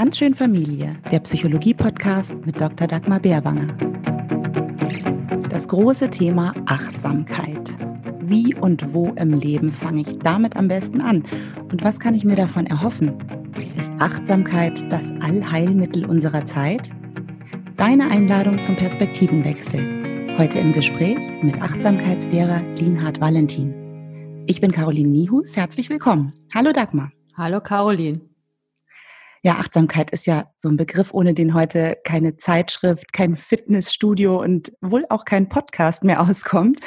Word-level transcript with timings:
Ganz 0.00 0.16
schön 0.16 0.34
Familie, 0.34 0.96
der 1.12 1.20
Psychologie-Podcast 1.20 2.34
mit 2.46 2.58
Dr. 2.58 2.86
Dagmar 2.86 3.20
Bärwanger. 3.20 3.66
Das 5.50 5.68
große 5.68 6.08
Thema 6.08 6.54
Achtsamkeit. 6.64 7.74
Wie 8.18 8.54
und 8.54 8.94
wo 8.94 9.08
im 9.08 9.34
Leben 9.34 9.74
fange 9.74 10.00
ich 10.00 10.18
damit 10.20 10.56
am 10.56 10.68
besten 10.68 11.02
an? 11.02 11.22
Und 11.70 11.84
was 11.84 12.00
kann 12.00 12.14
ich 12.14 12.24
mir 12.24 12.34
davon 12.34 12.66
erhoffen? 12.66 13.12
Ist 13.78 13.92
Achtsamkeit 13.98 14.90
das 14.90 15.12
Allheilmittel 15.20 16.06
unserer 16.06 16.46
Zeit? 16.46 16.88
Deine 17.76 18.10
Einladung 18.10 18.62
zum 18.62 18.76
Perspektivenwechsel. 18.76 20.38
Heute 20.38 20.60
im 20.60 20.72
Gespräch 20.72 21.18
mit 21.42 21.60
Achtsamkeitslehrer 21.60 22.62
Linhard 22.78 23.20
Valentin. 23.20 24.44
Ich 24.46 24.62
bin 24.62 24.72
Caroline 24.72 25.10
Nihus. 25.10 25.58
Herzlich 25.58 25.90
willkommen. 25.90 26.32
Hallo 26.54 26.72
Dagmar. 26.72 27.12
Hallo 27.36 27.60
Caroline. 27.60 28.29
Ja, 29.42 29.54
Achtsamkeit 29.54 30.10
ist 30.10 30.26
ja 30.26 30.50
so 30.58 30.68
ein 30.68 30.76
Begriff, 30.76 31.14
ohne 31.14 31.32
den 31.32 31.54
heute 31.54 31.96
keine 32.04 32.36
Zeitschrift, 32.36 33.14
kein 33.14 33.36
Fitnessstudio 33.36 34.38
und 34.38 34.70
wohl 34.82 35.06
auch 35.08 35.24
kein 35.24 35.48
Podcast 35.48 36.04
mehr 36.04 36.20
auskommt. 36.28 36.80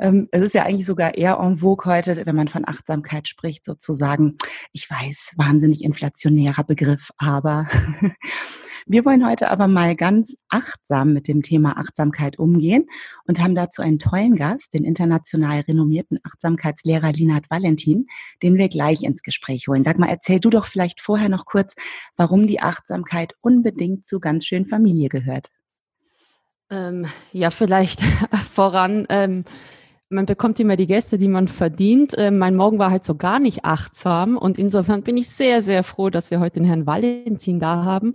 Ähm, 0.00 0.28
es 0.32 0.40
ist 0.42 0.54
ja 0.54 0.64
eigentlich 0.64 0.86
sogar 0.86 1.14
eher 1.14 1.38
en 1.40 1.58
vogue 1.58 1.84
heute, 1.84 2.26
wenn 2.26 2.34
man 2.34 2.48
von 2.48 2.66
Achtsamkeit 2.66 3.28
spricht, 3.28 3.64
sozusagen. 3.64 4.38
Ich 4.72 4.90
weiß, 4.90 5.34
wahnsinnig 5.36 5.84
inflationärer 5.84 6.64
Begriff, 6.64 7.10
aber 7.16 7.68
Wir 8.86 9.04
wollen 9.04 9.26
heute 9.26 9.50
aber 9.50 9.68
mal 9.68 9.94
ganz 9.96 10.36
achtsam 10.48 11.12
mit 11.12 11.28
dem 11.28 11.42
Thema 11.42 11.78
Achtsamkeit 11.78 12.38
umgehen 12.38 12.86
und 13.26 13.40
haben 13.40 13.54
dazu 13.54 13.82
einen 13.82 13.98
tollen 13.98 14.36
Gast, 14.36 14.74
den 14.74 14.84
international 14.84 15.60
renommierten 15.60 16.18
Achtsamkeitslehrer 16.24 17.12
Linhard 17.12 17.50
Valentin, 17.50 18.06
den 18.42 18.56
wir 18.56 18.68
gleich 18.68 19.02
ins 19.02 19.22
Gespräch 19.22 19.68
holen. 19.68 19.84
Dagmar, 19.84 20.08
erzähl 20.08 20.40
du 20.40 20.50
doch 20.50 20.66
vielleicht 20.66 21.00
vorher 21.00 21.28
noch 21.28 21.44
kurz, 21.44 21.74
warum 22.16 22.46
die 22.46 22.60
Achtsamkeit 22.60 23.34
unbedingt 23.40 24.06
zu 24.06 24.20
ganz 24.20 24.46
schön 24.46 24.66
Familie 24.66 25.08
gehört. 25.08 25.48
Ähm, 26.70 27.06
ja, 27.32 27.50
vielleicht 27.50 28.00
voran. 28.52 29.06
Ähm 29.08 29.44
man 30.10 30.26
bekommt 30.26 30.58
immer 30.58 30.76
die 30.76 30.88
Gäste, 30.88 31.18
die 31.18 31.28
man 31.28 31.46
verdient. 31.48 32.14
Äh, 32.14 32.32
mein 32.32 32.56
Morgen 32.56 32.78
war 32.78 32.90
halt 32.90 33.04
so 33.04 33.14
gar 33.14 33.38
nicht 33.38 33.64
achtsam. 33.64 34.36
Und 34.36 34.58
insofern 34.58 35.02
bin 35.02 35.16
ich 35.16 35.28
sehr, 35.28 35.62
sehr 35.62 35.84
froh, 35.84 36.10
dass 36.10 36.30
wir 36.32 36.40
heute 36.40 36.60
den 36.60 36.64
Herrn 36.64 36.86
Valentin 36.86 37.60
da 37.60 37.84
haben. 37.84 38.12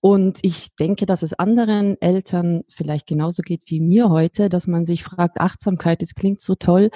Und 0.00 0.38
ich 0.42 0.74
denke, 0.76 1.06
dass 1.06 1.22
es 1.22 1.34
anderen 1.34 2.00
Eltern 2.00 2.62
vielleicht 2.68 3.06
genauso 3.06 3.42
geht 3.42 3.62
wie 3.66 3.80
mir 3.80 4.10
heute, 4.10 4.48
dass 4.48 4.66
man 4.66 4.84
sich 4.84 5.04
fragt, 5.04 5.40
Achtsamkeit, 5.40 6.02
das 6.02 6.14
klingt 6.14 6.40
so 6.40 6.56
toll, 6.56 6.90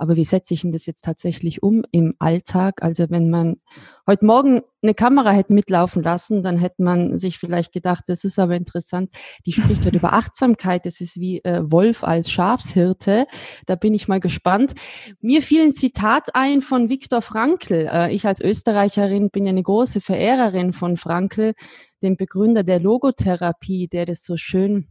aber 0.00 0.16
wie 0.16 0.24
setze 0.24 0.54
ich 0.54 0.62
denn 0.62 0.72
das 0.72 0.86
jetzt 0.86 1.04
tatsächlich 1.04 1.62
um 1.62 1.84
im 1.92 2.14
Alltag? 2.18 2.82
Also 2.82 3.04
wenn 3.10 3.28
man 3.28 3.60
heute 4.06 4.24
Morgen 4.24 4.62
eine 4.82 4.94
Kamera 4.94 5.30
hätte 5.30 5.52
mitlaufen 5.52 6.02
lassen, 6.02 6.42
dann 6.42 6.56
hätte 6.56 6.82
man 6.82 7.18
sich 7.18 7.38
vielleicht 7.38 7.70
gedacht, 7.70 8.04
das 8.06 8.24
ist 8.24 8.38
aber 8.38 8.56
interessant, 8.56 9.10
die 9.44 9.52
spricht 9.52 9.84
heute 9.84 9.96
über 9.98 10.14
Achtsamkeit, 10.14 10.86
das 10.86 11.02
ist 11.02 11.20
wie 11.20 11.44
äh, 11.44 11.60
Wolf 11.70 12.02
als 12.02 12.30
Schafshirte. 12.30 13.26
Da 13.66 13.74
bin 13.74 13.92
ich 13.92 14.08
mal 14.08 14.20
gespannt. 14.20 14.72
Mir 15.20 15.42
fiel 15.42 15.64
ein 15.64 15.74
Zitat 15.74 16.34
ein 16.34 16.62
von 16.62 16.88
Viktor 16.88 17.20
Frankl. 17.20 17.86
Äh, 17.92 18.14
ich 18.14 18.26
als 18.26 18.40
Österreicherin 18.40 19.28
bin 19.28 19.44
ja 19.44 19.50
eine 19.50 19.62
große 19.62 20.00
Verehrerin 20.00 20.72
von 20.72 20.96
Frankl, 20.96 21.52
dem 22.02 22.16
Begründer 22.16 22.62
der 22.62 22.80
Logotherapie, 22.80 23.86
der 23.86 24.06
das 24.06 24.24
so 24.24 24.38
schön 24.38 24.88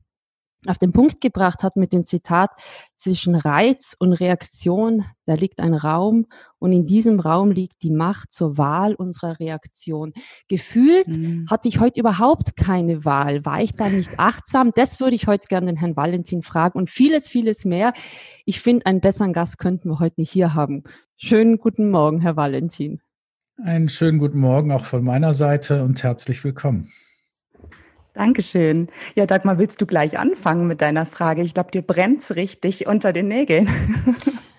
auf 0.66 0.78
den 0.78 0.92
Punkt 0.92 1.22
gebracht 1.22 1.64
hat 1.64 1.78
mit 1.78 1.94
dem 1.94 2.04
Zitat, 2.04 2.50
zwischen 2.96 3.36
Reiz 3.36 3.96
und 3.98 4.12
Reaktion, 4.14 5.06
da 5.26 5.36
liegt 5.36 5.60
ein 5.60 5.74
Raum 5.74 6.26
und 6.58 6.74
in 6.74 6.86
diesem 6.86 7.20
Raum 7.22 7.52
liegt 7.52 7.82
die 7.82 7.92
Macht 7.92 8.34
zur 8.34 8.58
Wahl 8.58 8.94
unserer 8.94 9.40
Reaktion. 9.40 10.12
Gefühlt 10.50 11.08
mhm. 11.08 11.48
hatte 11.50 11.70
ich 11.70 11.80
heute 11.80 12.02
überhaupt 12.02 12.58
keine 12.58 13.06
Wahl. 13.06 13.46
War 13.46 13.62
ich 13.62 13.72
da 13.72 13.88
nicht 13.90 14.10
achtsam? 14.20 14.72
Das 14.76 15.00
würde 15.00 15.16
ich 15.16 15.28
heute 15.28 15.48
gerne 15.48 15.68
den 15.68 15.78
Herrn 15.78 15.96
Valentin 15.96 16.42
fragen 16.42 16.78
und 16.78 16.90
vieles, 16.90 17.28
vieles 17.30 17.64
mehr. 17.64 17.94
Ich 18.46 18.60
finde, 18.60 18.86
einen 18.86 19.00
besseren 19.00 19.32
Gast 19.32 19.60
könnten 19.60 19.90
wir 19.90 20.00
heute 20.00 20.20
nicht 20.20 20.32
hier 20.32 20.54
haben. 20.54 20.84
Schönen 21.16 21.58
guten 21.58 21.90
Morgen, 21.90 22.20
Herr 22.20 22.36
Valentin. 22.36 23.02
Einen 23.64 23.90
schönen 23.90 24.20
guten 24.20 24.40
Morgen 24.40 24.72
auch 24.72 24.86
von 24.86 25.04
meiner 25.04 25.34
Seite 25.34 25.84
und 25.84 26.02
herzlich 26.04 26.44
willkommen. 26.44 26.92
Dankeschön. 28.14 28.88
Ja, 29.16 29.26
Dagmar, 29.26 29.58
willst 29.58 29.82
du 29.82 29.86
gleich 29.86 30.18
anfangen 30.18 30.68
mit 30.68 30.82
deiner 30.82 31.06
Frage? 31.06 31.42
Ich 31.42 31.54
glaube, 31.54 31.72
dir 31.72 31.82
brennt 31.82 32.24
es 32.24 32.36
richtig 32.36 32.88
unter 32.88 33.14
den 33.14 33.28
Nägeln. 33.28 33.70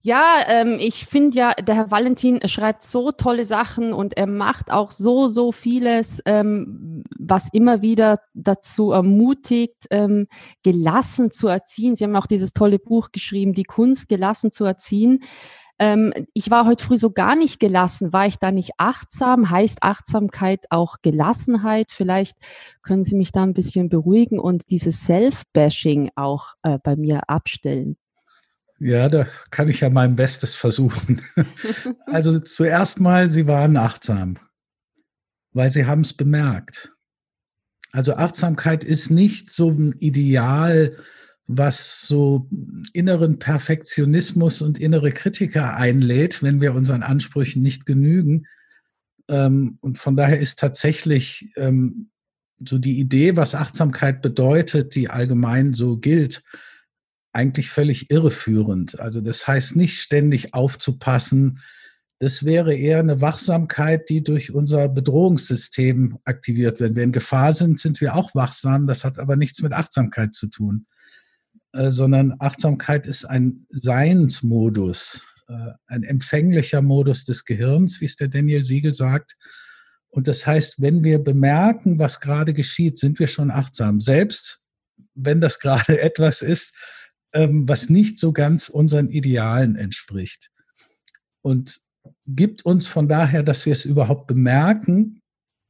Ja, 0.00 0.38
ähm, 0.46 0.76
ich 0.78 1.06
finde 1.06 1.36
ja, 1.36 1.54
der 1.54 1.74
Herr 1.74 1.90
Valentin 1.90 2.40
schreibt 2.48 2.84
so 2.84 3.10
tolle 3.10 3.44
Sachen 3.44 3.92
und 3.92 4.16
er 4.16 4.28
macht 4.28 4.70
auch 4.70 4.92
so, 4.92 5.26
so 5.26 5.50
vieles, 5.50 6.22
ähm, 6.24 7.02
was 7.18 7.48
immer 7.52 7.82
wieder 7.82 8.18
dazu 8.32 8.92
ermutigt, 8.92 9.86
ähm, 9.90 10.28
gelassen 10.62 11.32
zu 11.32 11.48
erziehen. 11.48 11.96
Sie 11.96 12.04
haben 12.04 12.14
auch 12.14 12.28
dieses 12.28 12.52
tolle 12.52 12.78
Buch 12.78 13.10
geschrieben, 13.10 13.52
die 13.52 13.64
Kunst 13.64 14.08
gelassen 14.08 14.52
zu 14.52 14.64
erziehen. 14.64 15.24
Ähm, 15.78 16.12
ich 16.34 16.50
war 16.50 16.66
heute 16.66 16.84
früh 16.84 16.98
so 16.98 17.10
gar 17.10 17.36
nicht 17.36 17.60
gelassen. 17.60 18.12
War 18.12 18.26
ich 18.26 18.36
da 18.36 18.50
nicht 18.50 18.72
achtsam? 18.78 19.50
Heißt 19.50 19.82
Achtsamkeit 19.82 20.66
auch 20.70 20.96
Gelassenheit? 21.02 21.92
Vielleicht 21.92 22.36
können 22.82 23.04
Sie 23.04 23.14
mich 23.14 23.30
da 23.30 23.44
ein 23.44 23.54
bisschen 23.54 23.88
beruhigen 23.88 24.38
und 24.40 24.70
dieses 24.70 25.04
Self-Bashing 25.04 26.10
auch 26.16 26.54
äh, 26.62 26.78
bei 26.82 26.96
mir 26.96 27.28
abstellen. 27.30 27.96
Ja, 28.80 29.08
da 29.08 29.26
kann 29.50 29.68
ich 29.68 29.80
ja 29.80 29.90
mein 29.90 30.16
Bestes 30.16 30.54
versuchen. 30.54 31.22
also 32.06 32.38
zuerst 32.38 33.00
mal, 33.00 33.30
Sie 33.30 33.46
waren 33.46 33.76
achtsam, 33.76 34.38
weil 35.52 35.70
Sie 35.70 35.86
haben 35.86 36.02
es 36.02 36.16
bemerkt. 36.16 36.92
Also 37.92 38.14
Achtsamkeit 38.14 38.84
ist 38.84 39.10
nicht 39.10 39.50
so 39.50 39.70
ein 39.70 39.92
Ideal, 39.98 40.96
was 41.48 42.06
so 42.06 42.46
inneren 42.92 43.38
Perfektionismus 43.38 44.60
und 44.60 44.78
innere 44.78 45.12
Kritiker 45.12 45.74
einlädt, 45.76 46.42
wenn 46.42 46.60
wir 46.60 46.74
unseren 46.74 47.02
Ansprüchen 47.02 47.62
nicht 47.62 47.86
genügen. 47.86 48.46
Ähm, 49.28 49.78
und 49.80 49.98
von 49.98 50.14
daher 50.14 50.38
ist 50.38 50.58
tatsächlich 50.58 51.50
ähm, 51.56 52.10
so 52.64 52.76
die 52.78 52.98
Idee, 52.98 53.36
was 53.36 53.54
Achtsamkeit 53.54 54.20
bedeutet, 54.20 54.94
die 54.94 55.08
allgemein 55.08 55.72
so 55.72 55.96
gilt, 55.96 56.44
eigentlich 57.32 57.70
völlig 57.70 58.10
irreführend. 58.10 59.00
Also 59.00 59.22
das 59.22 59.46
heißt 59.46 59.74
nicht 59.74 60.00
ständig 60.00 60.52
aufzupassen. 60.52 61.60
Das 62.18 62.44
wäre 62.44 62.74
eher 62.74 62.98
eine 62.98 63.22
Wachsamkeit, 63.22 64.10
die 64.10 64.22
durch 64.22 64.52
unser 64.52 64.88
Bedrohungssystem 64.88 66.18
aktiviert 66.24 66.80
wird. 66.80 66.90
Wenn 66.90 66.96
wir 66.96 67.04
in 67.04 67.12
Gefahr 67.12 67.54
sind, 67.54 67.78
sind 67.78 68.02
wir 68.02 68.16
auch 68.16 68.34
wachsam. 68.34 68.86
Das 68.86 69.04
hat 69.04 69.18
aber 69.18 69.36
nichts 69.36 69.62
mit 69.62 69.72
Achtsamkeit 69.72 70.34
zu 70.34 70.48
tun. 70.48 70.84
Äh, 71.72 71.90
sondern 71.90 72.34
Achtsamkeit 72.38 73.06
ist 73.06 73.24
ein 73.24 73.66
Seinsmodus, 73.68 75.20
äh, 75.48 75.72
ein 75.86 76.02
empfänglicher 76.02 76.80
Modus 76.80 77.24
des 77.24 77.44
Gehirns, 77.44 78.00
wie 78.00 78.06
es 78.06 78.16
der 78.16 78.28
Daniel 78.28 78.64
Siegel 78.64 78.94
sagt. 78.94 79.36
Und 80.08 80.28
das 80.28 80.46
heißt, 80.46 80.80
wenn 80.80 81.04
wir 81.04 81.18
bemerken, 81.18 81.98
was 81.98 82.20
gerade 82.20 82.54
geschieht, 82.54 82.98
sind 82.98 83.18
wir 83.18 83.28
schon 83.28 83.50
achtsam. 83.50 84.00
Selbst 84.00 84.64
wenn 85.14 85.40
das 85.40 85.58
gerade 85.60 86.00
etwas 86.00 86.40
ist, 86.40 86.74
ähm, 87.34 87.68
was 87.68 87.90
nicht 87.90 88.18
so 88.18 88.32
ganz 88.32 88.70
unseren 88.70 89.10
Idealen 89.10 89.76
entspricht. 89.76 90.50
Und 91.42 91.80
gibt 92.26 92.64
uns 92.64 92.86
von 92.86 93.08
daher, 93.08 93.42
dass 93.42 93.66
wir 93.66 93.74
es 93.74 93.84
überhaupt 93.84 94.26
bemerken, 94.26 95.20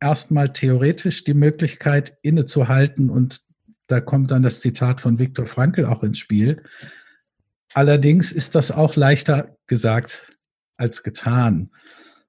erstmal 0.01 0.53
theoretisch 0.53 1.25
die 1.25 1.35
Möglichkeit 1.35 2.17
innezuhalten 2.23 3.11
und 3.11 3.48
da 3.88 4.00
kommt 4.00 4.31
dann 4.31 4.43
das 4.43 4.60
Zitat 4.60 5.00
von 5.00 5.19
Viktor 5.19 5.47
Frankl 5.47 5.84
auch 5.87 6.03
ins 6.03 6.19
Spiel. 6.19 6.62
Allerdings 7.75 8.32
ist 8.32 8.54
das 8.54 8.71
auch 8.71 8.97
leichter 8.97 9.56
gesagt 9.66 10.37
als 10.76 11.03
getan, 11.03 11.71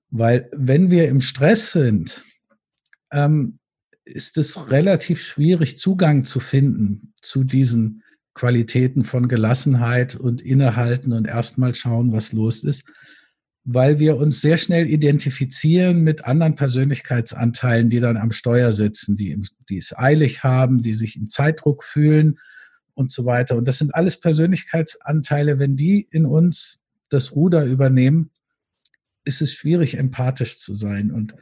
weil 0.10 0.50
wenn 0.54 0.90
wir 0.90 1.08
im 1.08 1.22
Stress 1.22 1.72
sind, 1.72 2.24
ähm, 3.12 3.60
ist 4.06 4.38
es 4.38 4.72
relativ 4.72 5.22
schwierig, 5.22 5.78
Zugang 5.78 6.24
zu 6.24 6.40
finden 6.40 7.14
zu 7.22 7.44
diesen 7.44 8.04
Qualitäten 8.34 9.04
von 9.04 9.28
Gelassenheit 9.28 10.16
und 10.16 10.42
Innehalten 10.42 11.14
und 11.14 11.28
erstmal 11.28 11.76
schauen, 11.76 12.12
was 12.12 12.32
los 12.32 12.64
ist 12.64 12.86
weil 13.72 14.00
wir 14.00 14.18
uns 14.18 14.42
sehr 14.42 14.58
schnell 14.58 14.90
identifizieren 14.90 16.04
mit 16.04 16.26
anderen 16.26 16.56
Persönlichkeitsanteilen, 16.56 17.92
die 17.92 18.00
dann 18.00 18.18
am 18.18 18.32
Steuer 18.32 18.74
sitzen, 18.74 19.16
die, 19.16 19.40
die 19.70 19.78
es 19.78 19.96
eilig 19.96 20.44
haben, 20.44 20.82
die 20.82 20.96
sich 20.96 21.16
im 21.16 21.30
Zeitdruck 21.30 21.84
fühlen 21.84 22.40
und 22.96 23.12
so 23.12 23.26
weiter. 23.26 23.56
Und 23.56 23.68
das 23.68 23.78
sind 23.78 23.94
alles 23.94 24.20
Persönlichkeitsanteile. 24.20 25.60
Wenn 25.60 25.76
die 25.76 26.08
in 26.10 26.26
uns 26.26 26.82
das 27.10 27.36
Ruder 27.36 27.64
übernehmen, 27.64 28.32
ist 29.24 29.40
es 29.40 29.54
schwierig, 29.54 29.98
empathisch 29.98 30.58
zu 30.58 30.74
sein. 30.74 31.12
Und 31.12 31.36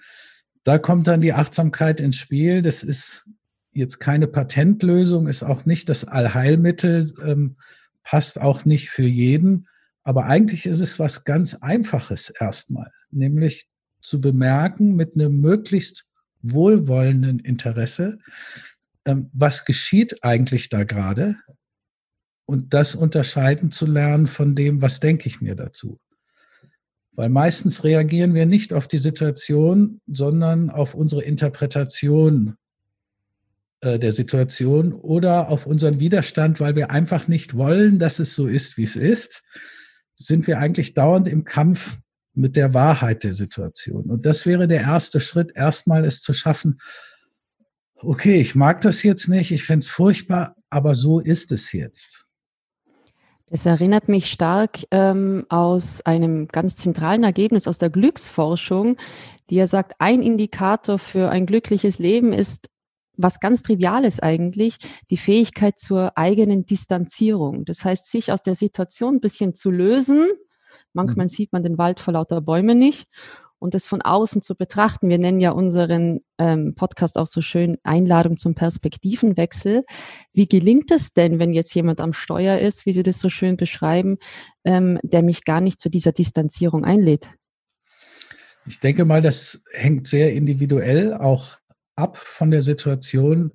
da 0.65 0.80
kommt 0.80 1.07
dann 1.07 1.21
die 1.21 1.31
Achtsamkeit 1.31 2.01
ins 2.01 2.18
Spiel. 2.18 2.62
Das 2.62 2.83
ist 2.83 3.30
jetzt 3.71 4.00
keine 4.00 4.27
Patentlösung, 4.27 5.27
ist 5.27 5.44
auch 5.44 5.65
nicht 5.65 5.88
das 5.88 6.03
Allheilmittel, 6.03 7.13
ähm, 7.23 7.56
passt 8.03 8.41
auch 8.41 8.65
nicht 8.65 8.89
für 8.89 9.07
jeden. 9.07 9.69
Aber 10.07 10.24
eigentlich 10.24 10.65
ist 10.65 10.80
es 10.80 11.00
was 11.00 11.25
ganz 11.25 11.56
Einfaches 11.56 12.30
erstmal, 12.30 12.94
nämlich 13.12 13.68
zu 14.00 14.21
bemerken 14.21 14.95
mit 14.95 15.15
einem 15.15 15.42
möglichst 15.42 16.06
wohlwollenden 16.42 17.39
Interesse, 17.39 18.18
ähm, 19.04 19.30
was 19.33 19.65
geschieht 19.65 20.24
eigentlich 20.24 20.69
da 20.69 20.86
gerade 20.86 21.36
und 22.45 22.74
das 22.74 22.95
unterscheiden 22.95 23.69
zu 23.69 23.86
lernen 23.86 24.27
von 24.27 24.56
dem, 24.56 24.81
was 24.81 25.01
denke 25.01 25.27
ich 25.27 25.42
mir 25.42 25.56
dazu. 25.56 26.00
Weil 27.12 27.27
meistens 27.27 27.83
reagieren 27.83 28.33
wir 28.33 28.45
nicht 28.45 28.71
auf 28.71 28.88
die 28.88 29.00
Situation, 29.00 30.00
sondern 30.07 30.69
auf 30.69 30.94
unsere 30.94 31.24
Interpretation 31.24 32.56
äh, 33.81 34.00
der 34.00 34.13
Situation 34.13 34.94
oder 34.94 35.50
auf 35.50 35.65
unseren 35.65 36.00
Widerstand, 36.00 36.62
weil 36.62 36.77
wir 36.77 36.92
einfach 36.92 37.27
nicht 37.27 37.57
wollen, 37.57 38.00
dass 38.00 38.19
es 38.19 38.36
so 38.36 38.48
ist, 38.48 38.77
wie 38.77 38.86
es 38.86 38.95
ist, 38.95 39.44
sind 40.17 40.47
wir 40.47 40.59
eigentlich 40.59 40.93
dauernd 40.93 41.27
im 41.27 41.43
Kampf 41.43 41.97
mit 42.33 42.55
der 42.55 42.73
Wahrheit 42.73 43.23
der 43.23 43.33
Situation. 43.33 44.09
Und 44.09 44.25
das 44.25 44.45
wäre 44.45 44.67
der 44.67 44.81
erste 44.81 45.19
Schritt, 45.19 45.53
erstmal 45.55 46.05
es 46.05 46.21
zu 46.21 46.33
schaffen, 46.33 46.79
okay, 47.95 48.39
ich 48.39 48.55
mag 48.55 48.81
das 48.81 49.03
jetzt 49.03 49.27
nicht, 49.27 49.51
ich 49.51 49.63
finde 49.63 49.83
es 49.83 49.89
furchtbar, 49.89 50.55
aber 50.69 50.95
so 50.95 51.19
ist 51.19 51.51
es 51.51 51.71
jetzt. 51.71 52.27
Das 53.49 53.65
erinnert 53.65 54.09
mich 54.09 54.29
stark 54.29 54.79
ähm, 54.91 55.45
aus 55.47 56.01
einem 56.01 56.49
ganz 56.49 56.75
zentralen 56.75 57.23
Ergebnis 57.23 57.65
aus 57.67 57.77
der 57.77 57.89
Glücksforschung, 57.89 58.97
die 59.49 59.55
ja 59.55 59.67
sagt, 59.67 59.93
ein 59.99 60.21
Indikator 60.21 60.99
für 60.99 61.29
ein 61.29 61.45
glückliches 61.45 61.97
Leben 61.97 62.33
ist 62.33 62.69
was 63.17 63.39
ganz 63.39 63.63
Triviales 63.63 64.19
eigentlich, 64.19 64.77
die 65.09 65.17
Fähigkeit 65.17 65.79
zur 65.79 66.17
eigenen 66.17 66.65
Distanzierung. 66.65 67.65
Das 67.65 67.83
heißt, 67.83 68.09
sich 68.09 68.31
aus 68.31 68.43
der 68.43 68.55
Situation 68.55 69.15
ein 69.15 69.21
bisschen 69.21 69.55
zu 69.55 69.71
lösen. 69.71 70.27
Manchmal 70.93 71.25
mhm. 71.25 71.29
sieht 71.29 71.51
man 71.51 71.63
den 71.63 71.77
Wald 71.77 71.99
vor 71.99 72.13
lauter 72.13 72.41
Bäumen 72.41 72.77
nicht. 72.77 73.07
Und 73.59 73.73
das 73.73 73.87
von 73.87 74.03
außen 74.03 74.43
zu 74.43 74.55
betrachten. 74.55 75.09
Wir 75.09 75.17
nennen 75.17 75.39
ja 75.39 75.49
unseren 75.49 76.19
ähm, 76.37 76.75
Podcast 76.75 77.17
auch 77.17 77.25
so 77.25 77.41
schön 77.41 77.79
Einladung 77.81 78.37
zum 78.37 78.53
Perspektivenwechsel. 78.53 79.83
Wie 80.31 80.47
gelingt 80.47 80.91
es 80.91 81.13
denn, 81.13 81.39
wenn 81.39 81.53
jetzt 81.53 81.73
jemand 81.73 81.99
am 81.99 82.13
Steuer 82.13 82.59
ist, 82.59 82.85
wie 82.85 82.91
Sie 82.91 83.01
das 83.01 83.19
so 83.19 83.31
schön 83.31 83.57
beschreiben, 83.57 84.19
ähm, 84.63 84.99
der 85.01 85.23
mich 85.23 85.43
gar 85.43 85.59
nicht 85.59 85.81
zu 85.81 85.89
dieser 85.89 86.11
Distanzierung 86.11 86.85
einlädt? 86.85 87.29
Ich 88.67 88.79
denke 88.79 89.05
mal, 89.05 89.23
das 89.23 89.63
hängt 89.71 90.07
sehr 90.07 90.33
individuell 90.33 91.15
auch 91.15 91.57
ab 91.97 92.17
von 92.17 92.51
der 92.51 92.63
Situation, 92.63 93.51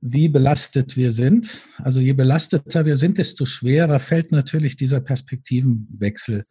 wie 0.00 0.28
belastet 0.28 0.96
wir 0.96 1.12
sind. 1.12 1.60
Also 1.78 2.00
je 2.00 2.12
belasteter 2.12 2.84
wir 2.86 2.96
sind, 2.96 3.18
desto 3.18 3.44
schwerer 3.44 4.00
fällt 4.00 4.32
natürlich 4.32 4.76
dieser 4.76 5.00
Perspektivenwechsel. 5.00 6.44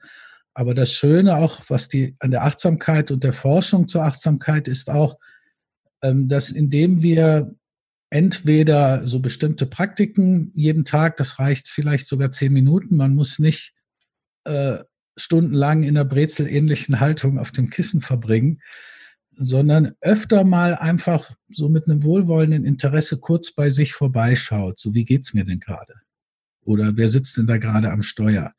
Aber 0.54 0.74
das 0.74 0.92
Schöne 0.92 1.38
auch, 1.38 1.62
was 1.68 1.88
die 1.88 2.16
an 2.20 2.32
der 2.32 2.44
Achtsamkeit 2.44 3.12
und 3.12 3.24
der 3.24 3.34
Forschung 3.34 3.88
zur 3.88 4.04
Achtsamkeit 4.04 4.68
ist 4.68 4.90
auch, 4.90 5.18
ähm, 6.02 6.28
dass 6.28 6.52
indem 6.52 7.02
wir 7.02 7.56
entweder 8.12 9.08
so 9.08 9.20
bestimmte 9.20 9.66
Praktiken 9.66 10.52
jeden 10.56 10.86
Tag, 10.86 11.18
das 11.18 11.40
reicht 11.40 11.70
vielleicht 11.70 12.08
sogar 12.08 12.32
zehn 12.32 12.54
Minuten, 12.54 12.98
man 12.98 13.14
muss 13.14 13.40
nicht 13.40 13.74
äh, 14.46 14.80
stundenlang 15.16 15.84
in 15.84 15.98
einer 15.98 16.06
brezelähnlichen 16.06 17.00
Haltung 17.00 17.38
auf 17.38 17.52
dem 17.52 17.70
Kissen 17.70 18.02
verbringen, 18.02 18.62
sondern 19.42 19.96
öfter 20.02 20.44
mal 20.44 20.76
einfach 20.76 21.32
so 21.48 21.70
mit 21.70 21.88
einem 21.88 22.04
wohlwollenden 22.04 22.66
Interesse 22.66 23.18
kurz 23.18 23.52
bei 23.54 23.70
sich 23.70 23.94
vorbeischaut. 23.94 24.78
So, 24.78 24.94
wie 24.94 25.06
geht's 25.06 25.34
mir 25.34 25.46
denn 25.46 25.62
gerade? 25.62 25.94
Oder 26.66 26.98
wer 26.98 27.08
sitzt 27.08 27.38
denn 27.38 27.48
da 27.48 27.58
gerade 27.58 27.90
am 27.90 28.04
Steuer? 28.04 28.54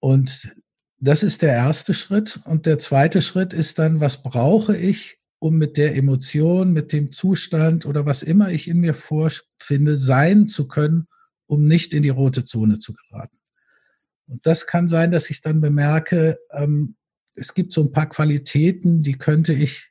Und 0.00 0.54
das 0.98 1.22
ist 1.22 1.42
der 1.42 1.52
erste 1.52 1.92
Schritt. 1.92 2.40
Und 2.44 2.64
der 2.64 2.78
zweite 2.78 3.20
Schritt 3.20 3.52
ist 3.52 3.78
dann, 3.78 4.00
was 4.00 4.22
brauche 4.22 4.76
ich, 4.76 5.18
um 5.38 5.58
mit 5.58 5.76
der 5.76 5.96
Emotion, 5.96 6.72
mit 6.72 6.92
dem 6.92 7.12
Zustand 7.12 7.84
oder 7.84 8.06
was 8.06 8.22
immer 8.22 8.50
ich 8.50 8.68
in 8.68 8.78
mir 8.78 8.94
vorfinde, 8.94 9.98
sein 9.98 10.48
zu 10.48 10.66
können, 10.66 11.08
um 11.46 11.66
nicht 11.66 11.92
in 11.92 12.02
die 12.02 12.08
rote 12.08 12.44
Zone 12.46 12.78
zu 12.78 12.94
geraten. 12.94 13.36
Und 14.28 14.46
das 14.46 14.66
kann 14.66 14.88
sein, 14.88 15.10
dass 15.10 15.28
ich 15.28 15.42
dann 15.42 15.60
bemerke, 15.60 16.38
ähm, 16.52 16.96
es 17.34 17.54
gibt 17.54 17.72
so 17.72 17.82
ein 17.82 17.92
paar 17.92 18.08
Qualitäten, 18.08 19.02
die 19.02 19.14
könnte 19.14 19.52
ich, 19.52 19.90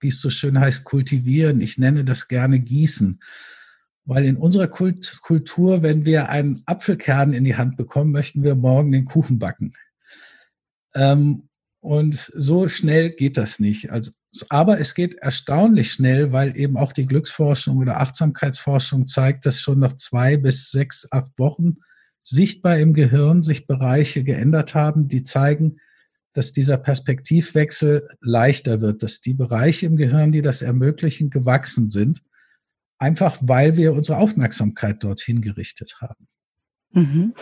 wie 0.00 0.08
es 0.08 0.20
so 0.20 0.30
schön 0.30 0.58
heißt, 0.58 0.84
kultivieren. 0.84 1.60
Ich 1.60 1.78
nenne 1.78 2.04
das 2.04 2.28
gerne 2.28 2.60
Gießen. 2.60 3.20
Weil 4.06 4.24
in 4.26 4.36
unserer 4.36 4.68
Kult 4.68 5.20
Kultur, 5.22 5.82
wenn 5.82 6.04
wir 6.04 6.28
einen 6.28 6.62
Apfelkern 6.66 7.32
in 7.32 7.44
die 7.44 7.56
Hand 7.56 7.76
bekommen, 7.76 8.12
möchten 8.12 8.42
wir 8.42 8.54
morgen 8.54 8.92
den 8.92 9.06
Kuchen 9.06 9.38
backen. 9.38 9.72
Ähm, 10.94 11.48
und 11.80 12.14
so 12.14 12.68
schnell 12.68 13.10
geht 13.10 13.36
das 13.36 13.58
nicht. 13.58 13.90
Also, 13.90 14.12
aber 14.48 14.80
es 14.80 14.94
geht 14.94 15.14
erstaunlich 15.14 15.92
schnell, 15.92 16.32
weil 16.32 16.56
eben 16.56 16.76
auch 16.76 16.92
die 16.92 17.06
Glücksforschung 17.06 17.78
oder 17.78 18.00
Achtsamkeitsforschung 18.00 19.06
zeigt, 19.06 19.46
dass 19.46 19.60
schon 19.60 19.78
nach 19.78 19.94
zwei 19.96 20.36
bis 20.36 20.70
sechs, 20.70 21.06
acht 21.10 21.38
Wochen 21.38 21.76
sichtbar 22.22 22.78
im 22.78 22.94
Gehirn 22.94 23.42
sich 23.42 23.66
Bereiche 23.66 24.24
geändert 24.24 24.74
haben, 24.74 25.08
die 25.08 25.24
zeigen, 25.24 25.78
dass 26.34 26.52
dieser 26.52 26.76
Perspektivwechsel 26.76 28.08
leichter 28.20 28.80
wird, 28.80 29.02
dass 29.02 29.20
die 29.20 29.34
Bereiche 29.34 29.86
im 29.86 29.96
Gehirn, 29.96 30.32
die 30.32 30.42
das 30.42 30.62
ermöglichen, 30.62 31.30
gewachsen 31.30 31.90
sind, 31.90 32.22
einfach 32.98 33.38
weil 33.40 33.76
wir 33.76 33.94
unsere 33.94 34.18
Aufmerksamkeit 34.18 35.02
dorthin 35.02 35.40
gerichtet 35.40 35.96
haben. 36.00 36.28
Mhm. 36.92 37.34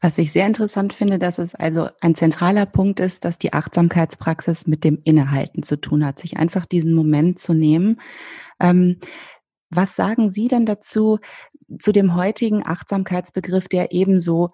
Was 0.00 0.18
ich 0.18 0.30
sehr 0.30 0.46
interessant 0.46 0.92
finde, 0.92 1.18
dass 1.18 1.38
es 1.38 1.54
also 1.54 1.88
ein 2.00 2.14
zentraler 2.14 2.66
Punkt 2.66 3.00
ist, 3.00 3.24
dass 3.24 3.38
die 3.38 3.52
Achtsamkeitspraxis 3.52 4.66
mit 4.66 4.84
dem 4.84 5.00
Innehalten 5.02 5.64
zu 5.64 5.80
tun 5.80 6.04
hat, 6.04 6.20
sich 6.20 6.36
einfach 6.36 6.64
diesen 6.64 6.94
Moment 6.94 7.38
zu 7.38 7.52
nehmen. 7.52 8.00
Ähm, 8.60 8.98
was 9.68 9.96
sagen 9.96 10.30
Sie 10.30 10.48
denn 10.48 10.64
dazu, 10.64 11.18
zu 11.78 11.92
dem 11.92 12.14
heutigen 12.14 12.64
Achtsamkeitsbegriff, 12.64 13.68
der 13.68 13.92
ebenso 13.92 14.48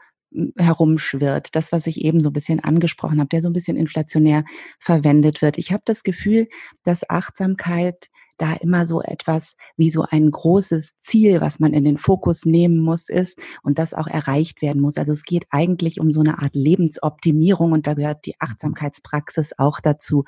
herumschwirrt. 0.57 1.55
Das, 1.55 1.73
was 1.73 1.87
ich 1.87 2.05
eben 2.05 2.21
so 2.21 2.31
ein 2.31 2.35
bisschen 2.35 2.61
angesprochen 2.61 3.19
habe, 3.19 3.29
der 3.29 3.43
so 3.43 3.49
ein 3.49 3.53
bisschen 3.53 3.77
inflationär 3.77 4.45
verwendet 4.79 5.43
wird. 5.43 5.59
Ich 5.59 5.73
habe 5.73 5.83
das 5.85 6.03
Gefühl, 6.03 6.49
dass 6.85 7.09
Achtsamkeit 7.09 8.09
da 8.39 8.53
immer 8.55 8.87
so 8.87 9.03
etwas 9.03 9.57
wie 9.77 9.91
so 9.91 10.05
ein 10.09 10.31
großes 10.31 10.95
Ziel, 11.01 11.41
was 11.41 11.59
man 11.59 11.73
in 11.73 11.85
den 11.85 11.99
Fokus 11.99 12.45
nehmen 12.45 12.79
muss, 12.79 13.09
ist 13.09 13.41
und 13.63 13.79
das 13.79 13.95
auch 13.95 14.07
erreicht 14.07 14.63
werden 14.63 14.83
muss. 14.83 14.99
Also 14.99 15.13
es 15.13 15.25
geht 15.25 15.47
eigentlich 15.51 16.01
um 16.01 16.13
so 16.13 16.21
eine 16.21 16.39
Art 16.39 16.55
Lebensoptimierung 16.55 17.73
und 17.73 17.87
da 17.87 17.95
gehört 17.95 18.27
die 18.27 18.35
Achtsamkeitspraxis 18.39 19.53
auch 19.59 19.81
dazu. 19.81 20.25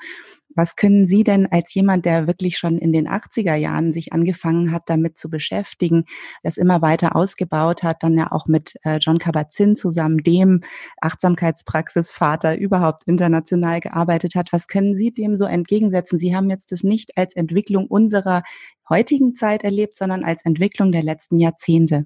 Was 0.55 0.75
können 0.75 1.05
Sie 1.05 1.23
denn 1.23 1.47
als 1.47 1.73
jemand, 1.73 2.05
der 2.05 2.25
wirklich 2.25 2.57
schon 2.57 2.79
in 2.79 2.91
den 2.91 3.07
80er 3.07 3.55
Jahren 3.55 3.93
sich 3.93 4.13
angefangen 4.13 4.71
hat, 4.71 4.83
damit 4.87 5.17
zu 5.17 5.29
beschäftigen, 5.29 6.05
das 6.43 6.57
immer 6.57 6.81
weiter 6.81 7.15
ausgebaut 7.15 7.83
hat, 7.83 8.01
dann 8.01 8.17
ja 8.17 8.31
auch 8.31 8.47
mit 8.47 8.73
äh, 8.83 8.97
John 8.97 9.19
Kabat-Zinn 9.19 9.75
zusammen, 9.75 10.17
dem 10.17 10.61
Achtsamkeitspraxisvater 11.01 12.57
überhaupt 12.57 13.03
international 13.05 13.79
gearbeitet 13.79 14.35
hat, 14.35 14.51
was 14.51 14.67
können 14.67 14.95
Sie 14.95 15.11
dem 15.11 15.37
so 15.37 15.45
entgegensetzen? 15.45 16.19
Sie 16.19 16.35
haben 16.35 16.49
jetzt 16.49 16.71
das 16.71 16.83
nicht 16.83 17.15
als 17.15 17.35
Entwicklung 17.35 17.85
unserer 17.85 18.41
heutigen 18.89 19.35
Zeit 19.35 19.63
erlebt, 19.63 19.95
sondern 19.95 20.23
als 20.23 20.45
Entwicklung 20.45 20.91
der 20.91 21.03
letzten 21.03 21.37
Jahrzehnte. 21.39 22.05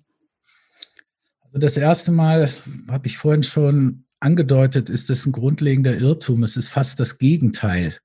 Also 1.43 1.59
das 1.59 1.77
erste 1.77 2.11
Mal 2.11 2.49
habe 2.89 3.07
ich 3.07 3.17
vorhin 3.17 3.43
schon 3.43 4.03
angedeutet, 4.19 4.89
ist 4.89 5.09
es 5.09 5.25
ein 5.25 5.31
grundlegender 5.31 5.95
Irrtum. 5.97 6.43
Es 6.43 6.57
ist 6.57 6.67
fast 6.67 6.99
das 6.99 7.17
Gegenteil 7.17 7.97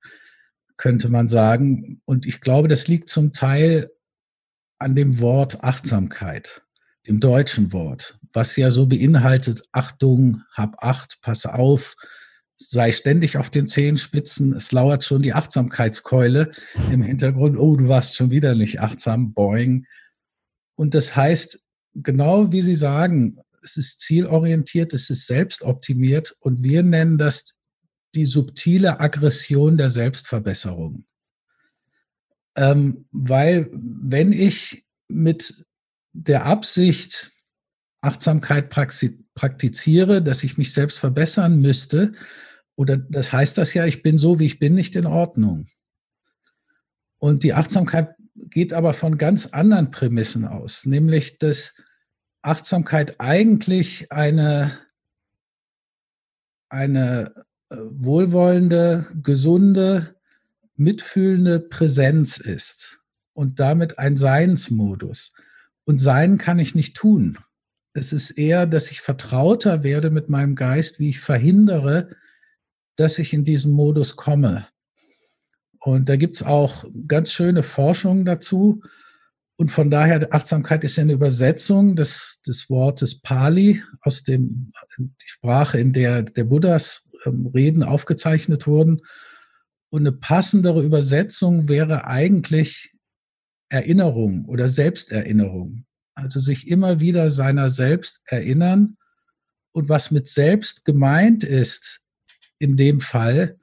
könnte 0.79 1.11
man 1.11 1.29
sagen. 1.29 2.01
Und 2.07 2.25
ich 2.25 2.41
glaube, 2.41 2.69
das 2.69 2.89
liegt 2.89 3.11
zum 3.11 3.33
Teil 3.33 3.91
an 4.79 4.95
dem 4.95 5.21
Wort 5.21 5.63
Achtsamkeit, 5.63 6.63
dem 7.07 7.21
deutschen 7.21 7.73
Wort, 7.73 8.19
was 8.33 8.57
ja 8.57 8.71
so 8.71 8.87
beinhaltet, 8.87 9.63
Achtung, 9.73 10.43
hab 10.53 10.83
Acht, 10.83 11.19
pass 11.21 11.45
auf, 11.45 11.97
sei 12.57 12.93
ständig 12.93 13.37
auf 13.37 13.51
den 13.51 13.69
Zehenspitzen, 13.69 14.53
es 14.53 14.73
lauert 14.73 15.05
schon 15.05 15.23
die 15.23 15.33
Achtsamkeitskeule 15.33 16.53
im 16.91 17.03
Hintergrund, 17.03 17.59
oh, 17.59 17.77
du 17.77 17.89
warst 17.89 18.17
schon 18.17 18.31
wieder 18.31 18.55
nicht 18.55 18.81
achtsam, 18.81 19.33
boing. 19.33 19.85
Und 20.77 20.95
das 20.95 21.15
heißt, 21.15 21.61
genau 21.95 22.53
wie 22.53 22.63
Sie 22.63 22.77
sagen, 22.77 23.39
es 23.63 23.77
ist 23.77 24.01
zielorientiert, 24.01 24.93
es 24.93 25.11
ist 25.11 25.27
selbstoptimiert 25.27 26.37
und 26.41 26.63
wir 26.63 26.83
nennen 26.83 27.19
das 27.19 27.55
die 28.15 28.25
subtile 28.25 29.01
Aggression 29.01 29.77
der 29.77 29.91
Selbstverbesserung. 29.91 31.05
Ähm, 32.57 33.07
weil 33.13 33.69
wenn 33.73 34.33
ich 34.33 34.87
mit 35.09 35.65
der 36.13 36.47
Absicht 36.47 37.33
Achtsamkeit 38.01 38.71
praktiziere, 38.71 40.23
dass 40.23 40.45
ich 40.45 40.57
mich 40.57 40.73
selbst 40.73 40.99
verbessern 40.99 41.61
müsste, 41.61 42.13
oder 42.77 42.97
das 42.97 43.33
heißt 43.33 43.59
das 43.59 43.75
ja, 43.75 43.87
ich 43.87 44.03
bin 44.03 44.19
so, 44.19 44.39
wie 44.39 44.47
ich 44.47 44.59
bin, 44.59 44.75
nicht 44.75 44.95
in 44.95 45.07
Ordnung. 45.07 45.67
Und 47.19 47.43
die 47.43 47.55
Achtsamkeit 47.55 48.15
geht 48.35 48.73
aber 48.73 48.95
von 48.95 49.19
ganz 49.19 49.47
anderen 49.47 49.91
Prämissen 49.91 50.45
aus, 50.45 50.87
nämlich 50.87 51.39
dass 51.39 51.75
Achtsamkeit 52.43 53.21
eigentlich 53.21 54.13
eine, 54.13 54.79
eine 56.69 57.47
wohlwollende, 57.71 59.07
gesunde, 59.23 60.17
mitfühlende 60.77 61.61
Präsenz 61.61 62.39
ist 62.39 63.01
und 63.33 63.61
damit 63.61 63.99
ein 63.99 64.17
Seinsmodus. 64.17 65.33
Und 65.85 65.99
sein 65.99 66.39
kann 66.39 66.59
ich 66.59 66.75
nicht 66.75 66.97
tun. 66.97 67.39
Es 67.95 68.13
ist 68.13 68.33
eher, 68.33 68.67
dass 68.67 68.91
ich 68.91 69.01
vertrauter 69.01 69.83
werde 69.83 70.11
mit 70.11 70.29
meinem 70.29 70.55
Geist, 70.55 70.99
wie 70.99 71.11
ich 71.11 71.21
verhindere, 71.21 72.11
dass 72.97 73.19
ich 73.19 73.33
in 73.33 73.45
diesen 73.45 73.73
Modus 73.73 74.17
komme. 74.17 74.67
Und 75.81 76.09
da 76.09 76.17
gibt 76.17 76.37
es 76.37 76.43
auch 76.43 76.85
ganz 77.07 77.33
schöne 77.33 77.63
Forschungen 77.63 78.25
dazu. 78.25 78.83
Und 79.61 79.73
von 79.73 79.91
daher, 79.91 80.33
Achtsamkeit 80.33 80.85
ist 80.85 80.97
ja 80.97 81.03
eine 81.03 81.15
Übersetzung 81.15 81.97
des, 81.97 82.41
des 82.47 82.71
Wortes 82.71 83.21
Pali 83.21 83.83
aus 84.03 84.23
dem, 84.23 84.73
die 84.99 85.29
Sprache, 85.29 85.81
in 85.81 85.93
der 85.93 86.23
der 86.23 86.45
Buddhas 86.45 87.09
ähm, 87.27 87.49
Reden 87.49 87.83
aufgezeichnet 87.83 88.69
wurden. 88.69 89.01
Und 89.91 90.03
eine 90.03 90.13
passendere 90.13 90.85
Übersetzung 90.85 91.69
wäre 91.69 92.07
eigentlich 92.07 92.93
Erinnerung 93.69 94.45
oder 94.45 94.69
Selbsterinnerung. 94.69 95.85
Also 96.15 96.39
sich 96.39 96.69
immer 96.69 97.01
wieder 97.01 97.33
seiner 97.33 97.71
selbst 97.71 98.21
erinnern. 98.27 98.97
Und 99.73 99.89
was 99.89 100.13
mit 100.13 100.29
selbst 100.29 100.85
gemeint 100.85 101.43
ist, 101.43 102.01
in 102.61 102.77
dem 102.77 103.01
Fall, 103.01 103.59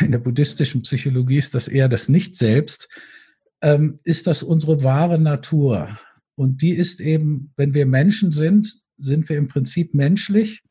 in 0.00 0.10
der 0.10 0.18
buddhistischen 0.18 0.82
Psychologie 0.82 1.38
ist 1.38 1.54
das 1.54 1.68
eher 1.68 1.88
das 1.88 2.08
Nicht-Selbst, 2.08 2.88
ähm, 3.64 3.98
ist 4.04 4.26
das 4.26 4.42
unsere 4.42 4.84
wahre 4.84 5.18
Natur. 5.18 5.98
Und 6.36 6.60
die 6.60 6.74
ist 6.74 7.00
eben, 7.00 7.52
wenn 7.56 7.72
wir 7.72 7.86
Menschen 7.86 8.30
sind, 8.30 8.70
sind 8.98 9.28
wir 9.28 9.38
im 9.38 9.48
Prinzip 9.48 9.94
menschlich. 9.94 10.62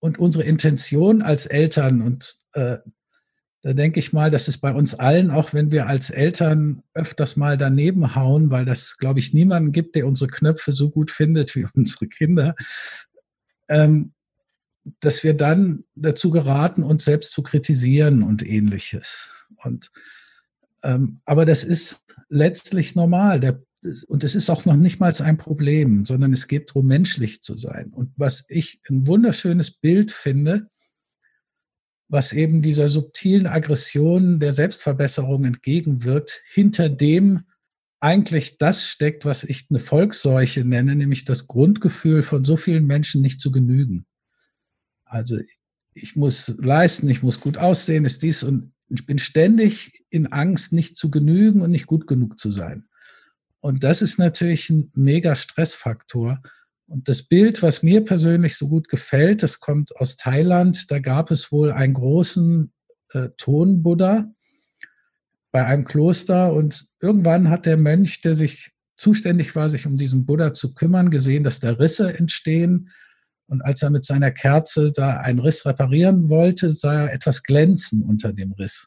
Und 0.00 0.18
unsere 0.18 0.44
Intention 0.44 1.22
als 1.22 1.46
Eltern, 1.46 2.02
und 2.02 2.36
äh, 2.54 2.78
da 3.62 3.72
denke 3.74 4.00
ich 4.00 4.12
mal, 4.12 4.30
das 4.30 4.48
ist 4.48 4.58
bei 4.58 4.72
uns 4.72 4.94
allen, 4.94 5.30
auch 5.30 5.52
wenn 5.52 5.70
wir 5.70 5.86
als 5.86 6.10
Eltern 6.10 6.82
öfters 6.94 7.36
mal 7.36 7.56
daneben 7.56 8.16
hauen, 8.16 8.50
weil 8.50 8.64
das, 8.64 8.96
glaube 8.96 9.20
ich, 9.20 9.32
niemanden 9.32 9.70
gibt, 9.70 9.94
der 9.94 10.06
unsere 10.06 10.30
Knöpfe 10.30 10.72
so 10.72 10.90
gut 10.90 11.12
findet 11.12 11.54
wie 11.54 11.66
unsere 11.74 12.08
Kinder, 12.08 12.56
ähm, 13.68 14.14
dass 14.98 15.22
wir 15.22 15.34
dann 15.34 15.84
dazu 15.94 16.30
geraten, 16.30 16.82
uns 16.82 17.04
selbst 17.04 17.30
zu 17.30 17.44
kritisieren 17.44 18.24
und 18.24 18.44
ähnliches. 18.44 19.28
Und, 19.62 19.92
aber 20.82 21.44
das 21.44 21.64
ist 21.64 22.04
letztlich 22.28 22.94
normal. 22.94 23.40
Der, 23.40 23.62
und 24.08 24.24
es 24.24 24.34
ist 24.34 24.50
auch 24.50 24.64
noch 24.64 24.76
nicht 24.76 25.00
mal 25.00 25.12
ein 25.20 25.36
Problem, 25.36 26.04
sondern 26.04 26.32
es 26.32 26.48
geht 26.48 26.70
darum, 26.70 26.86
menschlich 26.86 27.42
zu 27.42 27.56
sein. 27.56 27.92
Und 27.92 28.12
was 28.16 28.44
ich 28.48 28.80
ein 28.88 29.06
wunderschönes 29.06 29.70
Bild 29.72 30.10
finde, 30.10 30.68
was 32.08 32.32
eben 32.32 32.60
dieser 32.60 32.88
subtilen 32.88 33.46
Aggression 33.46 34.40
der 34.40 34.52
Selbstverbesserung 34.52 35.44
entgegenwirkt, 35.44 36.42
hinter 36.52 36.88
dem 36.88 37.44
eigentlich 38.00 38.58
das 38.58 38.84
steckt, 38.84 39.24
was 39.24 39.44
ich 39.44 39.66
eine 39.70 39.78
Volksseuche 39.78 40.64
nenne, 40.64 40.96
nämlich 40.96 41.24
das 41.24 41.46
Grundgefühl 41.46 42.22
von 42.22 42.44
so 42.44 42.56
vielen 42.56 42.86
Menschen 42.86 43.20
nicht 43.20 43.40
zu 43.40 43.52
genügen. 43.52 44.06
Also 45.04 45.38
ich 45.92 46.16
muss 46.16 46.56
leisten, 46.58 47.08
ich 47.08 47.22
muss 47.22 47.40
gut 47.40 47.58
aussehen, 47.58 48.04
ist 48.04 48.22
dies 48.22 48.42
und 48.42 48.72
ich 48.90 49.06
bin 49.06 49.18
ständig 49.18 50.04
in 50.10 50.26
Angst, 50.26 50.72
nicht 50.72 50.96
zu 50.96 51.10
genügen 51.10 51.62
und 51.62 51.70
nicht 51.70 51.86
gut 51.86 52.06
genug 52.06 52.38
zu 52.38 52.50
sein. 52.50 52.88
Und 53.60 53.84
das 53.84 54.02
ist 54.02 54.18
natürlich 54.18 54.68
ein 54.70 54.90
mega 54.94 55.36
Stressfaktor. 55.36 56.42
Und 56.86 57.08
das 57.08 57.22
Bild, 57.22 57.62
was 57.62 57.82
mir 57.82 58.04
persönlich 58.04 58.56
so 58.56 58.68
gut 58.68 58.88
gefällt, 58.88 59.42
das 59.42 59.60
kommt 59.60 59.94
aus 59.96 60.16
Thailand. 60.16 60.90
Da 60.90 60.98
gab 60.98 61.30
es 61.30 61.52
wohl 61.52 61.70
einen 61.70 61.94
großen 61.94 62.72
äh, 63.12 63.28
Tonbuddha 63.36 64.32
bei 65.52 65.64
einem 65.64 65.84
Kloster. 65.84 66.52
Und 66.52 66.88
irgendwann 67.00 67.48
hat 67.48 67.66
der 67.66 67.76
Mönch, 67.76 68.22
der 68.22 68.34
sich 68.34 68.72
zuständig 68.96 69.54
war, 69.54 69.70
sich 69.70 69.86
um 69.86 69.96
diesen 69.96 70.26
Buddha 70.26 70.52
zu 70.52 70.74
kümmern, 70.74 71.10
gesehen, 71.10 71.44
dass 71.44 71.60
da 71.60 71.70
Risse 71.70 72.18
entstehen 72.18 72.90
und 73.50 73.62
als 73.62 73.82
er 73.82 73.90
mit 73.90 74.04
seiner 74.04 74.30
Kerze 74.30 74.92
da 74.92 75.18
einen 75.18 75.40
Riss 75.40 75.66
reparieren 75.66 76.28
wollte, 76.28 76.72
sah 76.72 77.06
er 77.06 77.12
etwas 77.12 77.42
glänzen 77.42 78.04
unter 78.04 78.32
dem 78.32 78.52
Riss. 78.52 78.86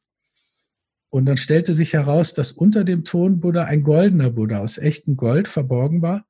Und 1.10 1.26
dann 1.26 1.36
stellte 1.36 1.74
sich 1.74 1.92
heraus, 1.92 2.34
dass 2.34 2.54
unter 2.54 2.86
dem 2.86 3.04
Tonbuddha 3.04 3.66
ein 3.66 3.84
goldener 3.84 4.30
Buddha 4.30 4.60
aus 4.60 4.78
echtem 4.78 5.18
Gold 5.18 5.50
verborgen 5.50 6.02
war, 6.02 6.26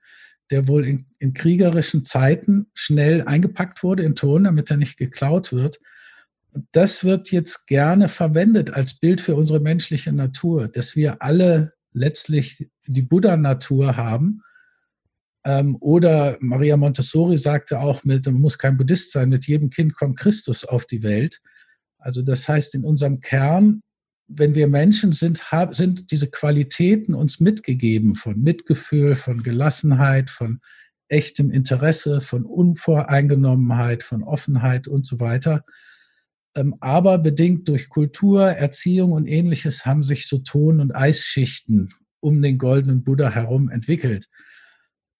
der 0.49 0.67
wohl 0.67 0.85
in, 0.85 1.05
in 1.19 1.35
kriegerischen 1.35 2.05
Zeiten 2.05 2.65
schnell 2.73 3.21
eingepackt 3.21 3.83
wurde 3.83 4.01
in 4.01 4.15
Ton, 4.15 4.45
damit 4.45 4.71
er 4.71 4.77
nicht 4.77 4.97
geklaut 4.97 5.53
wird. 5.53 5.79
Das 6.71 7.03
wird 7.03 7.31
jetzt 7.31 7.67
gerne 7.67 8.07
verwendet 8.07 8.73
als 8.73 8.95
Bild 8.95 9.21
für 9.21 9.35
unsere 9.35 9.59
menschliche 9.59 10.11
Natur, 10.11 10.67
dass 10.67 10.95
wir 10.95 11.21
alle 11.21 11.73
letztlich 11.93 12.69
die 12.87 13.01
Buddha-Natur 13.03 13.95
haben 13.95 14.41
oder 15.45 16.37
Maria 16.39 16.77
Montessori 16.77 17.37
sagte 17.37 17.79
auch, 17.79 18.03
mit, 18.03 18.25
man 18.25 18.35
muss 18.35 18.57
kein 18.57 18.77
Buddhist 18.77 19.11
sein, 19.11 19.29
mit 19.29 19.45
jedem 19.45 19.69
Kind 19.69 19.93
kommt 19.95 20.17
Christus 20.17 20.63
auf 20.63 20.85
die 20.85 21.03
Welt. 21.03 21.41
Also 21.97 22.21
das 22.21 22.47
heißt, 22.47 22.75
in 22.75 22.85
unserem 22.85 23.19
Kern, 23.19 23.81
wenn 24.27 24.55
wir 24.55 24.67
Menschen 24.67 25.11
sind, 25.11 25.41
sind 25.71 26.11
diese 26.11 26.29
Qualitäten 26.29 27.13
uns 27.13 27.39
mitgegeben 27.39 28.15
von 28.15 28.39
Mitgefühl, 28.39 29.15
von 29.15 29.43
Gelassenheit, 29.43 30.29
von 30.29 30.59
echtem 31.09 31.51
Interesse, 31.51 32.21
von 32.21 32.45
Unvoreingenommenheit, 32.45 34.03
von 34.03 34.23
Offenheit 34.23 34.87
und 34.87 35.05
so 35.05 35.19
weiter. 35.19 35.63
Ähm, 36.55 36.75
aber 36.79 37.17
bedingt 37.17 37.67
durch 37.67 37.89
Kultur, 37.89 38.49
Erziehung 38.49 39.11
und 39.11 39.27
ähnliches 39.27 39.85
haben 39.85 40.03
sich 40.03 40.27
so 40.27 40.39
Ton- 40.39 40.79
und 40.79 40.95
Eisschichten 40.95 41.89
um 42.19 42.41
den 42.41 42.57
goldenen 42.57 43.03
Buddha 43.03 43.29
herum 43.29 43.69
entwickelt. 43.69 44.29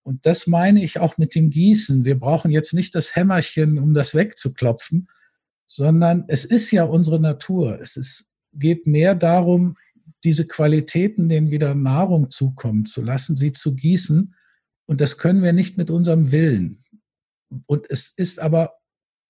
Und 0.04 0.26
das 0.26 0.48
meine 0.48 0.84
ich 0.84 1.00
auch 1.00 1.18
mit 1.18 1.34
dem 1.34 1.50
Gießen. 1.50 2.04
Wir 2.04 2.20
brauchen 2.20 2.52
jetzt 2.52 2.74
nicht 2.74 2.94
das 2.94 3.16
Hämmerchen, 3.16 3.80
um 3.80 3.94
das 3.94 4.14
wegzuklopfen, 4.14 5.08
sondern 5.66 6.26
es 6.28 6.46
ist 6.46 6.72
ja 6.72 6.84
unsere 6.84 7.20
Natur. 7.20 7.80
Es 7.82 7.96
ist, 7.96 8.28
geht 8.54 8.86
mehr 8.86 9.16
darum, 9.16 9.78
diese 10.24 10.46
Qualitäten, 10.46 11.30
denen 11.30 11.52
wieder 11.52 11.74
Nahrung 11.74 12.30
zukommen 12.30 12.86
zu 12.86 13.02
lassen, 13.02 13.38
sie 13.38 13.54
zu 13.54 13.76
gießen. 13.76 14.36
Und 14.86 15.02
das 15.02 15.18
können 15.18 15.42
wir 15.42 15.54
nicht 15.54 15.78
mit 15.78 15.90
unserem 15.90 16.32
Willen. 16.32 16.84
Und 17.66 17.90
es 17.90 18.10
ist 18.10 18.40
aber 18.40 18.74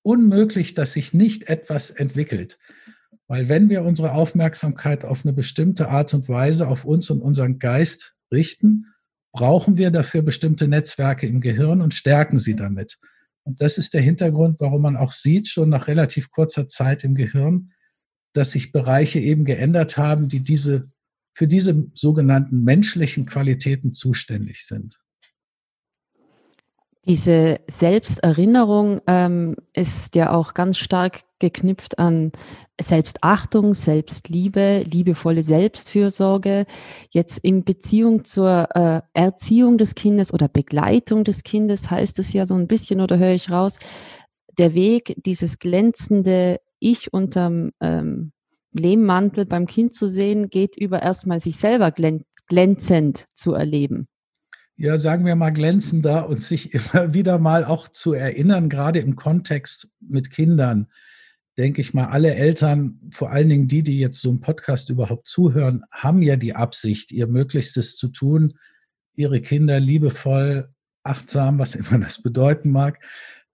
unmöglich, 0.01 0.74
dass 0.74 0.94
sich 0.94 1.13
nicht 1.13 1.50
etwas 1.50 1.92
entwickelt. 1.92 2.60
Weil 3.27 3.48
wenn 3.48 3.70
wir 3.70 3.84
unsere 3.84 4.13
Aufmerksamkeit 4.13 5.06
auf 5.06 5.24
eine 5.24 5.34
bestimmte 5.34 5.89
Art 5.89 6.13
und 6.13 6.27
Weise 6.27 6.68
auf 6.68 6.84
uns 6.84 7.10
und 7.10 7.22
unseren 7.22 7.60
Geist 7.60 8.15
richten, 8.32 8.93
brauchen 9.34 9.78
wir 9.78 9.92
dafür 9.92 10.22
bestimmte 10.22 10.68
Netzwerke 10.68 11.28
im 11.28 11.42
Gehirn 11.42 11.82
und 11.82 11.94
stärken 11.94 12.40
sie 12.40 12.56
damit. 12.56 13.00
Und 13.44 13.62
das 13.62 13.78
ist 13.78 13.94
der 13.94 14.02
Hintergrund, 14.02 14.58
warum 14.60 14.84
man 14.84 14.96
auch 14.96 15.12
sieht, 15.12 15.50
schon 15.50 15.70
nach 15.70 15.88
relativ 15.88 16.32
kurzer 16.32 16.70
Zeit 16.70 17.04
im 17.04 17.16
Gehirn, 17.16 17.74
dass 18.34 18.52
sich 18.52 18.72
Bereiche 18.72 19.20
eben 19.20 19.44
geändert 19.44 19.98
haben, 19.98 20.30
die 20.30 20.42
diese, 20.42 20.90
für 21.34 21.48
diese 21.48 21.88
sogenannten 21.94 22.63
menschlichen 22.63 23.25
Qualitäten 23.25 23.92
zuständig 23.92 24.66
sind. 24.66 24.98
Diese 27.06 27.60
Selbsterinnerung 27.68 29.02
ähm, 29.08 29.58
ist 29.74 30.16
ja 30.16 30.32
auch 30.32 30.54
ganz 30.54 30.78
stark 30.78 31.24
geknüpft 31.40 32.00
an 32.00 32.32
Selbstachtung, 32.80 33.74
Selbstliebe, 33.74 34.84
liebevolle 34.86 35.44
Selbstfürsorge. 35.44 36.66
Jetzt 37.10 37.40
in 37.40 37.66
Beziehung 37.66 38.24
zur 38.24 38.70
äh, 38.74 39.02
Erziehung 39.14 39.78
des 39.78 39.96
Kindes 39.96 40.34
oder 40.34 40.48
Begleitung 40.48 41.26
des 41.26 41.44
Kindes 41.44 41.92
heißt 41.92 42.20
es 42.20 42.32
ja 42.32 42.46
so 42.46 42.56
ein 42.56 42.68
bisschen, 42.68 43.02
oder 43.02 43.18
höre 43.18 43.34
ich 43.34 43.52
raus, 43.52 43.80
der 44.58 44.74
Weg, 44.74 45.14
dieses 45.26 45.60
glänzende 45.60 46.62
Ich 46.80 47.12
unterm 47.12 47.72
ähm, 47.82 48.32
Lehmmantel 48.72 49.46
beim 49.46 49.68
Kind 49.68 49.94
zu 49.94 50.08
sehen, 50.08 50.50
geht 50.50 50.78
über 50.78 51.02
erstmal 51.02 51.42
sich 51.42 51.58
selber 51.58 51.92
glänzend 52.48 53.26
zu 53.34 53.54
erleben 53.54 54.08
ja, 54.75 54.98
sagen 54.98 55.25
wir 55.25 55.36
mal, 55.36 55.51
glänzender 55.51 56.27
und 56.27 56.42
sich 56.42 56.74
immer 56.74 57.13
wieder 57.13 57.38
mal 57.38 57.65
auch 57.65 57.89
zu 57.89 58.13
erinnern, 58.13 58.70
gerade 58.70 59.00
im 59.00 59.15
Kontext 59.15 59.89
mit 60.00 60.32
Kindern, 60.32 60.88
denke 61.58 61.82
ich 61.82 61.94
mal, 61.94 62.08
alle 62.08 62.34
Eltern, 62.34 63.00
vor 63.12 63.32
allen 63.32 63.50
Dingen 63.50 63.68
die, 63.68 63.84
die 63.84 64.00
jetzt 64.00 64.22
so 64.22 64.30
einen 64.30 64.39
Podcast 64.39 64.89
überhaupt 64.89 65.27
zuhören, 65.27 65.84
haben 65.92 66.22
ja 66.22 66.36
die 66.36 66.56
Absicht, 66.56 67.12
ihr 67.12 67.27
Möglichstes 67.27 67.96
zu 67.96 68.08
tun, 68.08 68.53
ihre 69.15 69.42
Kinder 69.42 69.80
liebevoll, 69.80 70.70
achtsam, 71.03 71.60
was 71.60 71.75
immer 71.75 72.00
das 72.00 72.22
bedeuten 72.22 72.72
mag, 72.72 73.00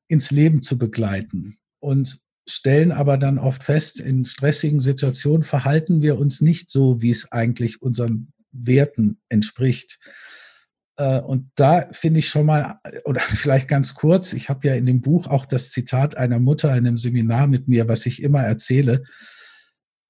ins 0.07 0.31
Leben 0.31 0.61
zu 0.61 0.77
begleiten. 0.77 1.57
Und 1.79 2.21
stellen 2.47 2.91
aber 2.91 3.17
dann 3.17 3.38
oft 3.38 3.63
fest, 3.63 3.99
in 3.99 4.25
stressigen 4.25 4.79
Situationen 4.79 5.43
verhalten 5.43 6.01
wir 6.01 6.17
uns 6.17 6.41
nicht 6.41 6.71
so, 6.71 7.01
wie 7.01 7.11
es 7.11 7.31
eigentlich 7.31 7.81
unseren 7.81 8.33
Werten 8.51 9.19
entspricht. 9.29 9.99
Äh, 11.00 11.22
und 11.22 11.50
da 11.56 11.88
finde 11.94 12.20
ich 12.20 12.27
schon 12.27 12.46
mal, 12.46 12.79
oder 13.06 13.22
vielleicht 13.22 13.68
ganz 13.68 13.96
kurz, 13.96 14.34
ich 14.34 14.50
habe 14.50 14.68
ja 14.68 14.75
in 14.75 14.86
dem 14.86 15.01
Buch 15.01 15.27
auch 15.27 15.46
das 15.46 15.72
Zitat 15.72 16.15
einer 16.18 16.39
Mutter 16.39 16.75
in 16.75 16.86
einem 16.86 16.98
Seminar 16.98 17.48
mit 17.48 17.68
mir, 17.68 17.88
was 17.88 18.06
ich 18.06 18.22
immer 18.22 18.41
erzähle. 18.41 19.03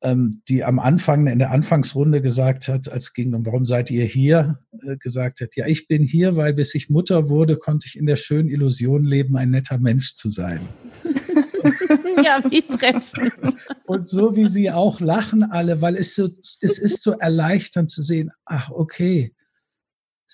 ähm, 0.01 0.41
die 0.47 0.63
am 0.63 0.79
Anfang 0.79 1.27
in 1.27 1.39
der 1.39 1.51
Anfangsrunde 1.51 2.21
gesagt 2.21 2.69
hat, 2.69 2.89
als 2.89 3.11
ging 3.13 3.33
um, 3.33 3.45
warum 3.45 3.65
seid 3.65 3.91
ihr 3.91 4.05
hier, 4.05 4.59
äh, 4.81 4.95
gesagt 4.95 5.41
hat, 5.41 5.57
ja, 5.57 5.67
ich 5.67 5.89
bin 5.89 6.03
hier, 6.03 6.37
weil 6.37 6.53
bis 6.53 6.73
ich 6.73 6.89
Mutter 6.89 7.27
wurde, 7.27 7.57
konnte 7.57 7.85
ich 7.85 7.97
in 7.97 8.05
der 8.05 8.15
schönen 8.15 8.47
Illusion 8.47 9.03
leben, 9.03 9.35
ein 9.35 9.49
netter 9.49 9.77
Mensch 9.77 10.15
zu 10.15 10.31
sein. 10.31 10.61
ja, 12.23 12.41
wie 12.49 12.61
treffend. 12.61 13.57
Und 13.85 14.07
so 14.07 14.37
wie 14.37 14.47
sie 14.47 14.71
auch 14.71 15.01
lachen 15.01 15.43
alle, 15.43 15.81
weil 15.81 15.97
es 15.97 16.15
so, 16.15 16.29
es 16.61 16.79
ist 16.79 17.03
so 17.03 17.11
erleichternd 17.11 17.91
zu 17.91 18.01
sehen, 18.01 18.31
ach, 18.45 18.71
okay, 18.71 19.33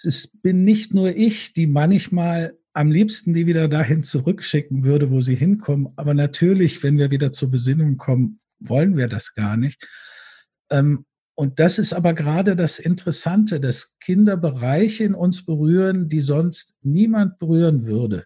es 0.04 0.28
bin 0.28 0.64
nicht 0.64 0.94
nur 0.94 1.16
ich, 1.16 1.54
die 1.54 1.68
manchmal 1.68 2.58
am 2.74 2.92
liebsten 2.92 3.34
die 3.34 3.46
wieder 3.46 3.70
dahin 3.70 4.04
zurückschicken 4.04 4.84
würde, 4.84 5.10
wo 5.10 5.22
sie 5.22 5.36
hinkommen. 5.36 5.88
Aber 5.96 6.14
natürlich, 6.14 6.84
wenn 6.84 6.98
wir 6.98 7.10
wieder 7.10 7.32
zur 7.32 7.50
Besinnung 7.50 7.98
kommen, 7.98 8.40
wollen 8.60 8.98
wir 8.98 9.08
das 9.08 9.34
gar 9.34 9.56
nicht. 9.56 9.88
Ähm, 10.70 11.06
und 11.36 11.60
das 11.60 11.80
ist 11.80 11.94
aber 11.94 12.14
gerade 12.14 12.56
das 12.56 12.80
Interessante, 12.80 13.60
dass 13.60 13.98
Kinder 14.00 14.38
Bereiche 14.38 15.04
in 15.04 15.16
uns 15.16 15.46
berühren, 15.46 16.10
die 16.10 16.22
sonst 16.22 16.78
niemand 16.82 17.40
berühren 17.40 17.86
würde. 17.86 18.26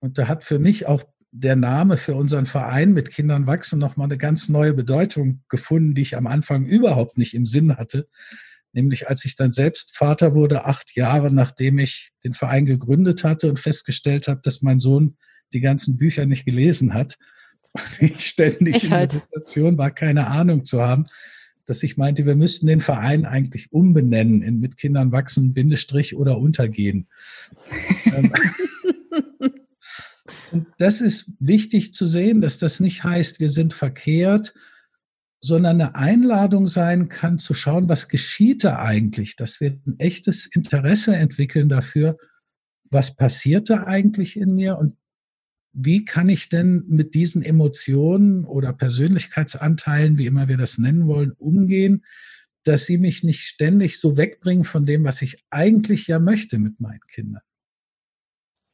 Und 0.00 0.18
da 0.18 0.28
hat 0.28 0.44
für 0.44 0.58
mich 0.58 0.86
auch 0.86 1.02
der 1.32 1.56
Name 1.56 1.96
für 1.96 2.14
unseren 2.14 2.46
Verein 2.46 2.92
mit 2.92 3.10
Kindern 3.10 3.46
wachsen 3.46 3.78
nochmal 3.78 4.06
eine 4.06 4.18
ganz 4.18 4.48
neue 4.48 4.74
Bedeutung 4.74 5.42
gefunden, 5.48 5.94
die 5.94 6.02
ich 6.02 6.16
am 6.16 6.26
Anfang 6.26 6.66
überhaupt 6.66 7.18
nicht 7.18 7.34
im 7.34 7.46
Sinn 7.46 7.76
hatte. 7.76 8.08
Nämlich 8.72 9.08
als 9.08 9.24
ich 9.24 9.36
dann 9.36 9.52
selbst 9.52 9.96
Vater 9.96 10.34
wurde, 10.34 10.64
acht 10.64 10.94
Jahre 10.94 11.32
nachdem 11.32 11.78
ich 11.78 12.12
den 12.24 12.34
Verein 12.34 12.66
gegründet 12.66 13.24
hatte 13.24 13.48
und 13.48 13.58
festgestellt 13.58 14.28
habe, 14.28 14.40
dass 14.42 14.62
mein 14.62 14.80
Sohn 14.80 15.16
die 15.52 15.60
ganzen 15.60 15.96
Bücher 15.96 16.26
nicht 16.26 16.44
gelesen 16.44 16.94
hat. 16.94 17.18
Und 17.72 17.82
ich 18.00 18.24
ständig 18.24 18.76
ich 18.76 18.84
in 18.84 18.90
der 18.90 19.08
Situation 19.08 19.78
war, 19.78 19.90
keine 19.90 20.28
Ahnung 20.28 20.64
zu 20.64 20.82
haben, 20.82 21.06
dass 21.66 21.82
ich 21.82 21.96
meinte, 21.96 22.26
wir 22.26 22.34
müssten 22.34 22.66
den 22.66 22.80
Verein 22.80 23.24
eigentlich 23.24 23.72
umbenennen 23.72 24.42
in 24.42 24.58
mit 24.60 24.76
Kindern 24.76 25.12
wachsen, 25.12 25.54
Bindestrich 25.54 26.16
oder 26.16 26.38
untergehen. 26.38 27.06
Ähm, 28.12 28.32
und 30.52 30.66
das 30.78 31.00
ist 31.00 31.32
wichtig 31.38 31.94
zu 31.94 32.06
sehen, 32.06 32.40
dass 32.40 32.58
das 32.58 32.80
nicht 32.80 33.04
heißt, 33.04 33.38
wir 33.38 33.50
sind 33.50 33.72
verkehrt, 33.72 34.52
sondern 35.40 35.80
eine 35.80 35.94
Einladung 35.94 36.66
sein 36.66 37.08
kann, 37.08 37.38
zu 37.38 37.54
schauen, 37.54 37.88
was 37.88 38.08
geschieht 38.08 38.62
da 38.64 38.78
eigentlich, 38.78 39.36
dass 39.36 39.60
wir 39.60 39.78
ein 39.86 39.98
echtes 39.98 40.46
Interesse 40.46 41.16
entwickeln 41.16 41.68
dafür, 41.68 42.18
was 42.90 43.16
passiert 43.16 43.70
da 43.70 43.84
eigentlich 43.84 44.36
in 44.36 44.54
mir 44.54 44.78
und 44.78 44.96
wie 45.72 46.04
kann 46.04 46.28
ich 46.28 46.48
denn 46.48 46.84
mit 46.88 47.14
diesen 47.14 47.42
Emotionen 47.42 48.44
oder 48.44 48.72
Persönlichkeitsanteilen, 48.72 50.18
wie 50.18 50.26
immer 50.26 50.48
wir 50.48 50.56
das 50.56 50.78
nennen 50.78 51.06
wollen, 51.06 51.32
umgehen, 51.32 52.04
dass 52.64 52.86
sie 52.86 52.98
mich 52.98 53.22
nicht 53.22 53.42
ständig 53.42 53.98
so 53.98 54.16
wegbringen 54.16 54.64
von 54.64 54.84
dem, 54.84 55.04
was 55.04 55.22
ich 55.22 55.44
eigentlich 55.48 56.06
ja 56.08 56.18
möchte 56.18 56.58
mit 56.58 56.80
meinen 56.80 57.06
Kindern. 57.06 57.42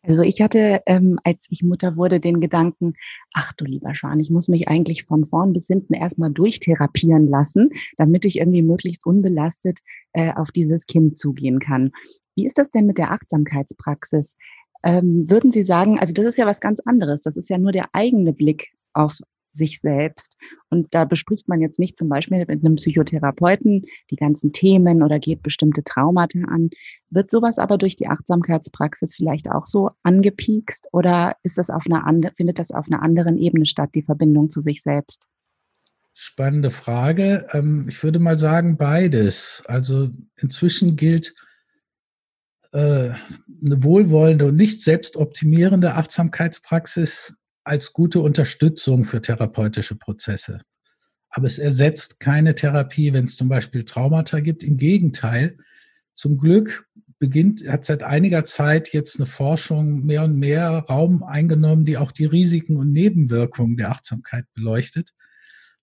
Also 0.06 0.22
ich 0.22 0.40
hatte, 0.40 0.82
ähm, 0.86 1.18
als 1.25 1.46
ich 1.50 1.62
Mutter 1.62 1.96
wurde, 1.96 2.20
den 2.20 2.40
Gedanken, 2.40 2.94
ach 3.32 3.52
du 3.54 3.64
lieber 3.64 3.94
Schwan, 3.94 4.20
ich 4.20 4.30
muss 4.30 4.48
mich 4.48 4.68
eigentlich 4.68 5.04
von 5.04 5.26
vorn 5.26 5.52
bis 5.52 5.66
hinten 5.66 5.94
erstmal 5.94 6.30
durchtherapieren 6.30 7.26
lassen, 7.28 7.70
damit 7.96 8.25
ich 8.25 8.38
irgendwie 8.38 8.62
möglichst 8.62 9.04
unbelastet 9.04 9.80
äh, 10.12 10.32
auf 10.34 10.52
dieses 10.52 10.86
Kind 10.86 11.18
zugehen 11.18 11.58
kann. 11.58 11.90
Wie 12.36 12.46
ist 12.46 12.58
das 12.58 12.70
denn 12.70 12.86
mit 12.86 12.98
der 12.98 13.10
Achtsamkeitspraxis? 13.10 14.36
Ähm, 14.84 15.28
würden 15.28 15.50
Sie 15.50 15.64
sagen, 15.64 15.98
also 15.98 16.14
das 16.14 16.26
ist 16.26 16.38
ja 16.38 16.46
was 16.46 16.60
ganz 16.60 16.80
anderes, 16.80 17.22
das 17.22 17.36
ist 17.36 17.50
ja 17.50 17.58
nur 17.58 17.72
der 17.72 17.88
eigene 17.92 18.32
Blick 18.32 18.68
auf 18.92 19.16
sich 19.56 19.80
selbst. 19.80 20.36
Und 20.70 20.94
da 20.94 21.04
bespricht 21.04 21.48
man 21.48 21.60
jetzt 21.60 21.78
nicht 21.78 21.96
zum 21.96 22.08
Beispiel 22.08 22.38
mit 22.38 22.50
einem 22.50 22.76
Psychotherapeuten 22.76 23.82
die 24.10 24.16
ganzen 24.16 24.52
Themen 24.52 25.02
oder 25.02 25.18
geht 25.18 25.42
bestimmte 25.42 25.82
Traumata 25.82 26.38
an. 26.48 26.70
Wird 27.10 27.30
sowas 27.30 27.58
aber 27.58 27.78
durch 27.78 27.96
die 27.96 28.08
Achtsamkeitspraxis 28.08 29.14
vielleicht 29.14 29.50
auch 29.50 29.66
so 29.66 29.90
angepiekst 30.02 30.88
oder 30.92 31.37
ist 31.42 31.59
das 31.59 31.70
auf 31.70 31.85
einer 31.87 32.33
findet 32.37 32.59
das 32.59 32.70
auf 32.70 32.87
einer 32.87 33.02
anderen 33.02 33.37
Ebene 33.37 33.66
statt, 33.66 33.90
die 33.94 34.02
Verbindung 34.02 34.50
zu 34.50 34.61
sich 34.61 34.83
selbst? 34.83 35.26
Spannende 36.12 36.70
Frage. 36.70 37.46
Ähm, 37.52 37.87
ich 37.88 38.02
würde 38.02 38.18
mal 38.18 38.38
sagen, 38.38 38.78
beides. 38.78 39.62
Also 39.66 40.09
inzwischen 40.37 40.96
gilt 40.96 41.35
äh, 42.72 43.11
eine 43.64 43.83
wohlwollende 43.83 44.46
und 44.46 44.57
nicht 44.57 44.81
selbstoptimierende 44.81 45.94
Achtsamkeitspraxis 45.94 47.35
als 47.66 47.92
gute 47.92 48.20
Unterstützung 48.20 49.05
für 49.05 49.20
therapeutische 49.20 49.96
Prozesse. 49.96 50.61
Aber 51.31 51.48
es 51.48 51.59
ersetzt 51.59 52.20
keine 52.20 52.55
Therapie, 52.55 53.12
wenn 53.12 53.24
es 53.24 53.37
zum 53.37 53.48
Beispiel 53.48 53.85
Traumata 53.85 54.40
gibt. 54.40 54.62
Im 54.62 54.76
Gegenteil, 54.76 55.59
zum 56.14 56.38
Glück 56.38 56.88
beginnt, 57.18 57.66
hat 57.66 57.85
seit 57.85 58.05
einiger 58.05 58.44
Zeit 58.44 58.92
jetzt 58.92 59.18
eine 59.18 59.26
Forschung 59.26 60.07
mehr 60.07 60.22
und 60.22 60.38
mehr 60.38 60.68
Raum 60.88 61.24
eingenommen, 61.24 61.85
die 61.85 61.98
auch 61.98 62.12
die 62.12 62.24
Risiken 62.24 62.76
und 62.76 62.92
Nebenwirkungen 62.92 63.76
der 63.76 63.90
Achtsamkeit 63.90 64.44
beleuchtet, 64.55 65.12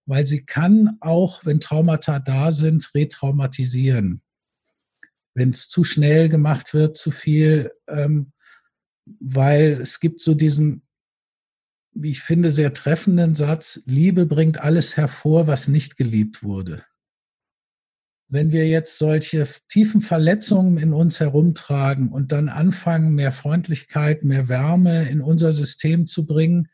weil 0.06 0.26
sie 0.26 0.46
kann 0.46 0.98
auch, 1.02 1.46
wenn 1.46 1.60
Traumata 1.60 2.20
da 2.20 2.54
sind, 2.54 2.92
retraumatisieren. 2.96 4.22
Wenn 5.34 5.50
es 5.50 5.68
zu 5.68 5.84
schnell 5.84 6.30
gemacht 6.30 6.74
wird, 6.74 6.96
zu 6.96 7.12
viel, 7.12 7.72
ähm, 7.90 8.32
weil 9.20 9.82
es 9.82 10.00
gibt 10.00 10.22
so 10.22 10.34
diesen 10.34 10.83
wie 11.96 12.12
ich 12.12 12.22
finde, 12.22 12.52
sehr 12.52 12.74
treffenden 12.74 13.36
Satz, 13.36 13.82
Liebe 13.86 14.26
bringt 14.26 14.60
alles 14.60 14.98
hervor, 14.98 15.48
was 15.48 15.68
nicht 15.68 15.98
geliebt 15.98 16.44
wurde. 16.44 16.84
Wenn 18.30 18.52
wir 18.52 18.68
jetzt 18.68 18.98
solche 18.98 19.48
tiefen 19.70 20.02
Verletzungen 20.02 20.78
in 20.78 20.94
uns 20.94 21.20
herumtragen 21.20 22.10
und 22.10 22.32
dann 22.32 22.50
anfangen, 22.50 23.14
mehr 23.14 23.32
Freundlichkeit, 23.32 24.24
mehr 24.24 24.50
Wärme 24.50 25.08
in 25.10 25.22
unser 25.22 25.54
System 25.54 26.08
zu 26.08 26.26
bringen, 26.26 26.68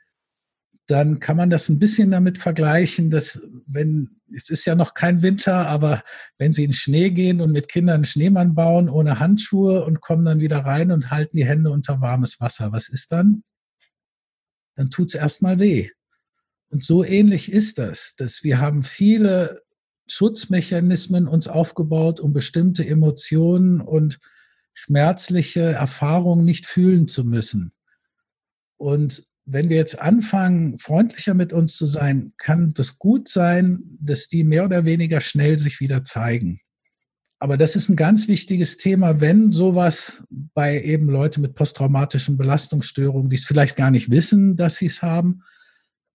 dann 0.88 1.20
kann 1.20 1.38
man 1.38 1.50
das 1.50 1.70
ein 1.70 1.78
bisschen 1.78 2.12
damit 2.12 2.38
vergleichen, 2.40 3.12
dass 3.12 3.46
wenn, 3.68 4.10
es 4.34 4.50
ist 4.50 4.66
ja 4.66 4.74
noch 4.74 4.94
kein 4.94 5.22
Winter, 5.22 5.68
aber 5.68 6.02
wenn 6.38 6.52
Sie 6.52 6.64
in 6.64 6.74
Schnee 6.74 7.12
gehen 7.12 7.42
und 7.42 7.52
mit 7.52 7.70
Kindern 7.70 7.96
einen 7.96 8.06
Schneemann 8.06 8.56
bauen 8.56 8.90
ohne 8.90 9.20
Handschuhe 9.20 9.86
und 9.86 10.02
kommen 10.02 10.26
dann 10.26 10.40
wieder 10.40 10.60
rein 10.60 10.92
und 10.92 11.12
halten 11.12 11.38
die 11.38 11.46
Hände 11.46 11.70
unter 11.70 12.02
warmes 12.02 12.40
Wasser, 12.40 12.72
was 12.72 12.90
ist 12.90 13.12
dann? 13.12 13.44
Dann 14.80 14.90
tut 14.90 15.10
es 15.10 15.16
erstmal 15.16 15.60
weh. 15.60 15.90
Und 16.70 16.86
so 16.86 17.04
ähnlich 17.04 17.52
ist 17.52 17.80
das, 17.80 18.16
dass 18.16 18.46
wir 18.46 18.62
haben 18.62 18.86
viele 18.86 19.62
Schutzmechanismen 20.08 21.28
uns 21.28 21.50
aufgebaut, 21.50 22.22
um 22.22 22.32
bestimmte 22.32 22.88
Emotionen 22.88 23.82
und 23.82 24.20
schmerzliche 24.74 25.74
Erfahrungen 25.74 26.46
nicht 26.46 26.66
fühlen 26.66 27.10
zu 27.10 27.26
müssen. 27.26 27.74
Und 28.78 29.28
wenn 29.44 29.68
wir 29.68 29.76
jetzt 29.76 30.00
anfangen, 30.00 30.80
freundlicher 30.80 31.34
mit 31.34 31.52
uns 31.52 31.76
zu 31.76 31.86
sein, 31.86 32.32
kann 32.38 32.74
das 32.74 33.00
gut 33.00 33.28
sein, 33.28 33.98
dass 34.00 34.30
die 34.30 34.46
mehr 34.46 34.64
oder 34.64 34.86
weniger 34.86 35.20
schnell 35.20 35.58
sich 35.58 35.82
wieder 35.82 36.06
zeigen. 36.06 36.62
Aber 37.40 37.56
das 37.56 37.78
ist 37.78 37.88
ein 37.88 37.96
ganz 37.96 38.28
wichtiges 38.28 38.78
Thema, 38.78 39.22
wenn 39.22 39.54
sowas 39.54 40.22
bei 40.30 40.82
eben 40.82 41.08
Leute 41.08 41.40
mit 41.40 41.56
posttraumatischen 41.56 42.38
Belastungsstörungen, 42.38 43.30
die 43.30 43.38
es 43.38 43.46
vielleicht 43.46 43.78
gar 43.78 43.92
nicht 43.92 44.12
wissen, 44.12 44.58
dass 44.58 44.76
sie 44.76 44.88
es 44.88 45.02
haben, 45.02 45.44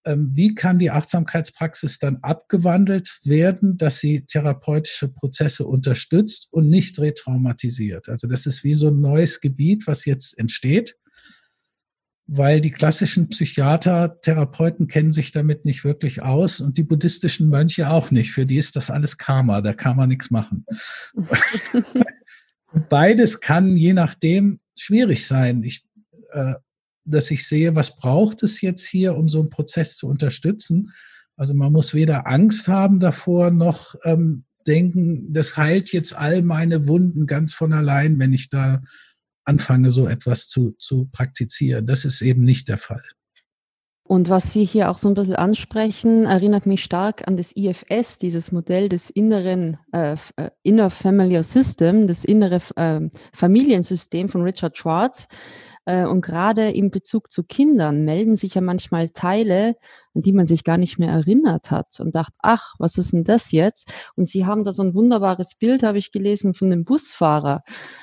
ähm, 0.04 0.32
wie 0.34 0.54
kann 0.54 0.78
die 0.78 0.90
Achtsamkeitspraxis 0.90 1.98
dann 1.98 2.18
abgewandelt 2.20 3.20
werden, 3.24 3.78
dass 3.78 4.00
sie 4.00 4.26
therapeutische 4.26 5.08
Prozesse 5.08 5.66
unterstützt 5.66 6.48
und 6.52 6.68
nicht 6.68 6.98
retraumatisiert? 6.98 8.10
Also 8.10 8.28
das 8.28 8.44
ist 8.44 8.62
wie 8.62 8.74
so 8.74 8.88
ein 8.88 9.00
neues 9.00 9.40
Gebiet, 9.40 9.86
was 9.86 10.04
jetzt 10.04 10.38
entsteht 10.38 10.98
weil 12.26 12.60
die 12.60 12.70
klassischen 12.70 13.28
Psychiater, 13.28 14.20
Therapeuten 14.22 14.88
kennen 14.88 15.12
sich 15.12 15.32
damit 15.32 15.64
nicht 15.64 15.84
wirklich 15.84 16.22
aus 16.22 16.60
und 16.60 16.78
die 16.78 16.82
buddhistischen 16.82 17.48
Mönche 17.48 17.90
auch 17.90 18.10
nicht. 18.10 18.32
Für 18.32 18.46
die 18.46 18.56
ist 18.56 18.76
das 18.76 18.90
alles 18.90 19.18
Karma, 19.18 19.60
da 19.60 19.74
kann 19.74 19.96
man 19.96 20.08
nichts 20.08 20.30
machen. 20.30 20.64
Beides 22.88 23.40
kann 23.40 23.76
je 23.76 23.92
nachdem 23.92 24.60
schwierig 24.74 25.26
sein. 25.26 25.62
Ich, 25.62 25.86
äh, 26.30 26.54
dass 27.04 27.30
ich 27.30 27.46
sehe, 27.46 27.74
was 27.74 27.96
braucht 27.96 28.42
es 28.42 28.62
jetzt 28.62 28.86
hier, 28.86 29.16
um 29.16 29.28
so 29.28 29.40
einen 29.40 29.50
Prozess 29.50 29.96
zu 29.96 30.08
unterstützen. 30.08 30.92
Also 31.36 31.52
man 31.52 31.72
muss 31.72 31.92
weder 31.92 32.26
Angst 32.26 32.68
haben 32.68 33.00
davor, 33.00 33.50
noch 33.50 33.94
ähm, 34.04 34.44
denken, 34.66 35.32
das 35.32 35.58
heilt 35.58 35.92
jetzt 35.92 36.14
all 36.14 36.40
meine 36.42 36.88
Wunden 36.88 37.26
ganz 37.26 37.52
von 37.52 37.74
allein, 37.74 38.18
wenn 38.18 38.32
ich 38.32 38.48
da 38.48 38.82
anfange, 39.44 39.90
so 39.90 40.08
etwas 40.08 40.48
zu, 40.48 40.74
zu 40.78 41.06
praktizieren. 41.12 41.86
Das 41.86 42.04
ist 42.04 42.22
eben 42.22 42.44
nicht 42.44 42.68
der 42.68 42.78
Fall. 42.78 43.02
Und 44.06 44.28
was 44.28 44.52
Sie 44.52 44.66
hier 44.66 44.90
auch 44.90 44.98
so 44.98 45.08
ein 45.08 45.14
bisschen 45.14 45.36
ansprechen, 45.36 46.26
erinnert 46.26 46.66
mich 46.66 46.84
stark 46.84 47.26
an 47.26 47.38
das 47.38 47.56
IFS, 47.56 48.18
dieses 48.18 48.52
Modell 48.52 48.90
des 48.90 49.08
inneren 49.08 49.78
äh, 49.92 50.16
äh, 50.36 50.50
Inner 50.62 50.90
Familiar 50.90 51.42
System, 51.42 52.06
das 52.06 52.22
innere 52.22 52.60
äh, 52.76 53.00
Familiensystem 53.32 54.28
von 54.28 54.42
Richard 54.42 54.76
Schwartz. 54.76 55.26
Äh, 55.86 56.06
und 56.06 56.22
gerade 56.22 56.70
in 56.70 56.90
Bezug 56.90 57.30
zu 57.30 57.42
Kindern 57.42 58.04
melden 58.04 58.36
sich 58.36 58.54
ja 58.54 58.60
manchmal 58.60 59.10
Teile, 59.10 59.76
an 60.14 60.22
die 60.22 60.32
man 60.32 60.46
sich 60.46 60.64
gar 60.64 60.78
nicht 60.78 60.98
mehr 60.98 61.10
erinnert 61.10 61.70
hat 61.70 61.98
und 62.00 62.14
dachte, 62.14 62.34
ach, 62.38 62.74
was 62.78 62.98
ist 62.98 63.12
denn 63.12 63.24
das 63.24 63.52
jetzt? 63.52 63.92
Und 64.16 64.26
Sie 64.26 64.46
haben 64.46 64.64
da 64.64 64.72
so 64.72 64.82
ein 64.82 64.94
wunderbares 64.94 65.56
Bild, 65.56 65.82
habe 65.82 65.98
ich 65.98 66.12
gelesen, 66.12 66.54
von 66.54 66.70
einem 66.70 66.84
Busfahrer. 66.84 67.62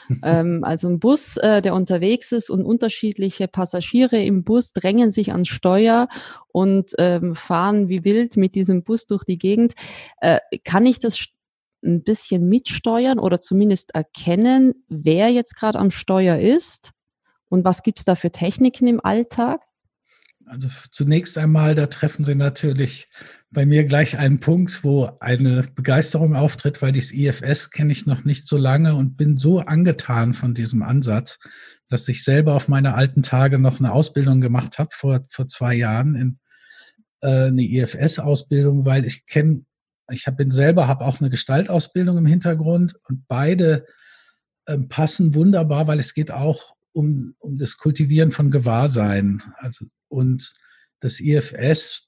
ähm, 0.23 0.63
also 0.63 0.87
ein 0.87 0.99
Bus, 0.99 1.37
äh, 1.37 1.61
der 1.61 1.73
unterwegs 1.73 2.31
ist 2.31 2.49
und 2.49 2.65
unterschiedliche 2.65 3.47
Passagiere 3.47 4.21
im 4.21 4.43
Bus 4.43 4.73
drängen 4.73 5.11
sich 5.11 5.31
ans 5.31 5.47
Steuer 5.47 6.07
und 6.49 6.91
ähm, 6.97 7.35
fahren 7.35 7.87
wie 7.87 8.03
wild 8.03 8.37
mit 8.37 8.55
diesem 8.55 8.83
Bus 8.83 9.07
durch 9.07 9.23
die 9.23 9.37
Gegend. 9.37 9.73
Äh, 10.19 10.39
kann 10.63 10.85
ich 10.85 10.99
das 10.99 11.27
ein 11.83 12.03
bisschen 12.03 12.47
mitsteuern 12.47 13.19
oder 13.19 13.41
zumindest 13.41 13.95
erkennen, 13.95 14.85
wer 14.87 15.29
jetzt 15.29 15.55
gerade 15.55 15.79
am 15.79 15.91
Steuer 15.91 16.37
ist? 16.37 16.91
Und 17.51 17.65
was 17.65 17.83
gibt 17.83 17.99
es 17.99 18.05
da 18.05 18.15
für 18.15 18.31
Techniken 18.31 18.87
im 18.87 19.03
Alltag? 19.03 19.59
Also 20.45 20.69
zunächst 20.89 21.37
einmal, 21.37 21.75
da 21.75 21.87
treffen 21.87 22.23
Sie 22.23 22.33
natürlich 22.33 23.09
bei 23.51 23.65
mir 23.65 23.83
gleich 23.83 24.17
einen 24.17 24.39
Punkt, 24.39 24.85
wo 24.85 25.11
eine 25.19 25.63
Begeisterung 25.75 26.33
auftritt, 26.33 26.81
weil 26.81 26.93
dieses 26.93 27.11
IFS 27.11 27.69
kenne 27.69 27.91
ich 27.91 28.05
noch 28.05 28.23
nicht 28.23 28.47
so 28.47 28.55
lange 28.55 28.95
und 28.95 29.17
bin 29.17 29.37
so 29.37 29.59
angetan 29.59 30.33
von 30.33 30.53
diesem 30.53 30.81
Ansatz, 30.81 31.39
dass 31.89 32.07
ich 32.07 32.23
selber 32.23 32.55
auf 32.55 32.69
meine 32.69 32.95
alten 32.95 33.21
Tage 33.21 33.59
noch 33.59 33.79
eine 33.79 33.91
Ausbildung 33.91 34.39
gemacht 34.39 34.79
habe 34.79 34.91
vor, 34.93 35.25
vor 35.29 35.49
zwei 35.49 35.73
Jahren 35.73 36.15
in 36.15 36.39
äh, 37.19 37.47
eine 37.47 37.63
IFS-Ausbildung, 37.63 38.85
weil 38.85 39.05
ich 39.05 39.25
kenne, 39.25 39.65
ich 40.09 40.25
hab, 40.25 40.37
bin 40.37 40.51
selber, 40.51 40.87
habe 40.87 41.03
auch 41.03 41.19
eine 41.19 41.29
Gestaltausbildung 41.29 42.17
im 42.17 42.25
Hintergrund 42.25 42.95
und 43.09 43.27
beide 43.27 43.85
ähm, 44.67 44.87
passen 44.87 45.35
wunderbar, 45.35 45.87
weil 45.87 45.99
es 45.99 46.13
geht 46.13 46.31
auch 46.31 46.75
um, 46.93 47.35
um 47.39 47.57
das 47.57 47.77
Kultivieren 47.77 48.31
von 48.31 48.51
Gewahrsein. 48.51 49.41
Also, 49.57 49.85
und 50.07 50.53
das 50.99 51.19
IFS 51.19 52.07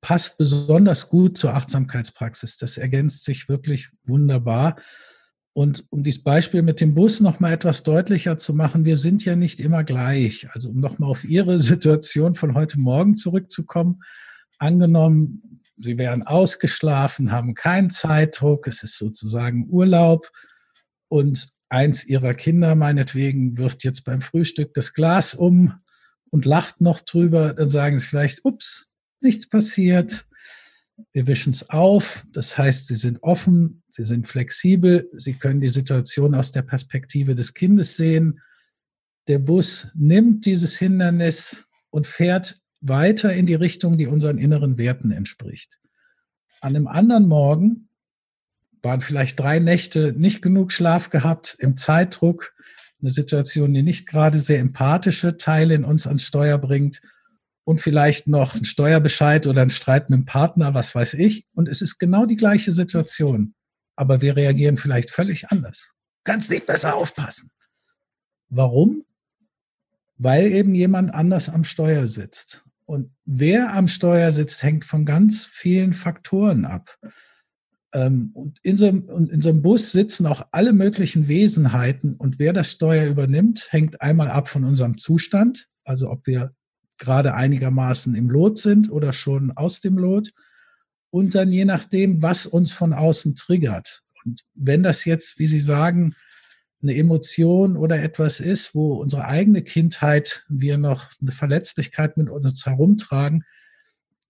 passt 0.00 0.36
besonders 0.36 1.08
gut 1.08 1.38
zur 1.38 1.54
Achtsamkeitspraxis. 1.54 2.56
Das 2.58 2.76
ergänzt 2.76 3.24
sich 3.24 3.48
wirklich 3.48 3.88
wunderbar. 4.04 4.76
Und 5.54 5.86
um 5.90 6.02
dieses 6.02 6.22
Beispiel 6.22 6.62
mit 6.62 6.80
dem 6.80 6.94
Bus 6.94 7.20
noch 7.20 7.38
mal 7.38 7.52
etwas 7.52 7.84
deutlicher 7.84 8.38
zu 8.38 8.54
machen, 8.54 8.84
wir 8.84 8.96
sind 8.96 9.24
ja 9.24 9.36
nicht 9.36 9.60
immer 9.60 9.84
gleich. 9.84 10.48
Also 10.52 10.70
um 10.70 10.80
noch 10.80 10.98
mal 10.98 11.06
auf 11.06 11.24
Ihre 11.24 11.58
Situation 11.60 12.34
von 12.34 12.54
heute 12.54 12.78
Morgen 12.78 13.16
zurückzukommen, 13.16 14.02
angenommen, 14.58 15.60
Sie 15.76 15.96
wären 15.96 16.22
ausgeschlafen, 16.22 17.32
haben 17.32 17.54
keinen 17.54 17.90
Zeitdruck, 17.90 18.66
es 18.66 18.82
ist 18.82 18.98
sozusagen 18.98 19.68
Urlaub 19.70 20.30
und 21.08 21.53
eins 21.74 22.04
ihrer 22.04 22.34
Kinder 22.34 22.76
meinetwegen 22.76 23.58
wirft 23.58 23.82
jetzt 23.82 24.04
beim 24.04 24.22
Frühstück 24.22 24.74
das 24.74 24.94
Glas 24.94 25.34
um 25.34 25.74
und 26.30 26.44
lacht 26.44 26.80
noch 26.80 27.00
drüber, 27.00 27.52
dann 27.52 27.68
sagen 27.68 27.98
sie 27.98 28.06
vielleicht, 28.06 28.44
ups, 28.44 28.90
nichts 29.20 29.48
passiert. 29.48 30.26
Wir 31.12 31.26
wischen 31.26 31.52
es 31.52 31.70
auf. 31.70 32.24
Das 32.32 32.56
heißt, 32.56 32.86
sie 32.86 32.94
sind 32.94 33.22
offen, 33.24 33.82
sie 33.88 34.04
sind 34.04 34.28
flexibel, 34.28 35.08
sie 35.12 35.34
können 35.34 35.60
die 35.60 35.68
Situation 35.68 36.36
aus 36.36 36.52
der 36.52 36.62
Perspektive 36.62 37.34
des 37.34 37.54
Kindes 37.54 37.96
sehen. 37.96 38.40
Der 39.26 39.40
Bus 39.40 39.88
nimmt 39.94 40.46
dieses 40.46 40.78
Hindernis 40.78 41.66
und 41.90 42.06
fährt 42.06 42.60
weiter 42.82 43.32
in 43.34 43.46
die 43.46 43.54
Richtung, 43.54 43.98
die 43.98 44.06
unseren 44.06 44.38
inneren 44.38 44.78
Werten 44.78 45.10
entspricht. 45.10 45.80
An 46.60 46.76
einem 46.76 46.86
anderen 46.86 47.26
Morgen 47.26 47.88
waren 48.84 49.00
vielleicht 49.00 49.40
drei 49.40 49.58
Nächte 49.58 50.12
nicht 50.16 50.42
genug 50.42 50.70
Schlaf 50.72 51.10
gehabt, 51.10 51.56
im 51.58 51.76
Zeitdruck, 51.76 52.54
eine 53.00 53.10
Situation, 53.10 53.74
die 53.74 53.82
nicht 53.82 54.06
gerade 54.06 54.40
sehr 54.40 54.60
empathische 54.60 55.36
Teile 55.36 55.74
in 55.74 55.84
uns 55.84 56.06
ans 56.06 56.24
Steuer 56.24 56.58
bringt 56.58 57.02
und 57.64 57.80
vielleicht 57.80 58.28
noch 58.28 58.54
ein 58.54 58.64
Steuerbescheid 58.64 59.46
oder 59.46 59.62
ein 59.62 59.70
Streit 59.70 60.10
mit 60.10 60.20
dem 60.20 60.24
Partner, 60.26 60.74
was 60.74 60.94
weiß 60.94 61.14
ich. 61.14 61.46
Und 61.54 61.68
es 61.68 61.82
ist 61.82 61.98
genau 61.98 62.26
die 62.26 62.36
gleiche 62.36 62.72
Situation, 62.72 63.54
aber 63.96 64.20
wir 64.20 64.36
reagieren 64.36 64.76
vielleicht 64.76 65.10
völlig 65.10 65.50
anders. 65.50 65.94
Ganz 66.24 66.48
nicht 66.48 66.66
besser 66.66 66.94
aufpassen. 66.94 67.50
Warum? 68.48 69.04
Weil 70.16 70.52
eben 70.52 70.74
jemand 70.74 71.12
anders 71.12 71.48
am 71.48 71.64
Steuer 71.64 72.06
sitzt. 72.06 72.64
Und 72.86 73.10
wer 73.24 73.72
am 73.72 73.88
Steuer 73.88 74.30
sitzt, 74.32 74.62
hängt 74.62 74.84
von 74.84 75.04
ganz 75.04 75.46
vielen 75.46 75.94
Faktoren 75.94 76.64
ab. 76.64 76.98
Ähm, 77.94 78.30
und 78.34 78.58
in 78.62 78.76
so, 78.76 78.86
einem, 78.86 79.08
in 79.30 79.40
so 79.40 79.48
einem 79.50 79.62
Bus 79.62 79.92
sitzen 79.92 80.26
auch 80.26 80.46
alle 80.50 80.72
möglichen 80.72 81.28
Wesenheiten 81.28 82.14
und 82.16 82.38
wer 82.38 82.52
das 82.52 82.70
Steuer 82.70 83.06
übernimmt, 83.06 83.68
hängt 83.70 84.02
einmal 84.02 84.30
ab 84.30 84.48
von 84.48 84.64
unserem 84.64 84.98
Zustand, 84.98 85.68
also 85.84 86.10
ob 86.10 86.26
wir 86.26 86.52
gerade 86.98 87.34
einigermaßen 87.34 88.14
im 88.14 88.28
Lot 88.30 88.58
sind 88.58 88.90
oder 88.90 89.12
schon 89.12 89.52
aus 89.52 89.80
dem 89.80 89.96
Lot 89.96 90.32
und 91.10 91.34
dann 91.34 91.52
je 91.52 91.64
nachdem, 91.64 92.22
was 92.22 92.46
uns 92.46 92.72
von 92.72 92.92
außen 92.92 93.36
triggert. 93.36 94.02
Und 94.24 94.42
wenn 94.54 94.82
das 94.82 95.04
jetzt, 95.04 95.38
wie 95.38 95.46
Sie 95.46 95.60
sagen, 95.60 96.14
eine 96.82 96.96
Emotion 96.96 97.76
oder 97.76 98.02
etwas 98.02 98.40
ist, 98.40 98.74
wo 98.74 98.94
unsere 98.94 99.24
eigene 99.24 99.62
Kindheit 99.62 100.44
wir 100.48 100.76
noch 100.78 101.10
eine 101.20 101.32
Verletzlichkeit 101.32 102.16
mit 102.16 102.28
uns 102.28 102.66
herumtragen, 102.66 103.44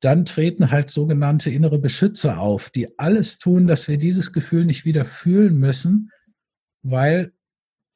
dann 0.04 0.24
treten 0.24 0.70
halt 0.70 0.90
sogenannte 0.90 1.50
innere 1.50 1.78
Beschützer 1.78 2.38
auf, 2.38 2.70
die 2.70 2.98
alles 2.98 3.38
tun, 3.38 3.66
dass 3.66 3.88
wir 3.88 3.98
dieses 3.98 4.32
Gefühl 4.32 4.64
nicht 4.64 4.84
wieder 4.84 5.04
fühlen 5.04 5.58
müssen, 5.58 6.10
weil 6.82 7.32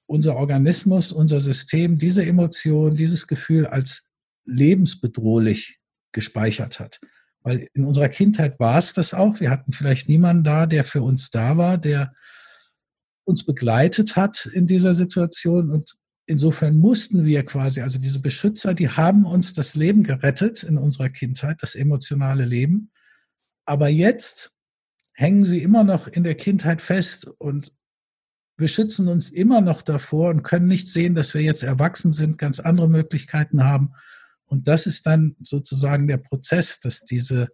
unser 0.07 0.37
Organismus, 0.37 1.13
unser 1.13 1.41
System 1.41 1.99
diese 1.99 2.25
Emotion, 2.25 2.95
dieses 2.95 3.27
Gefühl 3.27 3.67
als 3.67 4.09
lebensbedrohlich 4.47 5.79
gespeichert 6.13 6.81
hat. 6.81 6.99
Weil 7.43 7.69
in 7.75 7.85
unserer 7.85 8.09
Kindheit 8.09 8.59
war 8.59 8.79
es 8.79 8.95
das 8.95 9.13
auch. 9.13 9.41
Wir 9.41 9.51
hatten 9.51 9.73
vielleicht 9.73 10.09
niemanden 10.09 10.45
da, 10.45 10.67
der 10.67 10.85
für 10.85 11.03
uns 11.03 11.31
da 11.31 11.57
war, 11.57 11.77
der 11.77 12.15
uns 13.25 13.45
begleitet 13.45 14.17
hat 14.17 14.47
in 14.47 14.67
dieser 14.67 14.95
Situation. 14.95 15.71
Und 15.71 15.97
insofern 16.29 16.79
mussten 16.79 17.25
wir 17.25 17.45
quasi, 17.45 17.81
also 17.81 17.99
diese 17.99 18.21
Beschützer, 18.21 18.75
die 18.75 18.91
haben 18.91 19.25
uns 19.25 19.55
das 19.55 19.75
Leben 19.75 20.05
gerettet 20.05 20.63
in 20.63 20.77
unserer 20.77 21.09
Kindheit, 21.09 21.63
das 21.63 21.75
emotionale 21.75 22.45
Leben. 22.45 22.91
Aber 23.65 23.89
jetzt 23.89 24.53
hängen 25.15 25.45
sie 25.45 25.63
immer 25.63 25.85
noch 25.85 26.07
in 26.07 26.25
der 26.25 26.35
Kindheit 26.35 26.83
fest 26.83 27.27
und 27.39 27.73
beschützen 28.57 29.09
uns 29.09 29.31
immer 29.31 29.61
noch 29.61 29.83
davor 29.83 30.31
und 30.31 30.43
können 30.43 30.69
nicht 30.69 30.89
sehen, 30.89 31.15
dass 31.15 31.33
wir 31.33 31.43
jetzt 31.43 31.63
erwachsen 31.63 32.13
sind, 32.13 32.39
ganz 32.39 32.61
andere 32.61 32.89
Möglichkeiten 32.89 33.65
haben. 33.65 33.95
Und 34.45 34.69
das 34.69 34.87
ist 34.87 35.07
dann 35.07 35.35
sozusagen 35.43 36.09
der 36.09 36.19
Prozess, 36.19 36.81
dass 36.81 37.05
diese 37.05 37.49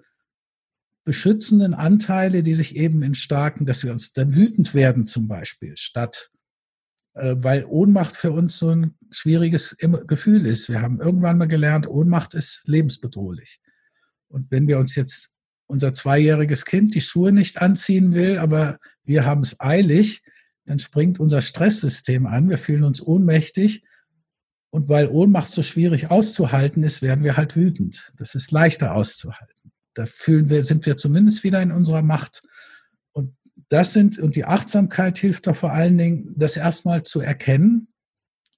beschützenden 1.04 1.74
Anteile, 1.74 2.42
die 2.42 2.54
sich 2.54 2.76
eben 2.76 3.02
in 3.02 3.14
starken, 3.14 3.66
dass 3.66 3.84
wir 3.84 3.92
uns 3.92 4.14
dann 4.14 4.34
wütend 4.34 4.74
werden 4.74 5.06
zum 5.06 5.28
Beispiel, 5.28 5.76
statt 5.76 6.30
weil 7.14 7.64
Ohnmacht 7.64 8.16
für 8.16 8.32
uns 8.32 8.58
so 8.58 8.70
ein 8.70 8.96
schwieriges 9.10 9.76
Gefühl 10.06 10.46
ist. 10.46 10.68
Wir 10.68 10.82
haben 10.82 11.00
irgendwann 11.00 11.38
mal 11.38 11.46
gelernt, 11.46 11.86
Ohnmacht 11.86 12.34
ist 12.34 12.62
lebensbedrohlich. 12.66 13.60
Und 14.28 14.50
wenn 14.50 14.66
wir 14.66 14.78
uns 14.78 14.96
jetzt 14.96 15.36
unser 15.66 15.94
zweijähriges 15.94 16.64
Kind 16.64 16.94
die 16.94 17.00
Schuhe 17.00 17.32
nicht 17.32 17.62
anziehen 17.62 18.14
will, 18.14 18.38
aber 18.38 18.78
wir 19.04 19.24
haben 19.24 19.42
es 19.42 19.60
eilig, 19.60 20.22
dann 20.66 20.78
springt 20.78 21.20
unser 21.20 21.40
Stresssystem 21.40 22.26
an, 22.26 22.50
wir 22.50 22.58
fühlen 22.58 22.84
uns 22.84 23.00
ohnmächtig. 23.00 23.82
Und 24.70 24.88
weil 24.88 25.08
Ohnmacht 25.08 25.50
so 25.50 25.62
schwierig 25.62 26.10
auszuhalten 26.10 26.82
ist, 26.82 27.00
werden 27.00 27.22
wir 27.22 27.36
halt 27.36 27.54
wütend. 27.54 28.12
Das 28.16 28.34
ist 28.34 28.50
leichter 28.50 28.94
auszuhalten. 28.94 29.70
Da 29.94 30.06
fühlen 30.06 30.50
wir, 30.50 30.64
sind 30.64 30.84
wir 30.84 30.96
zumindest 30.96 31.44
wieder 31.44 31.62
in 31.62 31.70
unserer 31.70 32.02
Macht 32.02 32.42
das 33.74 33.92
sind, 33.92 34.20
und 34.20 34.36
die 34.36 34.44
Achtsamkeit 34.44 35.18
hilft 35.18 35.48
doch 35.48 35.56
vor 35.56 35.72
allen 35.72 35.98
Dingen, 35.98 36.32
das 36.36 36.56
erstmal 36.56 37.02
zu 37.02 37.20
erkennen 37.20 37.88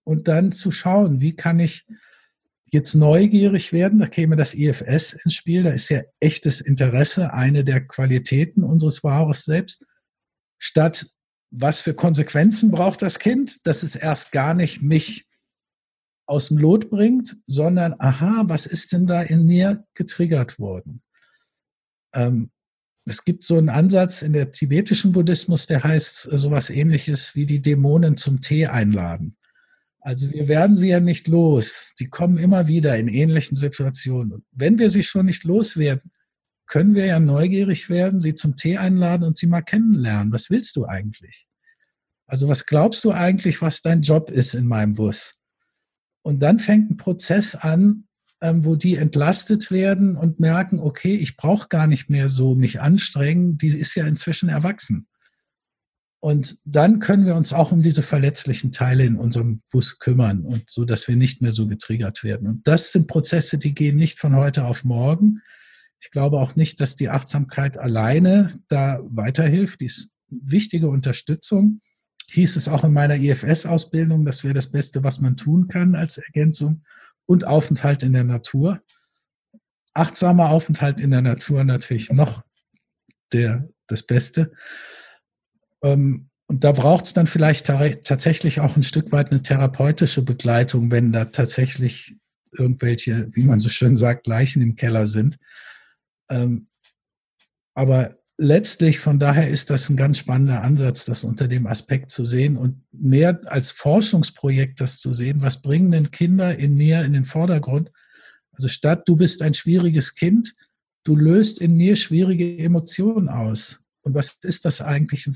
und 0.04 0.28
dann 0.28 0.52
zu 0.52 0.70
schauen, 0.70 1.22
wie 1.22 1.34
kann 1.34 1.58
ich 1.58 1.86
jetzt 2.70 2.94
neugierig 2.94 3.72
werden. 3.72 3.98
Da 3.98 4.08
käme 4.08 4.36
das 4.36 4.52
IFS 4.52 5.14
ins 5.14 5.32
Spiel. 5.32 5.62
Da 5.62 5.70
ist 5.70 5.88
ja 5.88 6.02
echtes 6.20 6.60
Interesse 6.60 7.32
eine 7.32 7.64
der 7.64 7.80
Qualitäten 7.86 8.62
unseres 8.62 9.02
wahres 9.02 9.44
Selbst. 9.44 9.86
Statt 10.58 11.06
was 11.50 11.80
für 11.80 11.94
Konsequenzen 11.94 12.70
braucht 12.70 13.00
das 13.00 13.18
Kind, 13.18 13.66
dass 13.66 13.82
es 13.82 13.96
erst 13.96 14.32
gar 14.32 14.52
nicht 14.52 14.82
mich 14.82 15.26
aus 16.26 16.48
dem 16.48 16.58
Lot 16.58 16.90
bringt, 16.90 17.36
sondern 17.46 17.94
aha, 17.98 18.42
was 18.48 18.66
ist 18.66 18.92
denn 18.92 19.06
da 19.06 19.22
in 19.22 19.46
mir 19.46 19.86
getriggert 19.94 20.58
worden? 20.58 21.02
Ähm, 22.12 22.50
es 23.06 23.24
gibt 23.24 23.44
so 23.44 23.56
einen 23.56 23.68
Ansatz 23.68 24.22
in 24.22 24.32
der 24.32 24.50
tibetischen 24.50 25.12
Buddhismus, 25.12 25.66
der 25.66 25.84
heißt 25.84 26.32
äh, 26.32 26.38
sowas 26.38 26.70
ähnliches 26.70 27.34
wie 27.34 27.46
die 27.46 27.62
Dämonen 27.62 28.16
zum 28.16 28.40
Tee 28.40 28.66
einladen. 28.66 29.36
Also 30.00 30.30
wir 30.32 30.48
werden 30.48 30.76
sie 30.76 30.88
ja 30.88 31.00
nicht 31.00 31.26
los. 31.26 31.92
Die 31.98 32.08
kommen 32.08 32.36
immer 32.36 32.66
wieder 32.66 32.96
in 32.96 33.08
ähnlichen 33.08 33.56
Situationen. 33.56 34.32
Und 34.32 34.44
wenn 34.52 34.78
wir 34.78 34.90
sie 34.90 35.02
schon 35.02 35.26
nicht 35.26 35.44
loswerden, 35.44 36.12
können 36.66 36.94
wir 36.94 37.06
ja 37.06 37.20
neugierig 37.20 37.88
werden, 37.88 38.20
sie 38.20 38.34
zum 38.34 38.56
Tee 38.56 38.76
einladen 38.76 39.24
und 39.24 39.36
sie 39.36 39.46
mal 39.46 39.62
kennenlernen. 39.62 40.32
Was 40.32 40.50
willst 40.50 40.74
du 40.76 40.84
eigentlich? 40.84 41.46
Also 42.26 42.48
was 42.48 42.66
glaubst 42.66 43.04
du 43.04 43.12
eigentlich, 43.12 43.62
was 43.62 43.82
dein 43.82 44.02
Job 44.02 44.30
ist 44.30 44.54
in 44.54 44.66
meinem 44.66 44.94
Bus? 44.94 45.34
Und 46.22 46.40
dann 46.40 46.58
fängt 46.58 46.90
ein 46.90 46.96
Prozess 46.96 47.54
an, 47.54 48.05
wo 48.40 48.76
die 48.76 48.96
entlastet 48.96 49.70
werden 49.70 50.16
und 50.16 50.40
merken, 50.40 50.78
okay, 50.78 51.14
ich 51.14 51.36
brauche 51.36 51.68
gar 51.68 51.86
nicht 51.86 52.10
mehr 52.10 52.28
so 52.28 52.54
mich 52.54 52.80
anstrengen, 52.80 53.56
die 53.58 53.68
ist 53.68 53.94
ja 53.94 54.06
inzwischen 54.06 54.48
erwachsen. 54.48 55.08
Und 56.20 56.58
dann 56.64 56.98
können 56.98 57.24
wir 57.24 57.36
uns 57.36 57.52
auch 57.52 57.72
um 57.72 57.82
diese 57.82 58.02
verletzlichen 58.02 58.72
Teile 58.72 59.04
in 59.04 59.16
unserem 59.16 59.62
Bus 59.70 59.98
kümmern 59.98 60.40
und 60.40 60.64
so, 60.68 60.84
dass 60.84 61.06
wir 61.08 61.16
nicht 61.16 61.40
mehr 61.40 61.52
so 61.52 61.66
getriggert 61.66 62.24
werden. 62.24 62.48
Und 62.48 62.66
das 62.66 62.92
sind 62.92 63.06
Prozesse, 63.06 63.58
die 63.58 63.74
gehen 63.74 63.96
nicht 63.96 64.18
von 64.18 64.34
heute 64.34 64.64
auf 64.64 64.82
morgen. 64.82 65.42
Ich 66.00 66.10
glaube 66.10 66.38
auch 66.38 66.56
nicht, 66.56 66.80
dass 66.80 66.96
die 66.96 67.10
Achtsamkeit 67.10 67.78
alleine 67.78 68.58
da 68.68 69.00
weiterhilft. 69.04 69.80
Die 69.80 69.86
ist 69.86 70.16
wichtige 70.28 70.88
Unterstützung. 70.88 71.80
Hieß 72.30 72.56
es 72.56 72.68
auch 72.68 72.82
in 72.82 72.92
meiner 72.92 73.16
IFS-Ausbildung, 73.16 74.24
das 74.24 74.42
wäre 74.42 74.54
das 74.54 74.70
Beste, 74.70 75.04
was 75.04 75.20
man 75.20 75.36
tun 75.36 75.68
kann 75.68 75.94
als 75.94 76.18
Ergänzung. 76.18 76.82
Und 77.26 77.46
Aufenthalt 77.46 78.02
in 78.02 78.12
der 78.12 78.24
Natur. 78.24 78.80
Achtsamer 79.94 80.50
Aufenthalt 80.50 81.00
in 81.00 81.10
der 81.10 81.22
Natur 81.22 81.64
natürlich 81.64 82.10
noch 82.10 82.44
der, 83.32 83.68
das 83.86 84.04
Beste. 84.04 84.52
Ähm, 85.82 86.30
und 86.48 86.62
da 86.62 86.72
braucht 86.72 87.06
es 87.06 87.12
dann 87.12 87.26
vielleicht 87.26 87.66
tatsächlich 87.66 88.60
auch 88.60 88.76
ein 88.76 88.84
Stück 88.84 89.10
weit 89.10 89.32
eine 89.32 89.42
therapeutische 89.42 90.22
Begleitung, 90.22 90.90
wenn 90.92 91.12
da 91.12 91.24
tatsächlich 91.24 92.14
irgendwelche, 92.52 93.28
wie 93.32 93.42
man 93.42 93.58
so 93.58 93.68
schön 93.68 93.96
sagt, 93.96 94.26
Leichen 94.28 94.62
im 94.62 94.76
Keller 94.76 95.08
sind. 95.08 95.38
Ähm, 96.30 96.68
aber 97.74 98.16
letztlich, 98.38 99.00
von 99.00 99.18
daher 99.18 99.48
ist 99.48 99.70
das 99.70 99.88
ein 99.88 99.96
ganz 99.96 100.18
spannender 100.18 100.62
Ansatz, 100.62 101.04
das 101.04 101.24
unter 101.24 101.48
dem 101.48 101.66
Aspekt 101.66 102.10
zu 102.10 102.26
sehen 102.26 102.56
und 102.56 102.82
mehr 102.92 103.40
als 103.46 103.70
Forschungsprojekt 103.70 104.80
das 104.80 104.98
zu 104.98 105.14
sehen. 105.14 105.42
Was 105.42 105.62
bringen 105.62 105.90
denn 105.90 106.10
Kinder 106.10 106.56
in 106.56 106.74
mir 106.74 107.02
in 107.02 107.12
den 107.12 107.24
Vordergrund? 107.24 107.90
Also 108.52 108.68
statt 108.68 109.02
du 109.06 109.16
bist 109.16 109.42
ein 109.42 109.54
schwieriges 109.54 110.14
Kind, 110.14 110.54
du 111.04 111.16
löst 111.16 111.60
in 111.60 111.76
mir 111.76 111.96
schwierige 111.96 112.58
Emotionen 112.58 113.28
aus. 113.28 113.80
Und 114.02 114.14
was 114.14 114.38
ist 114.42 114.64
das 114.64 114.80
eigentlich? 114.80 115.28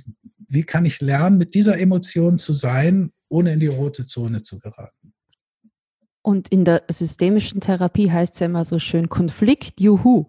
Wie 0.49 0.65
kann 0.65 0.85
ich 0.85 1.01
lernen, 1.01 1.39
mit 1.39 1.55
dieser 1.55 1.79
Emotion 1.79 2.39
zu 2.39 2.55
sein, 2.55 3.13
ohne 3.29 3.53
in 3.53 3.61
die 3.61 3.67
rote 3.67 4.07
Zone 4.07 4.43
zu 4.43 4.59
geraten? 4.59 5.13
Und 6.23 6.49
in 6.49 6.65
der 6.65 6.83
systemischen 6.91 7.61
Therapie 7.61 8.11
heißt 8.11 8.35
es 8.35 8.41
ja 8.41 8.47
immer 8.47 8.65
so 8.65 8.79
schön 8.79 9.09
Konflikt, 9.09 9.81
juhu 9.81 10.27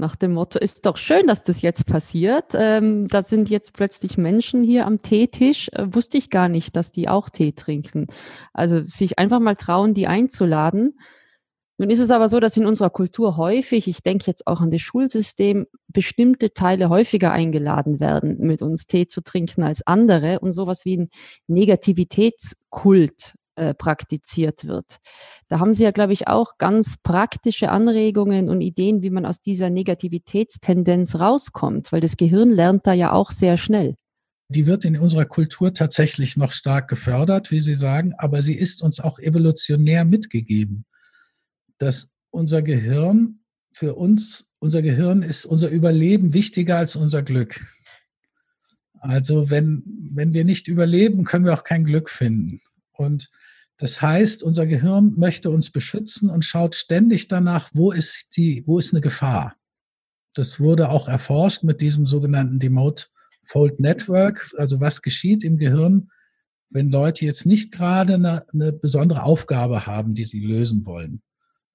nach 0.00 0.16
dem 0.16 0.32
Motto, 0.32 0.58
ist 0.58 0.86
doch 0.86 0.96
schön, 0.96 1.26
dass 1.26 1.42
das 1.42 1.62
jetzt 1.62 1.86
passiert. 1.86 2.46
Ähm, 2.54 3.06
da 3.08 3.22
sind 3.22 3.48
jetzt 3.48 3.74
plötzlich 3.74 4.18
Menschen 4.18 4.64
hier 4.64 4.86
am 4.86 5.02
Teetisch. 5.02 5.68
Äh, 5.72 5.94
wusste 5.94 6.18
ich 6.18 6.30
gar 6.30 6.48
nicht, 6.48 6.74
dass 6.74 6.90
die 6.90 7.08
auch 7.08 7.28
Tee 7.28 7.52
trinken. 7.52 8.08
Also 8.52 8.82
sich 8.82 9.18
einfach 9.18 9.38
mal 9.38 9.54
trauen, 9.54 9.94
die 9.94 10.08
einzuladen. 10.08 10.98
Nun 11.78 11.88
ist 11.88 12.00
es 12.00 12.10
aber 12.10 12.28
so, 12.28 12.40
dass 12.40 12.58
in 12.58 12.66
unserer 12.66 12.90
Kultur 12.90 13.38
häufig, 13.38 13.88
ich 13.88 14.02
denke 14.02 14.24
jetzt 14.26 14.46
auch 14.46 14.60
an 14.60 14.70
das 14.70 14.82
Schulsystem, 14.82 15.66
bestimmte 15.88 16.52
Teile 16.52 16.90
häufiger 16.90 17.32
eingeladen 17.32 18.00
werden, 18.00 18.36
mit 18.40 18.60
uns 18.60 18.86
Tee 18.86 19.06
zu 19.06 19.22
trinken 19.22 19.62
als 19.62 19.86
andere 19.86 20.40
und 20.40 20.52
sowas 20.52 20.84
wie 20.84 20.98
ein 20.98 21.08
Negativitätskult 21.46 23.34
äh, 23.56 23.74
praktiziert 23.74 24.64
wird. 24.64 24.98
Da 25.48 25.58
haben 25.58 25.74
Sie 25.74 25.82
ja, 25.82 25.90
glaube 25.90 26.12
ich, 26.12 26.28
auch 26.28 26.58
ganz 26.58 26.96
praktische 27.02 27.70
Anregungen 27.70 28.48
und 28.48 28.60
Ideen, 28.60 29.02
wie 29.02 29.10
man 29.10 29.26
aus 29.26 29.40
dieser 29.40 29.70
Negativitätstendenz 29.70 31.16
rauskommt, 31.16 31.92
weil 31.92 32.00
das 32.00 32.16
Gehirn 32.16 32.50
lernt 32.50 32.86
da 32.86 32.92
ja 32.92 33.12
auch 33.12 33.30
sehr 33.30 33.58
schnell. 33.58 33.96
Die 34.48 34.66
wird 34.66 34.84
in 34.84 34.96
unserer 34.96 35.26
Kultur 35.26 35.74
tatsächlich 35.74 36.36
noch 36.36 36.52
stark 36.52 36.88
gefördert, 36.88 37.50
wie 37.50 37.60
Sie 37.60 37.76
sagen, 37.76 38.14
aber 38.18 38.42
sie 38.42 38.54
ist 38.54 38.82
uns 38.82 38.98
auch 38.98 39.18
evolutionär 39.18 40.04
mitgegeben, 40.04 40.84
dass 41.78 42.12
unser 42.30 42.62
Gehirn 42.62 43.40
für 43.72 43.94
uns, 43.94 44.52
unser 44.58 44.82
Gehirn 44.82 45.22
ist 45.22 45.44
unser 45.44 45.68
Überleben 45.68 46.34
wichtiger 46.34 46.78
als 46.78 46.96
unser 46.96 47.22
Glück. 47.22 47.60
Also 49.00 49.50
wenn, 49.50 49.82
wenn 49.86 50.34
wir 50.34 50.44
nicht 50.44 50.68
überleben, 50.68 51.24
können 51.24 51.44
wir 51.44 51.54
auch 51.54 51.64
kein 51.64 51.84
Glück 51.84 52.10
finden. 52.10 52.60
Und 53.00 53.30
das 53.78 54.02
heißt, 54.02 54.42
unser 54.42 54.66
Gehirn 54.66 55.14
möchte 55.16 55.48
uns 55.50 55.72
beschützen 55.72 56.28
und 56.28 56.44
schaut 56.44 56.74
ständig 56.74 57.28
danach, 57.28 57.70
wo 57.72 57.92
ist 57.92 58.36
die, 58.36 58.62
wo 58.66 58.78
ist 58.78 58.92
eine 58.92 59.00
Gefahr. 59.00 59.56
Das 60.34 60.60
wurde 60.60 60.90
auch 60.90 61.08
erforscht 61.08 61.62
mit 61.62 61.80
diesem 61.80 62.06
sogenannten 62.06 62.58
Demote 62.58 63.06
Fold 63.42 63.80
Network. 63.80 64.50
Also 64.58 64.80
was 64.80 65.00
geschieht 65.00 65.44
im 65.44 65.56
Gehirn, 65.56 66.10
wenn 66.68 66.90
Leute 66.90 67.24
jetzt 67.24 67.46
nicht 67.46 67.72
gerade 67.72 68.14
eine, 68.14 68.44
eine 68.52 68.70
besondere 68.70 69.22
Aufgabe 69.22 69.86
haben, 69.86 70.12
die 70.12 70.26
sie 70.26 70.40
lösen 70.40 70.84
wollen. 70.84 71.22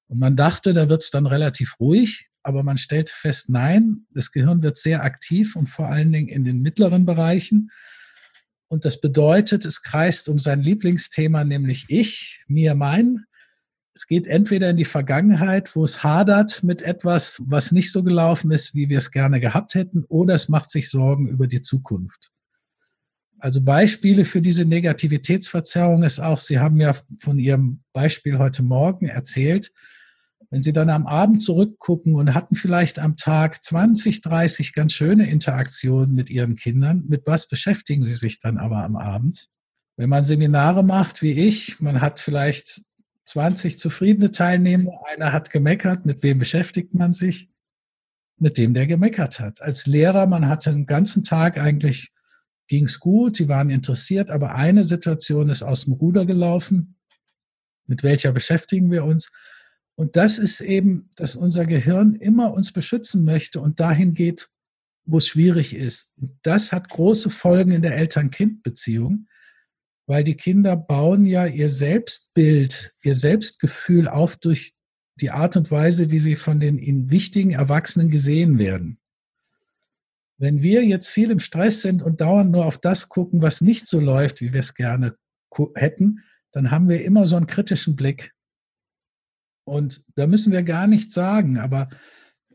Und 0.08 0.20
man 0.20 0.36
dachte, 0.36 0.74
da 0.74 0.90
wird 0.90 1.02
es 1.02 1.10
dann 1.10 1.26
relativ 1.26 1.80
ruhig, 1.80 2.30
aber 2.44 2.62
man 2.62 2.78
stellte 2.78 3.12
fest, 3.14 3.50
nein, 3.50 4.06
das 4.12 4.32
Gehirn 4.32 4.62
wird 4.62 4.78
sehr 4.78 5.04
aktiv 5.04 5.56
und 5.56 5.70
vor 5.70 5.88
allen 5.88 6.12
Dingen 6.12 6.28
in 6.28 6.44
den 6.44 6.62
mittleren 6.62 7.04
Bereichen. 7.04 7.72
Und 8.68 8.86
das 8.86 9.00
bedeutet, 9.00 9.66
es 9.66 9.82
kreist 9.82 10.28
um 10.28 10.40
sein 10.40 10.62
Lieblingsthema, 10.62 11.44
nämlich 11.44 11.86
ich, 11.88 12.44
mir, 12.48 12.76
mein. 12.76 13.26
Es 13.94 14.08
geht 14.08 14.28
entweder 14.28 14.72
in 14.72 14.78
die 14.78 14.86
Vergangenheit, 14.86 15.76
wo 15.76 15.84
es 15.84 16.04
hadert 16.04 16.64
mit 16.64 16.82
etwas, 16.82 17.42
was 17.46 17.72
nicht 17.72 17.92
so 17.92 18.04
gelaufen 18.04 18.52
ist, 18.52 18.76
wie 18.76 18.90
wir 18.90 18.98
es 18.98 19.12
gerne 19.12 19.40
gehabt 19.40 19.76
hätten, 19.76 20.04
oder 20.06 20.36
es 20.36 20.50
macht 20.50 20.70
sich 20.70 20.90
Sorgen 20.90 21.30
über 21.30 21.48
die 21.48 21.62
Zukunft. 21.62 22.32
Also 23.40 23.62
Beispiele 23.62 24.26
für 24.26 24.42
diese 24.42 24.66
Negativitätsverzerrung 24.66 26.04
ist 26.04 26.20
auch, 26.20 26.40
Sie 26.40 26.60
haben 26.60 26.78
ja 26.78 26.96
von 27.20 27.38
Ihrem 27.38 27.84
Beispiel 27.94 28.38
heute 28.38 28.64
Morgen 28.64 29.08
erzählt, 29.08 29.72
wenn 30.56 30.62
Sie 30.62 30.72
dann 30.72 30.90
am 30.90 31.06
Abend 31.06 31.44
zurückgucken 31.44 32.16
und 32.16 32.34
hatten 32.34 32.56
vielleicht 32.56 32.98
am 32.98 33.18
Tag 33.18 33.62
20, 33.62 34.22
30 34.22 34.72
ganz 34.72 34.94
schöne 34.94 35.30
Interaktionen 35.30 36.16
mit 36.16 36.30
Ihren 36.30 36.56
Kindern, 36.56 37.04
mit 37.10 37.24
was 37.28 37.50
beschäftigen 37.50 38.06
Sie 38.06 38.16
sich 38.16 38.40
dann 38.40 38.58
aber 38.58 38.78
am 38.78 38.96
Abend? 38.96 39.50
Wenn 39.98 40.08
man 40.08 40.24
Seminare 40.24 40.82
macht 40.82 41.22
wie 41.22 41.34
ich, 41.34 41.82
man 41.82 42.00
hat 42.00 42.22
vielleicht 42.22 42.84
20 43.26 43.78
zufriedene 43.78 44.32
Teilnehmer, 44.32 44.94
einer 45.14 45.34
hat 45.34 45.50
gemeckert, 45.50 46.06
mit 46.06 46.24
wem 46.24 46.40
beschäftigt 46.40 46.94
man 46.94 47.12
sich? 47.12 47.50
Mit 48.38 48.58
dem, 48.58 48.74
der 48.74 48.88
gemeckert 48.88 49.42
hat. 49.42 49.62
Als 49.62 49.88
Lehrer, 49.88 50.26
man 50.26 50.48
hatte 50.48 50.70
einen 50.70 50.86
ganzen 50.86 51.26
Tag 51.26 51.60
eigentlich, 51.60 52.14
ging 52.70 52.86
es 52.86 53.02
gut, 53.02 53.36
sie 53.36 53.50
waren 53.50 53.70
interessiert, 53.70 54.30
aber 54.30 54.56
eine 54.56 54.86
Situation 54.86 55.50
ist 55.50 55.64
aus 55.64 55.84
dem 55.84 55.96
Ruder 55.96 56.26
gelaufen. 56.26 56.96
Mit 57.88 58.04
welcher 58.04 58.32
beschäftigen 58.32 58.90
wir 58.90 59.04
uns? 59.04 59.34
Und 59.96 60.18
das 60.18 60.38
ist 60.38 60.62
eben, 60.62 61.10
dass 61.16 61.36
unser 61.36 61.66
Gehirn 61.66 62.16
immer 62.16 62.54
uns 62.54 62.72
beschützen 62.72 63.24
möchte 63.24 63.62
und 63.62 63.80
dahin 63.80 64.14
geht, 64.14 64.50
wo 65.06 65.20
es 65.20 65.28
schwierig 65.28 65.76
ist. 65.76 66.14
Und 66.18 66.32
das 66.42 66.72
hat 66.72 66.90
große 66.90 67.30
Folgen 67.30 67.72
in 67.72 67.82
der 67.82 67.96
Eltern-Kind-Beziehung, 67.96 69.28
weil 70.08 70.24
die 70.24 70.36
Kinder 70.36 70.76
bauen 70.76 71.26
ja 71.26 71.46
ihr 71.46 71.70
Selbstbild, 71.70 72.94
ihr 73.02 73.16
Selbstgefühl 73.16 74.08
auf 74.08 74.36
durch 74.36 74.76
die 75.22 75.32
Art 75.32 75.56
und 75.56 75.72
Weise, 75.72 76.12
wie 76.12 76.20
sie 76.20 76.36
von 76.36 76.60
den 76.60 76.78
ihnen 76.78 77.10
wichtigen 77.10 77.52
Erwachsenen 77.52 78.10
gesehen 78.10 78.60
werden. 78.60 79.00
Wenn 80.38 80.62
wir 80.62 80.84
jetzt 80.84 81.10
viel 81.10 81.32
im 81.32 81.40
Stress 81.40 81.82
sind 81.82 82.02
und 82.02 82.20
dauernd 82.20 82.52
nur 82.52 82.66
auf 82.66 82.78
das 82.78 83.08
gucken, 83.08 83.42
was 83.42 83.62
nicht 83.62 83.88
so 83.88 84.02
läuft, 84.02 84.42
wie 84.42 84.52
wir 84.52 84.60
es 84.60 84.74
gerne 84.74 85.16
hätten, 85.76 86.24
dann 86.52 86.72
haben 86.72 86.90
wir 86.90 87.06
immer 87.06 87.26
so 87.28 87.38
einen 87.38 87.48
kritischen 87.48 87.96
Blick. 87.96 88.34
Und 89.66 90.06
da 90.16 90.28
müssen 90.28 90.54
wir 90.54 90.64
gar 90.64 90.88
nichts 90.88 91.14
sagen, 91.14 91.58
aber 91.58 91.90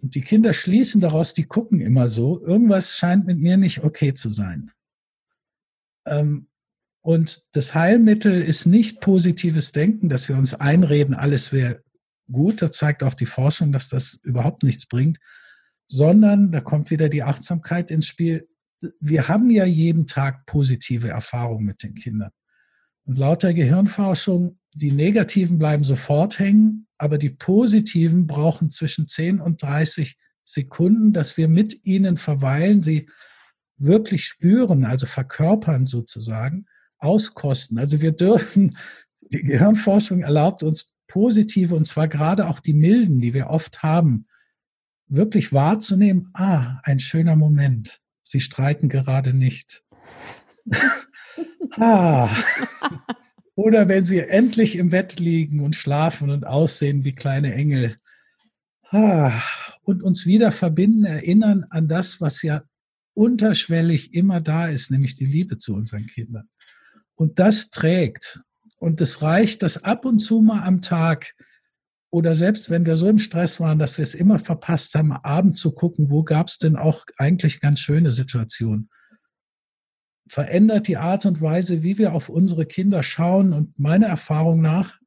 die 0.03 0.23
Kinder 0.23 0.55
schließen 0.55 1.01
daraus, 1.01 1.35
die 1.35 1.45
gucken 1.45 1.81
immer 1.81 2.09
so, 2.09 2.43
irgendwas 2.45 2.97
scheint 2.97 3.27
mit 3.27 3.39
mir 3.39 3.57
nicht 3.57 3.85
okay 3.85 4.15
zu 4.15 4.31
sein. 4.31 4.71
Ähm, 6.07 6.49
und 7.03 7.47
das 7.53 7.75
Heilmittel 7.75 8.41
ist 8.41 8.67
nicht 8.67 9.01
positives 9.01 9.73
Denken, 9.73 10.09
dass 10.09 10.29
wir 10.29 10.37
uns 10.37 10.55
einreden, 10.55 11.15
alles 11.15 11.53
wäre 11.53 11.83
gut. 12.31 12.63
Da 12.63 12.71
zeigt 12.71 13.03
auch 13.03 13.15
die 13.15 13.27
Forschung, 13.27 13.73
dass 13.73 13.89
das 13.89 14.21
überhaupt 14.23 14.63
nichts 14.63 14.87
bringt, 14.87 15.19
sondern 15.87 16.53
da 16.53 16.61
kommt 16.61 16.91
wieder 16.91 17.09
die 17.09 17.23
Achtsamkeit 17.23 17.91
ins 17.91 18.07
Spiel. 18.07 18.49
Wir 19.01 19.29
haben 19.29 19.51
ja 19.51 19.65
jeden 19.65 20.07
Tag 20.07 20.47
positive 20.47 21.09
Erfahrungen 21.09 21.65
mit 21.65 21.83
den 21.83 21.95
Kindern. 21.95 22.31
Und 23.05 23.19
laut 23.19 23.43
der 23.43 23.55
Gehirnforschung, 23.55 24.59
die 24.75 24.93
negativen 24.93 25.59
bleiben 25.59 25.85
sofort 25.85 26.39
hängen, 26.39 26.87
aber 27.01 27.17
die 27.17 27.31
positiven 27.31 28.27
brauchen 28.27 28.71
zwischen 28.71 29.09
10 29.09 29.41
und 29.41 29.63
30 29.63 30.19
Sekunden, 30.45 31.15
dass 31.15 31.39
wir 31.39 31.49
mit 31.49 31.87
ihnen 31.87 32.19
verweilen, 32.19 32.83
sie 32.83 33.09
wirklich 33.79 34.27
spüren, 34.27 34.85
also 34.85 35.07
verkörpern 35.07 35.87
sozusagen, 35.87 36.67
auskosten. 36.99 37.79
Also 37.79 38.03
wir 38.03 38.13
dürfen, 38.13 38.77
die 39.23 39.43
Gehirnforschung 39.43 40.21
erlaubt 40.21 40.63
uns 40.63 40.93
positive, 41.09 41.75
und 41.75 41.87
zwar 41.87 42.07
gerade 42.07 42.47
auch 42.47 42.61
die 42.61 42.75
milden, 42.75 43.19
die 43.19 43.33
wir 43.33 43.49
oft 43.49 43.83
haben, 43.83 44.27
wirklich 45.07 45.55
wahrzunehmen, 45.55 46.29
ah, 46.35 46.81
ein 46.83 46.99
schöner 46.99 47.35
Moment. 47.35 48.03
Sie 48.25 48.41
streiten 48.41 48.91
gerade 48.91 49.33
nicht. 49.33 49.83
ah. 51.79 52.29
Oder 53.61 53.89
wenn 53.89 54.07
sie 54.07 54.21
endlich 54.21 54.77
im 54.77 54.89
Bett 54.89 55.21
liegen 55.21 55.61
und 55.61 55.77
schlafen 55.77 56.31
und 56.31 56.47
aussehen 56.47 57.05
wie 57.05 57.13
kleine 57.13 57.53
Engel. 57.53 57.99
Und 58.91 60.03
uns 60.03 60.25
wieder 60.25 60.51
verbinden, 60.51 61.05
erinnern 61.05 61.67
an 61.69 61.87
das, 61.87 62.23
was 62.23 62.41
ja 62.41 62.63
unterschwellig 63.13 64.15
immer 64.15 64.41
da 64.41 64.69
ist, 64.69 64.91
nämlich 64.91 65.15
die 65.15 65.27
Liebe 65.27 65.59
zu 65.59 65.75
unseren 65.75 66.07
Kindern. 66.07 66.49
Und 67.17 67.39
das 67.39 67.69
trägt. 67.69 68.41
Und 68.79 68.99
es 69.03 69.21
reicht, 69.21 69.63
dass 69.63 69.85
ab 69.85 70.07
und 70.07 70.21
zu 70.21 70.41
mal 70.41 70.63
am 70.63 70.81
Tag 70.81 71.35
oder 72.09 72.35
selbst 72.35 72.71
wenn 72.71 72.87
wir 72.87 72.97
so 72.97 73.11
im 73.11 73.19
Stress 73.19 73.61
waren, 73.61 73.79
dass 73.79 73.99
wir 73.99 74.05
es 74.05 74.15
immer 74.15 74.39
verpasst 74.39 74.95
haben, 74.95 75.13
Abend 75.13 75.59
zu 75.59 75.73
gucken, 75.73 76.11
wo 76.11 76.23
gab 76.23 76.49
es 76.49 76.57
denn 76.57 76.77
auch 76.77 77.05
eigentlich 77.19 77.61
ganz 77.61 77.81
schöne 77.81 78.15
Situationen. 78.15 78.89
Verändert 80.31 80.87
die 80.87 80.97
Art 80.97 81.27
und 81.27 81.41
Weise, 81.41 81.83
wie 81.83 81.99
wir 81.99 82.13
auf 82.13 82.29
unsere 82.29 82.65
Kinder 82.65 83.03
schauen. 83.03 83.53
Und 83.53 83.77
meiner 83.81 84.07
Erfahrung 84.07 84.61
nach 84.61 85.01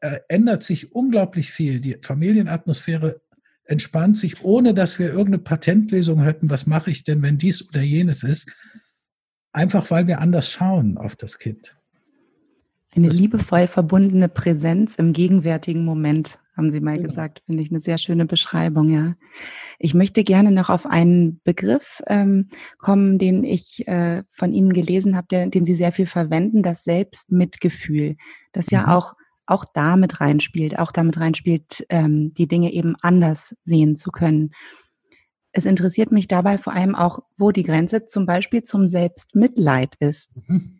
äh, 0.00 0.18
ändert 0.26 0.64
sich 0.64 0.96
unglaublich 0.96 1.52
viel. 1.52 1.78
Die 1.78 1.96
Familienatmosphäre 2.02 3.20
entspannt 3.62 4.16
sich, 4.16 4.42
ohne 4.42 4.74
dass 4.74 4.98
wir 4.98 5.06
irgendeine 5.06 5.38
Patentlösung 5.38 6.24
hätten, 6.24 6.50
was 6.50 6.66
mache 6.66 6.90
ich 6.90 7.04
denn, 7.04 7.22
wenn 7.22 7.38
dies 7.38 7.68
oder 7.68 7.82
jenes 7.82 8.24
ist. 8.24 8.50
Einfach 9.52 9.92
weil 9.92 10.08
wir 10.08 10.20
anders 10.20 10.50
schauen 10.50 10.98
auf 10.98 11.14
das 11.14 11.38
Kind. 11.38 11.76
Eine 12.96 13.10
liebevoll 13.10 13.68
verbundene 13.68 14.28
Präsenz 14.28 14.96
im 14.96 15.12
gegenwärtigen 15.12 15.84
Moment, 15.84 16.36
haben 16.56 16.70
Sie 16.70 16.80
mal 16.80 16.94
genau. 16.94 17.08
gesagt. 17.08 17.42
Finde 17.46 17.62
ich 17.62 17.70
eine 17.70 17.80
sehr 17.80 17.98
schöne 17.98 18.26
Beschreibung, 18.26 18.90
ja. 18.90 19.14
Ich 19.78 19.94
möchte 19.94 20.24
gerne 20.24 20.50
noch 20.50 20.70
auf 20.70 20.86
einen 20.86 21.40
Begriff 21.44 22.02
ähm, 22.06 22.48
kommen, 22.78 23.18
den 23.18 23.44
ich 23.44 23.86
äh, 23.88 24.22
von 24.30 24.52
Ihnen 24.52 24.72
gelesen 24.72 25.16
habe, 25.16 25.48
den 25.48 25.64
Sie 25.64 25.74
sehr 25.74 25.92
viel 25.92 26.06
verwenden, 26.06 26.62
das 26.62 26.84
Selbstmitgefühl, 26.84 28.16
das 28.52 28.70
ja 28.70 28.82
mhm. 28.82 28.88
auch 28.88 29.14
auch 29.46 29.64
damit 29.64 30.20
reinspielt, 30.20 30.78
auch 30.78 30.92
damit 30.92 31.18
reinspielt, 31.18 31.84
ähm, 31.88 32.32
die 32.34 32.46
Dinge 32.46 32.72
eben 32.72 32.94
anders 33.02 33.54
sehen 33.64 33.96
zu 33.96 34.10
können. 34.10 34.52
Es 35.50 35.66
interessiert 35.66 36.12
mich 36.12 36.28
dabei 36.28 36.58
vor 36.58 36.72
allem 36.72 36.94
auch, 36.94 37.18
wo 37.36 37.50
die 37.50 37.64
Grenze 37.64 38.06
zum 38.06 38.24
Beispiel 38.24 38.62
zum 38.62 38.86
Selbstmitleid 38.86 39.96
ist. 39.96 40.30
Mhm. 40.46 40.78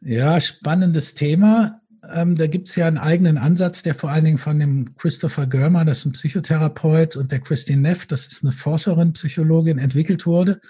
Ja, 0.00 0.40
spannendes 0.40 1.14
Thema. 1.14 1.80
Ähm, 2.10 2.34
da 2.34 2.46
gibt 2.48 2.68
es 2.68 2.76
ja 2.76 2.86
einen 2.86 2.98
eigenen 2.98 3.38
Ansatz, 3.38 3.82
der 3.82 3.94
vor 3.94 4.10
allen 4.10 4.24
Dingen 4.24 4.38
von 4.38 4.58
dem 4.58 4.96
Christopher 4.96 5.46
Görmer, 5.46 5.84
das 5.84 5.98
ist 5.98 6.06
ein 6.06 6.12
Psychotherapeut, 6.12 7.16
und 7.16 7.30
der 7.30 7.40
Christine 7.40 7.82
Neff, 7.82 8.06
das 8.06 8.26
ist 8.26 8.42
eine 8.42 8.52
Forscherin, 8.52 9.12
Psychologin, 9.12 9.78
entwickelt 9.78 10.26
wurde. 10.26 10.60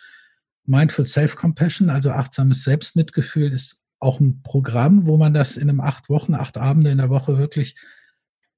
Mindful 0.65 1.07
Self-Compassion, 1.07 1.91
also 1.91 2.11
achtsames 2.11 2.63
Selbstmitgefühl, 2.65 3.53
ist 3.53 3.83
auch 3.99 4.21
ein 4.21 4.43
Programm, 4.43 5.07
wo 5.07 5.17
man 5.17 5.33
das 5.33 5.57
in 5.57 5.69
einem 5.69 5.81
acht 5.81 6.09
Wochen, 6.09 6.35
acht 6.35 6.59
Abende 6.59 6.91
in 6.91 6.99
der 6.99 7.11
Woche 7.11 7.39
wirklich 7.39 7.77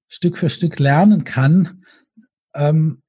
Stück 0.08 0.38
für 0.38 0.50
Stück 0.50 0.78
lernen 0.78 1.24
kann. 1.24 1.84
Ähm, 2.54 3.02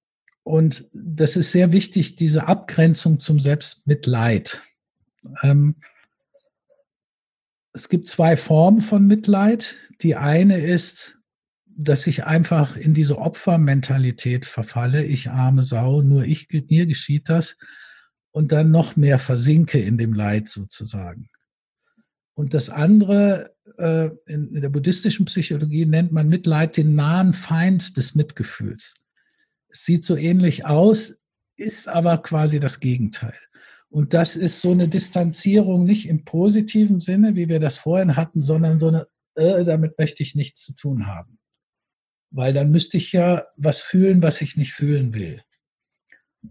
und 0.43 0.85
das 0.93 1.35
ist 1.35 1.51
sehr 1.51 1.71
wichtig, 1.71 2.15
diese 2.15 2.47
Abgrenzung 2.47 3.19
zum 3.19 3.39
Selbstmitleid. 3.39 4.61
Ähm, 5.41 5.75
es 7.75 7.89
gibt 7.89 8.07
zwei 8.07 8.37
Formen 8.37 8.81
von 8.81 9.05
Mitleid. 9.05 9.75
Die 10.01 10.15
eine 10.15 10.59
ist, 10.59 11.17
dass 11.65 12.07
ich 12.07 12.23
einfach 12.23 12.77
in 12.77 12.93
diese 12.93 13.17
Opfermentalität 13.17 14.45
verfalle. 14.45 15.03
Ich 15.03 15.29
arme 15.29 15.63
Sau, 15.63 16.01
nur 16.01 16.23
ich, 16.23 16.47
mir 16.69 16.85
geschieht 16.85 17.27
das. 17.27 17.57
Und 18.31 18.53
dann 18.53 18.71
noch 18.71 18.95
mehr 18.95 19.19
versinke 19.19 19.79
in 19.79 19.97
dem 19.97 20.13
Leid 20.13 20.47
sozusagen. 20.47 21.29
Und 22.33 22.53
das 22.53 22.69
andere, 22.69 23.53
äh, 23.77 24.09
in, 24.25 24.53
in 24.53 24.61
der 24.61 24.69
buddhistischen 24.69 25.25
Psychologie 25.25 25.85
nennt 25.85 26.13
man 26.13 26.29
Mitleid 26.29 26.77
den 26.77 26.95
nahen 26.95 27.33
Feind 27.33 27.97
des 27.97 28.15
Mitgefühls. 28.15 28.93
Es 29.67 29.83
sieht 29.83 30.05
so 30.05 30.15
ähnlich 30.15 30.65
aus, 30.65 31.19
ist 31.57 31.89
aber 31.89 32.19
quasi 32.19 32.61
das 32.61 32.79
Gegenteil. 32.79 33.37
Und 33.95 34.13
das 34.13 34.35
ist 34.35 34.59
so 34.59 34.71
eine 34.71 34.89
Distanzierung 34.89 35.85
nicht 35.85 36.09
im 36.09 36.25
positiven 36.25 36.99
Sinne, 36.99 37.37
wie 37.37 37.47
wir 37.47 37.61
das 37.61 37.77
vorhin 37.77 38.17
hatten, 38.17 38.41
sondern 38.41 38.77
so 38.77 38.89
eine, 38.89 39.07
äh, 39.35 39.63
damit 39.63 39.97
möchte 39.97 40.21
ich 40.21 40.35
nichts 40.35 40.65
zu 40.65 40.73
tun 40.73 41.07
haben. 41.07 41.39
Weil 42.29 42.51
dann 42.51 42.71
müsste 42.71 42.97
ich 42.97 43.13
ja 43.13 43.45
was 43.55 43.79
fühlen, 43.79 44.21
was 44.21 44.41
ich 44.41 44.57
nicht 44.57 44.73
fühlen 44.73 45.13
will. 45.13 45.41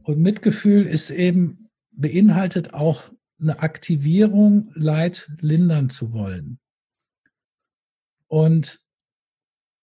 Und 0.05 0.23
Mitgefühl 0.23 0.87
ist 0.87 1.11
eben, 1.11 1.69
beinhaltet 1.91 2.73
auch 2.73 3.13
eine 3.39 3.59
Aktivierung, 3.59 4.73
Leid 4.75 5.31
lindern 5.39 5.91
zu 5.91 6.15
wollen. 6.15 6.59
Und 8.27 8.81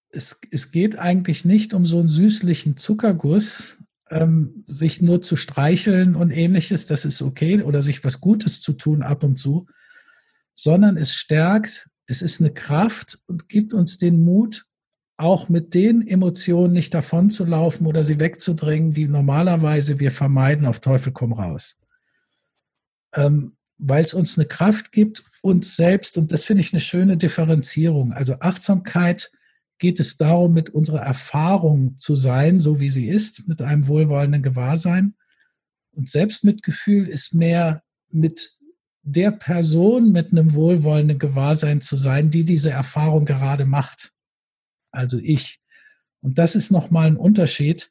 es, 0.10 0.40
es 0.50 0.72
geht 0.72 0.98
eigentlich 0.98 1.46
nicht 1.46 1.76
um 1.76 1.86
so 1.86 2.00
einen 2.00 2.10
süßlichen 2.10 2.78
Zuckerguss, 2.78 3.78
ähm, 4.12 4.66
sich 4.68 5.02
nur 5.02 5.22
zu 5.22 5.36
streicheln 5.36 6.16
und 6.16 6.32
ähnliches, 6.32 6.86
das 6.86 7.06
ist 7.06 7.22
okay, 7.22 7.62
oder 7.62 7.82
sich 7.82 8.04
was 8.04 8.20
Gutes 8.22 8.62
zu 8.62 8.74
tun 8.74 9.02
ab 9.02 9.24
und 9.24 9.38
zu, 9.38 9.68
sondern 10.54 10.98
es 10.98 11.16
stärkt, 11.16 11.90
es 12.06 12.22
ist 12.22 12.42
eine 12.42 12.54
Kraft 12.54 13.20
und 13.28 13.48
gibt 13.48 13.74
uns 13.74 13.98
den 13.98 14.22
Mut, 14.22 14.66
auch 15.18 15.50
mit 15.50 15.74
den 15.74 16.06
Emotionen 16.06 16.74
nicht 16.74 16.94
davon 16.94 17.30
zu 17.30 17.46
laufen 17.46 17.86
oder 17.86 18.04
sie 18.04 18.20
wegzudrängen, 18.20 18.94
die 18.94 19.08
normalerweise 19.08 20.00
wir 20.00 20.12
vermeiden, 20.12 20.66
auf 20.66 20.80
Teufel 20.80 21.14
komm 21.14 21.34
raus. 21.34 21.80
Ähm, 23.14 23.56
Weil 23.78 24.04
es 24.04 24.14
uns 24.14 24.38
eine 24.38 24.48
Kraft 24.48 24.92
gibt, 24.92 25.24
uns 25.42 25.76
selbst, 25.76 26.18
und 26.18 26.32
das 26.32 26.44
finde 26.44 26.62
ich 26.62 26.74
eine 26.74 26.82
schöne 26.82 27.18
Differenzierung. 27.18 28.14
Also 28.14 28.40
Achtsamkeit 28.40 29.32
geht 29.82 30.00
es 30.00 30.16
darum, 30.16 30.54
mit 30.54 30.70
unserer 30.70 31.02
Erfahrung 31.02 31.98
zu 31.98 32.16
sein, 32.16 32.60
so 32.60 32.80
wie 32.80 32.92
sie 32.92 33.10
ist, 33.10 33.48
mit 33.48 33.62
einem 33.64 33.88
wohlwollenden 33.88 34.44
Gewahrsein. 34.44 35.16
Und 35.92 36.08
Selbstmitgefühl 36.08 37.08
ist 37.08 37.34
mehr 37.34 37.84
mit 38.10 38.54
der 39.02 39.32
Person 39.32 40.12
mit 40.12 40.32
einem 40.32 40.54
wohlwollenden 40.54 41.18
Gewahrsein 41.18 41.82
zu 41.82 41.98
sein, 41.98 42.30
die 42.30 42.44
diese 42.44 42.70
Erfahrung 42.70 43.26
gerade 43.26 43.66
macht. 43.66 44.14
Also 44.92 45.18
ich. 45.18 45.60
Und 46.22 46.38
das 46.38 46.54
ist 46.56 46.72
nochmal 46.72 47.08
ein 47.08 47.18
Unterschied. 47.18 47.90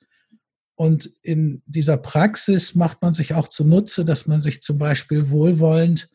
Und 0.76 1.11
in 1.22 1.61
dieser 1.66 1.96
Praxis 1.96 2.76
macht 2.76 3.03
man 3.03 3.14
sich 3.14 3.35
auch 3.35 3.48
zunutze, 3.48 4.05
dass 4.05 4.26
man 4.26 4.40
sich 4.40 4.62
zum 4.62 4.79
Beispiel 4.79 5.31
wohlwollend, 5.31 6.09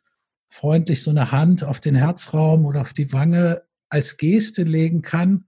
freundlich 0.47 1.03
so 1.03 1.11
eine 1.11 1.33
Hand 1.33 1.65
auf 1.65 1.81
den 1.81 1.95
Herzraum 1.95 2.65
oder 2.65 2.79
auf 2.79 2.93
die 2.93 3.11
Wange 3.11 3.63
als 3.89 4.15
Geste 4.15 4.63
legen 4.63 5.01
kann, 5.01 5.45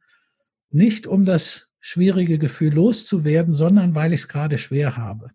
nicht 0.69 1.07
um 1.07 1.25
das 1.25 1.67
schwierige 1.79 2.37
Gefühl 2.37 2.73
loszuwerden, 2.73 3.53
sondern 3.53 3.95
weil 3.95 4.13
ich 4.13 4.21
es 4.21 4.27
gerade 4.27 4.57
schwer 4.57 4.97
habe. 4.97 5.31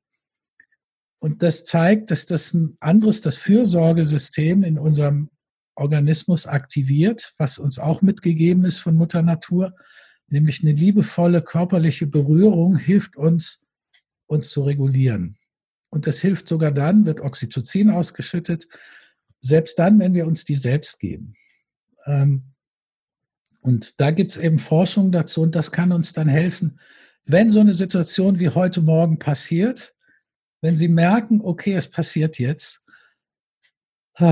Und 1.18 1.42
das 1.42 1.64
zeigt, 1.64 2.10
dass 2.10 2.26
das 2.26 2.52
ein 2.52 2.76
anderes, 2.80 3.20
das 3.20 3.36
Fürsorgesystem 3.36 4.64
in 4.64 4.78
unserem 4.78 5.30
Organismus 5.74 6.46
aktiviert, 6.46 7.34
was 7.38 7.58
uns 7.58 7.78
auch 7.78 8.02
mitgegeben 8.02 8.64
ist 8.64 8.80
von 8.80 8.96
Mutter 8.96 9.22
Natur, 9.22 9.74
nämlich 10.26 10.62
eine 10.62 10.72
liebevolle 10.72 11.42
körperliche 11.42 12.06
Berührung 12.06 12.76
hilft 12.76 13.16
uns, 13.16 13.66
uns 14.26 14.50
zu 14.50 14.62
regulieren. 14.62 15.38
Und 15.90 16.06
das 16.06 16.20
hilft 16.20 16.48
sogar 16.48 16.72
dann, 16.72 17.06
wird 17.06 17.20
Oxytocin 17.20 17.90
ausgeschüttet, 17.90 18.66
selbst 19.40 19.78
dann, 19.78 19.98
wenn 19.98 20.14
wir 20.14 20.26
uns 20.26 20.44
die 20.44 20.56
selbst 20.56 21.00
geben. 21.00 21.34
Ähm, 22.06 22.51
und 23.62 24.00
da 24.00 24.10
gibt 24.10 24.32
es 24.32 24.36
eben 24.36 24.58
Forschung 24.58 25.12
dazu 25.12 25.42
und 25.42 25.54
das 25.54 25.70
kann 25.72 25.92
uns 25.92 26.12
dann 26.12 26.28
helfen, 26.28 26.78
wenn 27.24 27.50
so 27.50 27.60
eine 27.60 27.74
Situation 27.74 28.38
wie 28.40 28.48
heute 28.48 28.80
Morgen 28.80 29.18
passiert, 29.18 29.94
wenn 30.60 30.76
Sie 30.76 30.88
merken, 30.88 31.40
okay, 31.40 31.74
es 31.74 31.88
passiert 31.88 32.38
jetzt, 32.38 32.84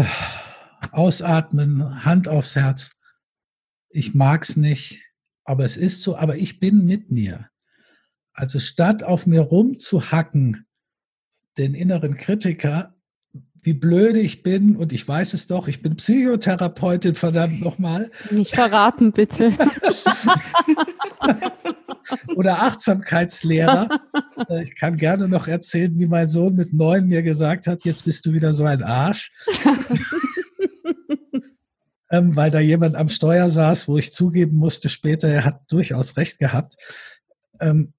ausatmen, 0.93 2.05
Hand 2.05 2.29
aufs 2.29 2.57
Herz, 2.57 2.91
ich 3.89 4.15
mag 4.15 4.43
es 4.43 4.57
nicht, 4.57 5.01
aber 5.45 5.65
es 5.65 5.77
ist 5.77 6.03
so, 6.03 6.17
aber 6.17 6.37
ich 6.37 6.61
bin 6.61 6.85
mit 6.85 7.11
mir. 7.11 7.49
Also 8.33 8.59
statt 8.59 9.03
auf 9.03 9.27
mir 9.27 9.41
rumzuhacken, 9.41 10.67
den 11.57 11.75
inneren 11.75 12.17
Kritiker, 12.17 12.95
wie 13.63 13.75
blöde 13.75 14.21
ich 14.21 14.43
bin 14.43 14.77
und 14.77 14.93
ich 14.93 15.07
weiß 15.07 15.35
es 15.35 15.47
doch, 15.47 15.69
ich 15.69 15.83
bin 15.83 15.97
Psychotherapeutin, 15.97 17.15
verdammt 17.15 17.61
nochmal. 17.65 18.11
Nicht 18.31 18.55
verraten, 18.55 19.13
bitte. 19.13 19.53
Oder 22.35 22.63
Achtsamkeitslehrer. 22.63 24.01
Äh, 24.49 24.63
ich 24.65 24.75
kann 24.75 24.97
gerne 24.97 25.29
noch 25.29 25.47
erzählen, 25.47 25.99
wie 25.99 26.07
mein 26.07 26.29
Sohn 26.29 26.55
mit 26.55 26.73
neun 26.73 27.07
mir 27.07 27.23
gesagt 27.23 27.67
hat, 27.67 27.85
jetzt 27.85 28.05
bist 28.05 28.25
du 28.27 28.33
wieder 28.33 28.55
so 28.55 28.65
ein 28.65 28.83
Arsch. 28.83 29.31
ähm, 32.11 32.35
weil 32.35 32.51
da 32.51 32.61
jemand 32.61 32.97
am 32.97 33.09
Steuer 33.09 33.51
saß, 33.51 33.87
wo 33.89 33.99
ich 33.99 34.13
zugeben 34.13 34.57
musste 34.57 34.89
später, 34.89 35.29
er 35.29 35.45
hat 35.45 35.61
durchaus 35.71 36.17
recht 36.17 36.39
gehabt. 36.39 36.77
Ähm, 37.61 37.93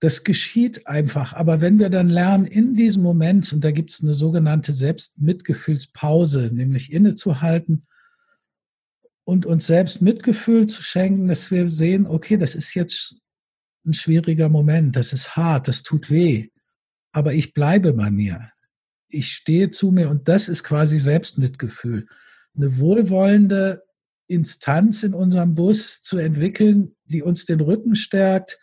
das 0.00 0.22
geschieht 0.24 0.86
einfach. 0.86 1.32
Aber 1.32 1.60
wenn 1.60 1.78
wir 1.78 1.90
dann 1.90 2.08
lernen, 2.08 2.44
in 2.44 2.74
diesem 2.74 3.02
Moment, 3.02 3.52
und 3.52 3.64
da 3.64 3.70
gibt 3.70 3.90
es 3.90 4.02
eine 4.02 4.14
sogenannte 4.14 4.72
Selbstmitgefühlspause, 4.72 6.50
nämlich 6.52 6.92
innezuhalten 6.92 7.86
und 9.24 9.44
uns 9.44 9.66
selbst 9.66 10.00
Mitgefühl 10.00 10.66
zu 10.66 10.82
schenken, 10.82 11.28
dass 11.28 11.50
wir 11.50 11.66
sehen, 11.68 12.06
okay, 12.06 12.36
das 12.36 12.54
ist 12.54 12.74
jetzt 12.74 13.20
ein 13.84 13.92
schwieriger 13.92 14.48
Moment, 14.48 14.96
das 14.96 15.12
ist 15.12 15.36
hart, 15.36 15.66
das 15.68 15.82
tut 15.82 16.10
weh, 16.10 16.48
aber 17.12 17.34
ich 17.34 17.54
bleibe 17.54 17.92
bei 17.92 18.10
mir. 18.10 18.52
Ich 19.08 19.32
stehe 19.32 19.70
zu 19.70 19.90
mir 19.90 20.10
und 20.10 20.28
das 20.28 20.48
ist 20.48 20.62
quasi 20.62 20.98
Selbstmitgefühl. 20.98 22.06
Eine 22.54 22.78
wohlwollende 22.78 23.82
Instanz 24.28 25.02
in 25.02 25.14
unserem 25.14 25.54
Bus 25.54 26.02
zu 26.02 26.18
entwickeln, 26.18 26.94
die 27.06 27.22
uns 27.22 27.46
den 27.46 27.60
Rücken 27.60 27.96
stärkt, 27.96 28.60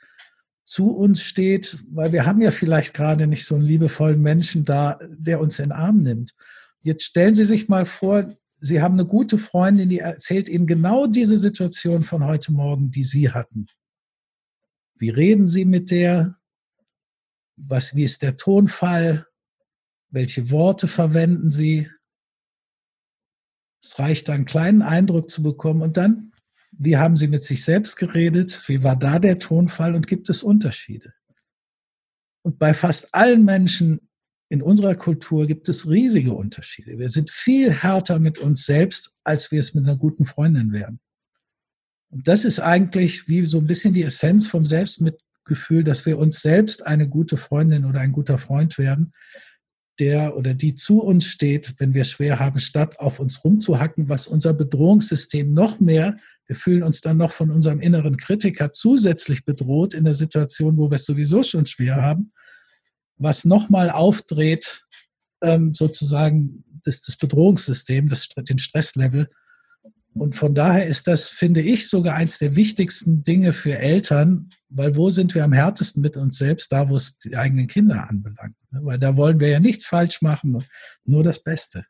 zu 0.66 0.91
uns 0.91 1.22
steht, 1.22 1.84
weil 1.89 2.11
wir 2.11 2.26
haben 2.26 2.41
ja 2.41 2.51
vielleicht 2.51 2.93
gerade 2.93 3.28
nicht 3.28 3.45
so 3.45 3.55
einen 3.55 3.63
liebevollen 3.63 4.22
Menschen 4.22 4.66
da, 4.66 4.99
der 5.09 5.39
uns 5.39 5.59
in 5.59 5.66
den 5.66 5.72
Arm 5.72 6.01
nimmt. 6.01 6.34
Jetzt 6.82 7.03
stellen 7.03 7.36
Sie 7.36 7.45
sich 7.45 7.70
mal 7.70 7.86
vor, 7.86 8.36
Sie 8.57 8.82
haben 8.82 8.95
eine 8.95 9.05
gute 9.05 9.38
Freundin, 9.38 9.89
die 9.89 9.99
erzählt 9.99 10.49
Ihnen 10.49 10.66
genau 10.66 11.07
diese 11.07 11.38
Situation 11.38 12.03
von 12.03 12.26
heute 12.26 12.51
Morgen, 12.51 12.89
die 12.89 13.03
Sie 13.03 13.30
hatten. 13.32 13.68
Wie 14.95 15.09
reden 15.09 15.47
Sie 15.47 15.66
mit 15.66 15.91
der? 15.91 16.38
Was, 17.57 17.95
wie 17.95 18.03
ist 18.03 18.22
der 18.22 18.38
Tonfall? 18.38 19.28
Welche 20.09 20.49
Worte 20.49 20.88
verwenden 20.88 21.51
Sie? 21.51 21.89
Es 23.84 23.99
reicht, 23.99 24.30
einen 24.30 24.45
kleinen 24.45 24.82
Eindruck 24.82 25.30
zu 25.30 25.43
bekommen 25.43 25.82
und 25.82 25.97
dann 25.97 26.32
wie 26.78 26.98
haben 26.98 27.18
Sie 27.18 27.28
mit 27.28 27.44
sich 27.44 27.64
selbst 27.64 27.96
geredet? 27.96 28.62
Wie 28.68 28.84
war 28.84 28.96
da 28.96 29.20
der 29.20 29.40
Tonfall? 29.40 29.96
Und 29.96 30.08
gibt 30.08 30.30
es 30.30 30.44
Unterschiede? 30.44 31.14
Und 32.44 32.60
bei 32.60 32.74
fast 32.74 33.14
allen 33.14 33.44
Menschen 33.44 34.10
in 34.50 34.62
unserer 34.62 34.96
Kultur 34.96 35.48
gibt 35.48 35.68
es 35.70 35.90
riesige 35.90 36.34
Unterschiede. 36.34 37.00
Wir 37.00 37.10
sind 37.10 37.32
viel 37.32 37.72
härter 37.72 38.20
mit 38.20 38.38
uns 38.38 38.66
selbst, 38.66 39.16
als 39.24 39.52
wir 39.52 39.60
es 39.60 39.74
mit 39.74 39.84
einer 39.84 39.98
guten 39.98 40.26
Freundin 40.26 40.72
wären. 40.72 41.00
Und 42.10 42.28
das 42.28 42.46
ist 42.46 42.60
eigentlich 42.60 43.28
wie 43.28 43.46
so 43.46 43.58
ein 43.58 43.68
bisschen 43.68 43.94
die 43.94 44.04
Essenz 44.04 44.48
vom 44.48 44.66
Selbstmitgefühl, 44.66 45.84
dass 45.84 46.06
wir 46.06 46.20
uns 46.20 46.42
selbst 46.42 46.86
eine 46.86 47.10
gute 47.10 47.38
Freundin 47.38 47.86
oder 47.86 48.00
ein 48.00 48.12
guter 48.12 48.38
Freund 48.38 48.78
werden, 48.78 49.14
der 50.00 50.38
oder 50.38 50.54
die 50.54 50.76
zu 50.76 51.02
uns 51.02 51.26
steht, 51.26 51.76
wenn 51.80 51.94
wir 51.94 52.02
es 52.02 52.12
schwer 52.12 52.40
haben, 52.40 52.60
statt 52.60 53.00
auf 53.00 53.20
uns 53.20 53.44
rumzuhacken, 53.44 54.08
was 54.10 54.28
unser 54.28 54.54
Bedrohungssystem 54.54 55.54
noch 55.54 55.80
mehr 55.80 56.18
wir 56.48 56.56
fühlen 56.56 56.84
uns 56.84 57.02
dann 57.02 57.18
noch 57.18 57.32
von 57.32 57.52
unserem 57.52 57.80
inneren 57.80 58.18
Kritiker 58.18 58.72
zusätzlich 58.72 59.46
bedroht 59.46 59.93
in 59.93 60.06
der 60.06 60.16
Situation, 60.16 60.78
wo 60.78 60.89
wir 60.89 60.96
es 60.96 61.06
sowieso 61.06 61.43
schon 61.43 61.66
schwer 61.66 62.02
haben, 62.02 62.32
was 63.18 63.46
nochmal 63.46 63.89
aufdreht, 63.89 64.86
ähm, 65.41 65.74
sozusagen 65.74 66.64
das, 66.84 67.02
das 67.02 67.18
Bedrohungssystem, 67.18 68.10
das, 68.10 68.30
den 68.30 68.60
Stresslevel. 68.60 69.30
Und 70.14 70.36
von 70.36 70.56
daher 70.56 70.88
ist 70.88 71.08
das, 71.08 71.28
finde 71.28 71.62
ich, 71.62 71.89
sogar 71.89 72.16
eins 72.16 72.38
der 72.38 72.56
wichtigsten 72.56 73.24
Dinge 73.24 73.52
für 73.52 73.78
Eltern, 73.78 74.50
weil 74.70 74.96
wo 74.96 75.10
sind 75.10 75.36
wir 75.36 75.43
am 75.43 75.52
härtesten 75.52 76.02
mit 76.02 76.16
uns 76.16 76.38
selbst? 76.38 76.72
Da, 76.72 76.88
wo 76.88 76.96
es 76.96 77.18
die 77.18 77.36
eigenen 77.36 77.68
Kinder 77.68 78.08
anbelangt. 78.10 78.56
Weil 78.72 78.98
da 78.98 79.18
wollen 79.18 79.39
wir 79.39 79.50
ja 79.50 79.60
nichts 79.60 79.88
falsch 79.88 80.22
machen, 80.22 80.64
nur 81.04 81.24
das 81.24 81.43
Beste. 81.43 81.86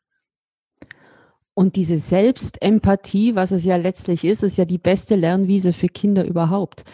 Und 1.58 1.74
diese 1.76 1.96
Selbstempathie, 1.96 3.34
was 3.34 3.50
es 3.50 3.64
ja 3.64 3.76
letztlich 3.76 4.24
ist, 4.24 4.42
ist 4.42 4.58
ja 4.58 4.66
die 4.66 4.76
beste 4.76 5.16
Lernwiese 5.16 5.72
für 5.72 5.88
Kinder 5.88 6.26
überhaupt. 6.26 6.84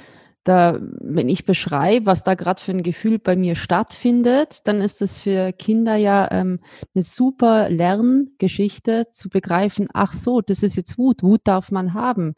Da, 0.44 0.78
wenn 0.80 1.28
ich 1.28 1.44
beschreibe, 1.44 2.06
was 2.06 2.22
da 2.22 2.34
gerade 2.36 2.62
für 2.62 2.70
ein 2.70 2.84
Gefühl 2.84 3.18
bei 3.18 3.34
mir 3.34 3.56
stattfindet, 3.56 4.68
dann 4.68 4.80
ist 4.80 5.02
es 5.02 5.18
für 5.18 5.52
Kinder 5.52 5.96
ja 5.96 6.30
ähm, 6.30 6.60
eine 6.94 7.02
super 7.02 7.70
Lerngeschichte 7.70 9.06
zu 9.10 9.28
begreifen, 9.30 9.88
ach 9.94 10.12
so, 10.12 10.40
das 10.40 10.62
ist 10.62 10.76
jetzt 10.76 10.96
Wut, 10.96 11.24
Wut 11.24 11.40
darf 11.42 11.72
man 11.72 11.92
haben. 11.92 12.34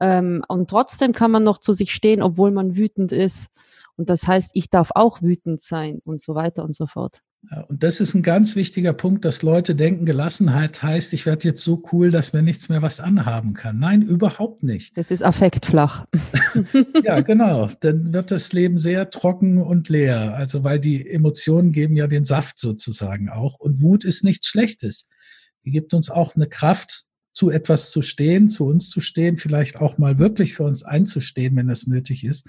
Ähm, 0.00 0.44
und 0.48 0.70
trotzdem 0.70 1.12
kann 1.12 1.30
man 1.30 1.44
noch 1.44 1.58
zu 1.58 1.74
sich 1.74 1.92
stehen, 1.92 2.22
obwohl 2.22 2.52
man 2.52 2.74
wütend 2.74 3.12
ist. 3.12 3.48
Und 3.96 4.08
das 4.08 4.26
heißt, 4.26 4.52
ich 4.54 4.70
darf 4.70 4.92
auch 4.94 5.20
wütend 5.20 5.60
sein 5.60 6.00
und 6.06 6.22
so 6.22 6.34
weiter 6.34 6.64
und 6.64 6.74
so 6.74 6.86
fort. 6.86 7.20
Und 7.68 7.82
das 7.82 8.00
ist 8.00 8.14
ein 8.14 8.22
ganz 8.22 8.56
wichtiger 8.56 8.92
Punkt, 8.92 9.24
dass 9.24 9.42
Leute 9.42 9.74
denken, 9.74 10.04
Gelassenheit 10.04 10.82
heißt, 10.82 11.12
ich 11.12 11.26
werde 11.26 11.48
jetzt 11.48 11.62
so 11.62 11.82
cool, 11.92 12.10
dass 12.10 12.32
mir 12.32 12.42
nichts 12.42 12.68
mehr 12.68 12.82
was 12.82 12.98
anhaben 12.98 13.54
kann. 13.54 13.78
Nein, 13.78 14.02
überhaupt 14.02 14.62
nicht. 14.62 14.96
Das 14.96 15.10
ist 15.10 15.22
affektflach. 15.22 16.06
ja, 17.04 17.20
genau. 17.20 17.68
Dann 17.80 18.12
wird 18.12 18.30
das 18.30 18.52
Leben 18.52 18.78
sehr 18.78 19.10
trocken 19.10 19.62
und 19.62 19.88
leer. 19.88 20.34
Also, 20.34 20.64
weil 20.64 20.80
die 20.80 21.08
Emotionen 21.08 21.72
geben 21.72 21.94
ja 21.96 22.06
den 22.06 22.24
Saft 22.24 22.58
sozusagen 22.58 23.28
auch. 23.28 23.58
Und 23.60 23.80
Wut 23.80 24.04
ist 24.04 24.24
nichts 24.24 24.48
Schlechtes. 24.48 25.08
Die 25.64 25.70
gibt 25.70 25.94
uns 25.94 26.10
auch 26.10 26.34
eine 26.34 26.48
Kraft, 26.48 27.06
zu 27.32 27.50
etwas 27.50 27.90
zu 27.90 28.00
stehen, 28.00 28.48
zu 28.48 28.66
uns 28.66 28.88
zu 28.88 29.02
stehen, 29.02 29.36
vielleicht 29.36 29.76
auch 29.76 29.98
mal 29.98 30.18
wirklich 30.18 30.54
für 30.54 30.64
uns 30.64 30.82
einzustehen, 30.82 31.54
wenn 31.56 31.68
das 31.68 31.86
nötig 31.86 32.24
ist. 32.24 32.48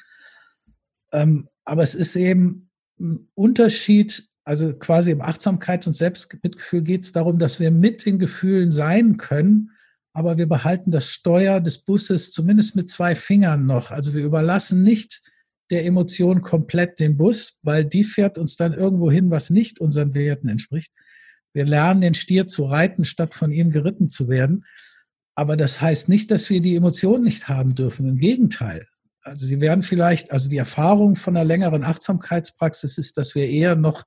Ähm, 1.12 1.50
aber 1.66 1.84
es 1.84 1.94
ist 1.94 2.16
eben 2.16 2.70
ein 2.98 3.28
Unterschied, 3.34 4.30
also 4.48 4.74
quasi 4.74 5.12
im 5.12 5.22
Achtsamkeits- 5.22 5.88
und 5.88 5.94
Selbstmitgefühl 5.94 6.82
geht 6.82 7.04
es 7.04 7.12
darum, 7.12 7.38
dass 7.38 7.60
wir 7.60 7.70
mit 7.70 8.06
den 8.06 8.18
Gefühlen 8.18 8.72
sein 8.72 9.18
können, 9.18 9.72
aber 10.14 10.38
wir 10.38 10.48
behalten 10.48 10.90
das 10.90 11.10
Steuer 11.10 11.60
des 11.60 11.80
Busses 11.80 12.32
zumindest 12.32 12.74
mit 12.74 12.90
zwei 12.90 13.14
Fingern 13.14 13.66
noch. 13.66 13.92
Also 13.92 14.14
wir 14.14 14.24
überlassen 14.24 14.84
nicht 14.84 15.22
der 15.70 15.84
Emotion 15.84 16.42
komplett 16.42 17.02
den 17.02 17.18
Bus, 17.18 17.60
weil 17.62 17.84
die 17.84 18.06
fährt 18.06 18.38
uns 18.38 18.56
dann 18.56 18.72
irgendwo 18.72 19.12
hin, 19.12 19.30
was 19.30 19.50
nicht 19.50 19.82
unseren 19.82 20.14
Werten 20.14 20.48
entspricht. 20.48 20.94
Wir 21.52 21.66
lernen 21.66 22.00
den 22.00 22.14
Stier 22.14 22.48
zu 22.48 22.64
reiten, 22.64 23.04
statt 23.04 23.36
von 23.36 23.52
ihm 23.52 23.70
geritten 23.70 24.08
zu 24.08 24.30
werden. 24.30 24.64
Aber 25.36 25.58
das 25.58 25.82
heißt 25.82 26.08
nicht, 26.08 26.32
dass 26.32 26.50
wir 26.50 26.62
die 26.62 26.78
Emotion 26.78 27.22
nicht 27.22 27.50
haben 27.50 27.76
dürfen. 27.76 28.08
Im 28.08 28.18
Gegenteil. 28.18 28.88
Also 29.24 29.46
sie 29.46 29.60
werden 29.60 29.84
vielleicht, 29.84 30.32
also 30.32 30.50
die 30.50 30.58
Erfahrung 30.58 31.18
von 31.18 31.36
einer 31.36 31.44
längeren 31.44 31.84
Achtsamkeitspraxis 31.84 32.98
ist, 32.98 33.18
dass 33.18 33.36
wir 33.36 33.50
eher 33.50 33.76
noch 33.76 34.06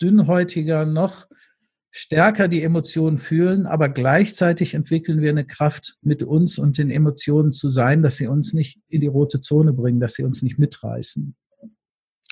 dünnhäutiger, 0.00 0.86
noch 0.86 1.26
stärker 1.96 2.48
die 2.48 2.64
Emotionen 2.64 3.18
fühlen, 3.18 3.66
aber 3.66 3.88
gleichzeitig 3.88 4.74
entwickeln 4.74 5.20
wir 5.20 5.30
eine 5.30 5.46
Kraft 5.46 5.96
mit 6.02 6.24
uns 6.24 6.58
und 6.58 6.76
den 6.76 6.90
Emotionen 6.90 7.52
zu 7.52 7.68
sein, 7.68 8.02
dass 8.02 8.16
sie 8.16 8.26
uns 8.26 8.52
nicht 8.52 8.80
in 8.88 9.00
die 9.00 9.06
rote 9.06 9.40
Zone 9.40 9.72
bringen, 9.72 10.00
dass 10.00 10.14
sie 10.14 10.24
uns 10.24 10.42
nicht 10.42 10.58
mitreißen. 10.58 11.36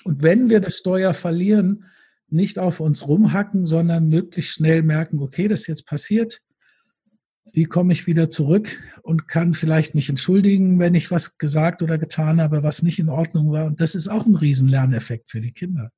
Und 0.03 0.21
wenn 0.21 0.49
wir 0.49 0.59
das 0.59 0.75
Steuer 0.75 1.13
verlieren, 1.13 1.85
nicht 2.27 2.59
auf 2.59 2.81
uns 2.81 3.07
rumhacken, 3.07 3.63
sondern 3.63 4.09
möglichst 4.09 4.51
schnell 4.51 4.83
merken, 4.83 5.19
okay, 5.19 5.47
das 5.47 5.61
ist 5.61 5.67
jetzt 5.67 5.85
passiert. 5.85 6.41
Wie 7.53 7.65
komme 7.65 7.93
ich 7.93 8.05
wieder 8.05 8.29
zurück 8.29 8.77
und 9.01 9.29
kann 9.29 9.53
vielleicht 9.53 9.95
mich 9.95 10.09
entschuldigen, 10.09 10.77
wenn 10.79 10.93
ich 10.93 11.09
was 11.09 11.37
gesagt 11.37 11.81
oder 11.81 11.97
getan 11.97 12.41
habe, 12.41 12.63
was 12.63 12.83
nicht 12.83 12.99
in 12.99 13.07
Ordnung 13.07 13.51
war. 13.51 13.65
Und 13.65 13.79
das 13.79 13.95
ist 13.95 14.09
auch 14.09 14.25
ein 14.25 14.35
Riesenlerneffekt 14.35 15.31
für 15.31 15.39
die 15.39 15.53
Kinder 15.53 15.89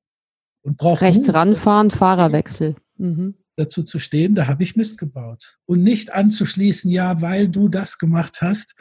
und 0.66 0.78
braucht 0.78 1.02
rechts 1.02 1.32
ranfahren, 1.32 1.90
Fahrerwechsel. 1.90 2.74
Mhm. 2.98 3.34
Dazu 3.54 3.84
zu 3.84 3.98
stehen, 3.98 4.34
da 4.34 4.48
habe 4.48 4.64
ich 4.64 4.74
Mist 4.74 4.98
gebaut. 4.98 5.58
Und 5.64 5.82
nicht 5.82 6.12
anzuschließen, 6.12 6.90
ja, 6.90 7.22
weil 7.22 7.48
du 7.48 7.68
das 7.68 7.98
gemacht 7.98 8.42
hast. 8.42 8.74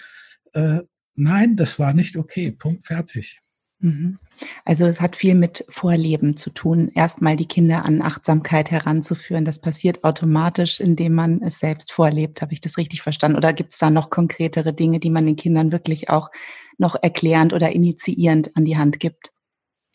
Äh, 0.53 0.81
nein, 1.13 1.55
das 1.55 1.77
war 1.77 1.93
nicht 1.93 2.17
okay. 2.17 2.51
Punkt, 2.51 2.87
fertig. 2.87 3.39
Mhm. 3.79 4.17
Also 4.65 4.85
es 4.85 4.99
hat 4.99 5.15
viel 5.15 5.35
mit 5.35 5.63
Vorleben 5.69 6.35
zu 6.37 6.49
tun, 6.49 6.89
erstmal 6.93 7.35
die 7.35 7.47
Kinder 7.47 7.85
an 7.85 8.01
Achtsamkeit 8.01 8.71
heranzuführen. 8.71 9.45
Das 9.45 9.61
passiert 9.61 10.03
automatisch, 10.03 10.79
indem 10.79 11.13
man 11.13 11.41
es 11.41 11.59
selbst 11.59 11.91
vorlebt. 11.91 12.41
Habe 12.41 12.53
ich 12.53 12.61
das 12.61 12.77
richtig 12.79 13.03
verstanden? 13.03 13.37
Oder 13.37 13.53
gibt 13.53 13.73
es 13.73 13.77
da 13.77 13.91
noch 13.91 14.09
konkretere 14.09 14.73
Dinge, 14.73 14.99
die 14.99 15.11
man 15.11 15.27
den 15.27 15.35
Kindern 15.35 15.71
wirklich 15.71 16.09
auch 16.09 16.31
noch 16.79 16.95
erklärend 16.99 17.53
oder 17.53 17.71
initiierend 17.71 18.57
an 18.57 18.65
die 18.65 18.77
Hand 18.77 18.99
gibt? 18.99 19.34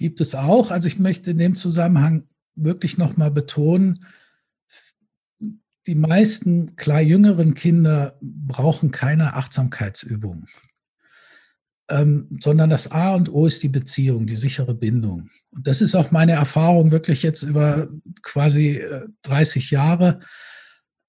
Gibt 0.00 0.22
es 0.22 0.34
auch. 0.34 0.70
Also 0.70 0.88
ich 0.88 0.98
möchte 0.98 1.30
in 1.30 1.36
dem 1.36 1.56
Zusammenhang 1.56 2.26
wirklich 2.54 2.96
nochmal 2.96 3.30
betonen, 3.30 4.06
die 5.86 5.94
meisten 5.94 6.74
klar 6.76 7.02
jüngeren 7.02 7.52
Kinder 7.52 8.18
brauchen 8.22 8.92
keine 8.92 9.34
Achtsamkeitsübung, 9.34 10.46
ähm, 11.90 12.38
sondern 12.40 12.70
das 12.70 12.90
A 12.90 13.14
und 13.14 13.30
O 13.30 13.44
ist 13.46 13.62
die 13.62 13.68
Beziehung, 13.68 14.24
die 14.24 14.36
sichere 14.36 14.74
Bindung. 14.74 15.28
Und 15.50 15.66
das 15.66 15.82
ist 15.82 15.94
auch 15.94 16.10
meine 16.10 16.32
Erfahrung 16.32 16.92
wirklich 16.92 17.22
jetzt 17.22 17.42
über 17.42 17.86
quasi 18.22 18.82
30 19.22 19.70
äh, 19.70 19.74
Jahre 19.74 20.20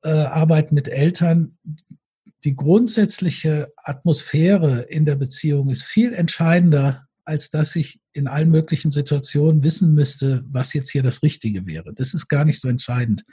äh, 0.04 0.10
Arbeit 0.10 0.74
mit 0.74 0.90
Eltern. 0.90 1.58
Die 2.44 2.56
grundsätzliche 2.56 3.72
Atmosphäre 3.78 4.82
in 4.82 5.06
der 5.06 5.16
Beziehung 5.16 5.70
ist 5.70 5.84
viel 5.84 6.14
entscheidender 6.14 7.08
als 7.26 7.50
dass 7.50 7.76
ich 7.76 8.00
in 8.14 8.28
allen 8.28 8.50
möglichen 8.50 8.92
Situationen 8.92 9.64
wissen 9.64 9.94
müsste, 9.94 10.44
was 10.48 10.74
jetzt 10.74 10.92
hier 10.92 11.04
das 11.04 11.24
Richtige 11.24 11.66
wäre. 11.66 11.94
Das 11.94 12.14
ist 12.14 12.28
gar 12.28 12.46
nicht 12.46 12.60
so 12.60 12.68
entscheidend. 12.68 13.24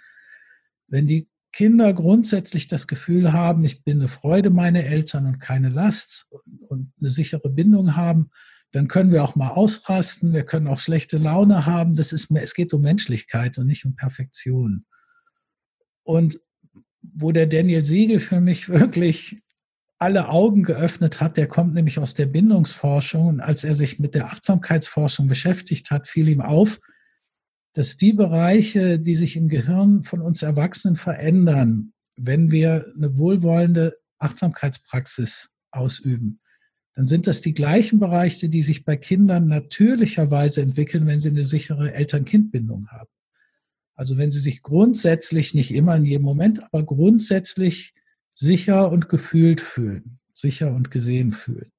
Wenn 0.87 1.07
die 1.07 1.29
Kinder 1.53 1.93
grundsätzlich 1.95 2.69
das 2.69 2.87
Gefühl 2.87 3.33
haben, 3.33 3.65
ich 3.65 3.83
bin 3.83 4.01
eine 4.01 4.09
Freude 4.09 4.51
meiner 4.51 4.85
Eltern 4.85 5.27
und 5.27 5.39
keine 5.39 5.71
Last 5.71 6.31
und 6.69 6.93
eine 7.01 7.11
sichere 7.11 7.51
Bindung 7.51 7.97
haben, 7.97 8.31
dann 8.73 8.87
können 8.87 9.13
wir 9.13 9.25
auch 9.25 9.35
mal 9.35 9.51
ausrasten, 9.51 10.35
wir 10.35 10.45
können 10.45 10.69
auch 10.69 10.79
schlechte 10.79 11.17
Laune 11.17 11.65
haben. 11.65 11.97
Das 11.97 12.13
ist, 12.13 12.31
es 12.31 12.55
geht 12.55 12.75
um 12.75 12.83
Menschlichkeit 12.83 13.57
und 13.57 13.67
nicht 13.67 13.87
um 13.87 13.97
Perfektion. 13.97 14.85
Und 16.03 16.41
wo 17.01 17.33
der 17.33 17.47
Daniel 17.47 17.85
Siegel 17.85 18.21
für 18.21 18.41
mich 18.41 18.69
wirklich 18.69 19.43
alle 19.99 20.29
Augen 20.29 20.63
geöffnet 20.63 21.21
hat, 21.21 21.37
der 21.37 21.49
kommt 21.49 21.75
nämlich 21.75 21.99
aus 21.99 22.15
der 22.15 22.27
Bindungsforschung. 22.27 23.27
Und 23.27 23.41
als 23.41 23.65
er 23.65 23.75
sich 23.75 23.99
mit 23.99 24.15
der 24.15 24.27
Achtsamkeitsforschung 24.27 25.27
beschäftigt 25.27 25.91
hat, 25.91 26.09
fiel 26.09 26.29
ihm 26.29 26.41
auf, 26.41 26.79
dass 27.75 27.97
die 27.97 28.13
Bereiche, 28.13 28.99
die 28.99 29.17
sich 29.17 29.37
im 29.37 29.49
Gehirn 29.49 30.05
von 30.05 30.21
uns 30.21 30.43
Erwachsenen 30.43 30.97
verändern, 30.97 31.93
wenn 32.17 32.51
wir 32.51 32.93
eine 32.97 33.17
wohlwollende 33.17 33.97
Achtsamkeitspraxis 34.19 35.51
ausüben, 35.71 36.41
dann 36.95 37.07
sind 37.07 37.29
das 37.29 37.41
die 37.41 37.55
gleichen 37.55 38.01
Bereiche, 38.01 38.49
die 38.49 38.63
sich 38.63 38.85
bei 38.85 38.97
Kindern 38.97 39.47
natürlicherweise 39.47 40.63
entwickeln, 40.63 41.07
wenn 41.07 41.21
sie 41.21 41.29
eine 41.29 41.47
sichere 41.47 41.93
Eltern-Kind-Bindung 41.93 42.89
haben. 42.89 43.11
Also 43.95 44.17
wenn 44.17 44.33
sie 44.33 44.41
sich 44.41 44.63
grundsätzlich, 44.63 45.55
nicht 45.55 45.73
immer 45.73 45.97
in 45.97 46.05
jedem 46.05 46.25
Moment, 46.25 46.63
aber 46.65 46.85
grundsätzlich 46.85 47.95
sicher 48.39 48.91
und 48.93 49.09
gefühlt 49.09 49.61
fühlen, 49.61 50.21
sicher 50.33 50.73
und 50.73 50.91
gesehen 50.91 51.33
fühlen. 51.33 51.73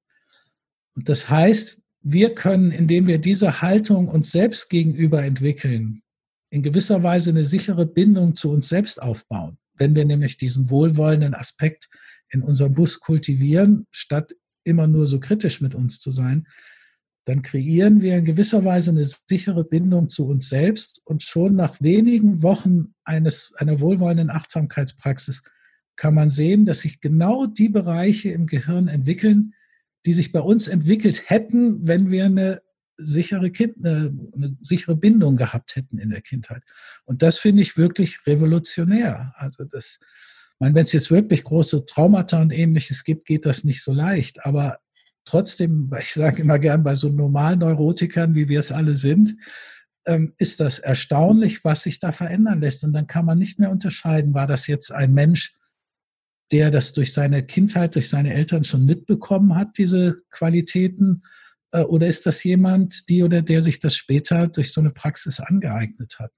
Und 0.94 1.08
das 1.08 1.30
heißt, 1.30 1.80
wir 2.02 2.34
können, 2.34 2.70
indem 2.70 3.06
wir 3.06 3.18
diese 3.18 3.62
Haltung 3.62 4.08
uns 4.08 4.30
selbst 4.30 4.68
gegenüber 4.68 5.22
entwickeln, 5.22 6.02
in 6.50 6.62
gewisser 6.62 7.02
Weise 7.02 7.30
eine 7.30 7.44
sichere 7.44 7.86
Bindung 7.86 8.34
zu 8.34 8.50
uns 8.50 8.68
selbst 8.68 9.00
aufbauen. 9.00 9.56
Wenn 9.74 9.94
wir 9.94 10.04
nämlich 10.04 10.36
diesen 10.36 10.68
wohlwollenden 10.68 11.34
Aspekt 11.34 11.88
in 12.28 12.42
unserem 12.42 12.74
Bus 12.74 13.00
kultivieren, 13.00 13.86
statt 13.90 14.34
immer 14.64 14.86
nur 14.86 15.06
so 15.06 15.18
kritisch 15.18 15.60
mit 15.60 15.74
uns 15.74 15.98
zu 15.98 16.12
sein, 16.12 16.46
dann 17.24 17.42
kreieren 17.42 18.02
wir 18.02 18.18
in 18.18 18.24
gewisser 18.24 18.64
Weise 18.64 18.90
eine 18.90 19.06
sichere 19.06 19.64
Bindung 19.64 20.08
zu 20.08 20.26
uns 20.26 20.48
selbst 20.48 21.00
und 21.04 21.22
schon 21.22 21.54
nach 21.54 21.80
wenigen 21.80 22.42
Wochen 22.42 22.94
eines, 23.04 23.54
einer 23.56 23.80
wohlwollenden 23.80 24.30
Achtsamkeitspraxis 24.30 25.42
kann 26.00 26.14
man 26.14 26.30
sehen, 26.30 26.64
dass 26.64 26.80
sich 26.80 27.02
genau 27.02 27.44
die 27.44 27.68
Bereiche 27.68 28.30
im 28.30 28.46
Gehirn 28.46 28.88
entwickeln, 28.88 29.52
die 30.06 30.14
sich 30.14 30.32
bei 30.32 30.40
uns 30.40 30.66
entwickelt 30.66 31.28
hätten, 31.28 31.86
wenn 31.86 32.10
wir 32.10 32.24
eine 32.24 32.62
sichere 32.96 33.50
kind, 33.50 33.84
eine, 33.84 34.10
eine 34.34 34.56
sichere 34.62 34.96
Bindung 34.96 35.36
gehabt 35.36 35.76
hätten 35.76 35.98
in 35.98 36.08
der 36.08 36.22
Kindheit. 36.22 36.62
Und 37.04 37.20
das 37.20 37.38
finde 37.38 37.60
ich 37.60 37.76
wirklich 37.76 38.26
revolutionär. 38.26 39.34
Also 39.36 39.64
das, 39.64 40.00
meine, 40.58 40.74
wenn 40.74 40.84
es 40.84 40.92
jetzt 40.92 41.10
wirklich 41.10 41.44
große 41.44 41.84
Traumata 41.84 42.40
und 42.40 42.50
ähnliches 42.50 43.04
gibt, 43.04 43.26
geht 43.26 43.44
das 43.44 43.64
nicht 43.64 43.82
so 43.82 43.92
leicht. 43.92 44.46
Aber 44.46 44.78
trotzdem, 45.26 45.90
ich 46.00 46.14
sage 46.14 46.40
immer 46.40 46.58
gern, 46.58 46.82
bei 46.82 46.94
so 46.94 47.10
normalen 47.10 47.58
Neurotikern, 47.58 48.34
wie 48.34 48.48
wir 48.48 48.60
es 48.60 48.72
alle 48.72 48.94
sind, 48.94 49.36
ähm, 50.06 50.32
ist 50.38 50.60
das 50.60 50.78
erstaunlich, 50.78 51.62
was 51.62 51.82
sich 51.82 51.98
da 51.98 52.10
verändern 52.10 52.62
lässt. 52.62 52.84
Und 52.84 52.94
dann 52.94 53.06
kann 53.06 53.26
man 53.26 53.38
nicht 53.38 53.58
mehr 53.58 53.70
unterscheiden, 53.70 54.32
war 54.32 54.46
das 54.46 54.66
jetzt 54.66 54.92
ein 54.92 55.12
Mensch, 55.12 55.59
der 56.52 56.70
das 56.70 56.92
durch 56.92 57.12
seine 57.12 57.44
Kindheit, 57.44 57.94
durch 57.94 58.08
seine 58.08 58.34
Eltern 58.34 58.64
schon 58.64 58.84
mitbekommen 58.84 59.54
hat, 59.54 59.78
diese 59.78 60.22
Qualitäten, 60.30 61.22
äh, 61.72 61.82
oder 61.82 62.06
ist 62.06 62.26
das 62.26 62.42
jemand, 62.44 63.08
die 63.08 63.22
oder 63.22 63.42
der 63.42 63.62
sich 63.62 63.78
das 63.78 63.94
später 63.94 64.48
durch 64.48 64.72
so 64.72 64.80
eine 64.80 64.90
Praxis 64.90 65.40
angeeignet 65.40 66.18
hat? 66.18 66.32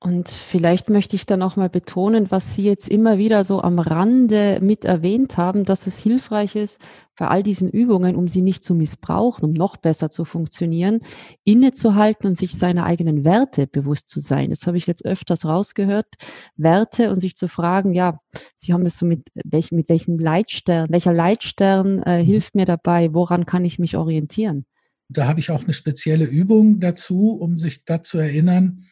Und 0.00 0.28
vielleicht 0.28 0.90
möchte 0.90 1.16
ich 1.16 1.26
dann 1.26 1.42
auch 1.42 1.56
mal 1.56 1.68
betonen, 1.68 2.30
was 2.30 2.54
Sie 2.54 2.62
jetzt 2.62 2.88
immer 2.88 3.18
wieder 3.18 3.42
so 3.42 3.60
am 3.60 3.80
Rande 3.80 4.60
mit 4.62 4.84
erwähnt 4.84 5.36
haben, 5.36 5.64
dass 5.64 5.88
es 5.88 5.98
hilfreich 5.98 6.54
ist, 6.54 6.80
bei 7.18 7.26
all 7.26 7.42
diesen 7.42 7.68
Übungen, 7.68 8.14
um 8.14 8.28
sie 8.28 8.42
nicht 8.42 8.62
zu 8.62 8.74
missbrauchen, 8.74 9.44
um 9.44 9.52
noch 9.52 9.76
besser 9.76 10.08
zu 10.08 10.24
funktionieren, 10.24 11.00
innezuhalten 11.42 12.28
und 12.28 12.36
sich 12.36 12.56
seiner 12.56 12.84
eigenen 12.84 13.24
Werte 13.24 13.66
bewusst 13.66 14.08
zu 14.08 14.20
sein. 14.20 14.50
Das 14.50 14.66
habe 14.68 14.78
ich 14.78 14.86
jetzt 14.86 15.04
öfters 15.04 15.44
rausgehört. 15.44 16.06
Werte 16.56 17.10
und 17.10 17.20
sich 17.20 17.36
zu 17.36 17.48
fragen, 17.48 17.92
ja, 17.92 18.20
Sie 18.56 18.72
haben 18.72 18.84
das 18.84 18.98
so 18.98 19.04
mit, 19.04 19.26
welch, 19.34 19.72
mit 19.72 19.88
welchem 19.88 20.18
Leitstern, 20.18 20.86
welcher 20.90 21.12
Leitstern 21.12 22.02
äh, 22.04 22.22
mhm. 22.22 22.26
hilft 22.26 22.54
mir 22.54 22.66
dabei, 22.66 23.12
woran 23.12 23.46
kann 23.46 23.64
ich 23.64 23.80
mich 23.80 23.96
orientieren? 23.96 24.64
Da 25.08 25.26
habe 25.26 25.40
ich 25.40 25.50
auch 25.50 25.64
eine 25.64 25.72
spezielle 25.72 26.26
Übung 26.26 26.78
dazu, 26.78 27.32
um 27.32 27.58
sich 27.58 27.84
da 27.84 28.02
zu 28.02 28.18
erinnern, 28.18 28.84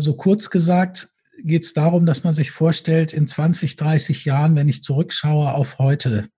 so 0.00 0.16
kurz 0.16 0.50
gesagt 0.50 1.08
geht 1.38 1.64
es 1.64 1.72
darum, 1.72 2.06
dass 2.06 2.24
man 2.24 2.34
sich 2.34 2.50
vorstellt, 2.50 3.12
in 3.12 3.26
20, 3.26 3.76
30 3.76 4.24
Jahren, 4.24 4.54
wenn 4.54 4.68
ich 4.68 4.82
zurückschaue 4.82 5.52
auf 5.52 5.78
heute, 5.78 6.28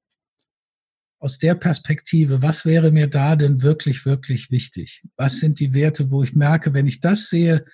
aus 1.18 1.38
der 1.38 1.54
Perspektive, 1.54 2.42
was 2.42 2.64
wäre 2.64 2.90
mir 2.90 3.06
da 3.06 3.34
denn 3.34 3.62
wirklich, 3.62 4.04
wirklich 4.04 4.50
wichtig? 4.50 5.02
Was 5.16 5.38
sind 5.38 5.58
die 5.58 5.72
Werte, 5.72 6.10
wo 6.10 6.22
ich 6.22 6.34
merke, 6.34 6.74
wenn 6.74 6.86
ich 6.86 7.00
das 7.00 7.28
sehe, 7.28 7.64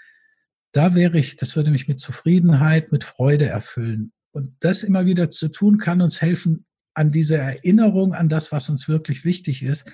da 0.73 0.95
wäre 0.95 1.19
ich, 1.19 1.37
das 1.37 1.57
würde 1.57 1.71
mich 1.71 1.89
mit 1.89 1.99
Zufriedenheit, 1.99 2.93
mit 2.93 3.05
Freude 3.05 3.47
erfüllen. 3.47 4.13
Und 4.33 4.55
das 4.61 4.85
immer 4.85 5.05
wieder 5.05 5.31
zu 5.31 5.49
tun, 5.49 5.79
kann 5.79 6.01
uns 6.01 6.21
helfen, 6.21 6.65
an 6.95 7.11
diese 7.11 7.39
Erinnerung 7.39 8.15
an 8.15 8.29
das, 8.29 8.53
was 8.53 8.69
uns 8.69 8.89
wirklich 8.89 9.25
wichtig 9.25 9.63
ist, 9.63 9.91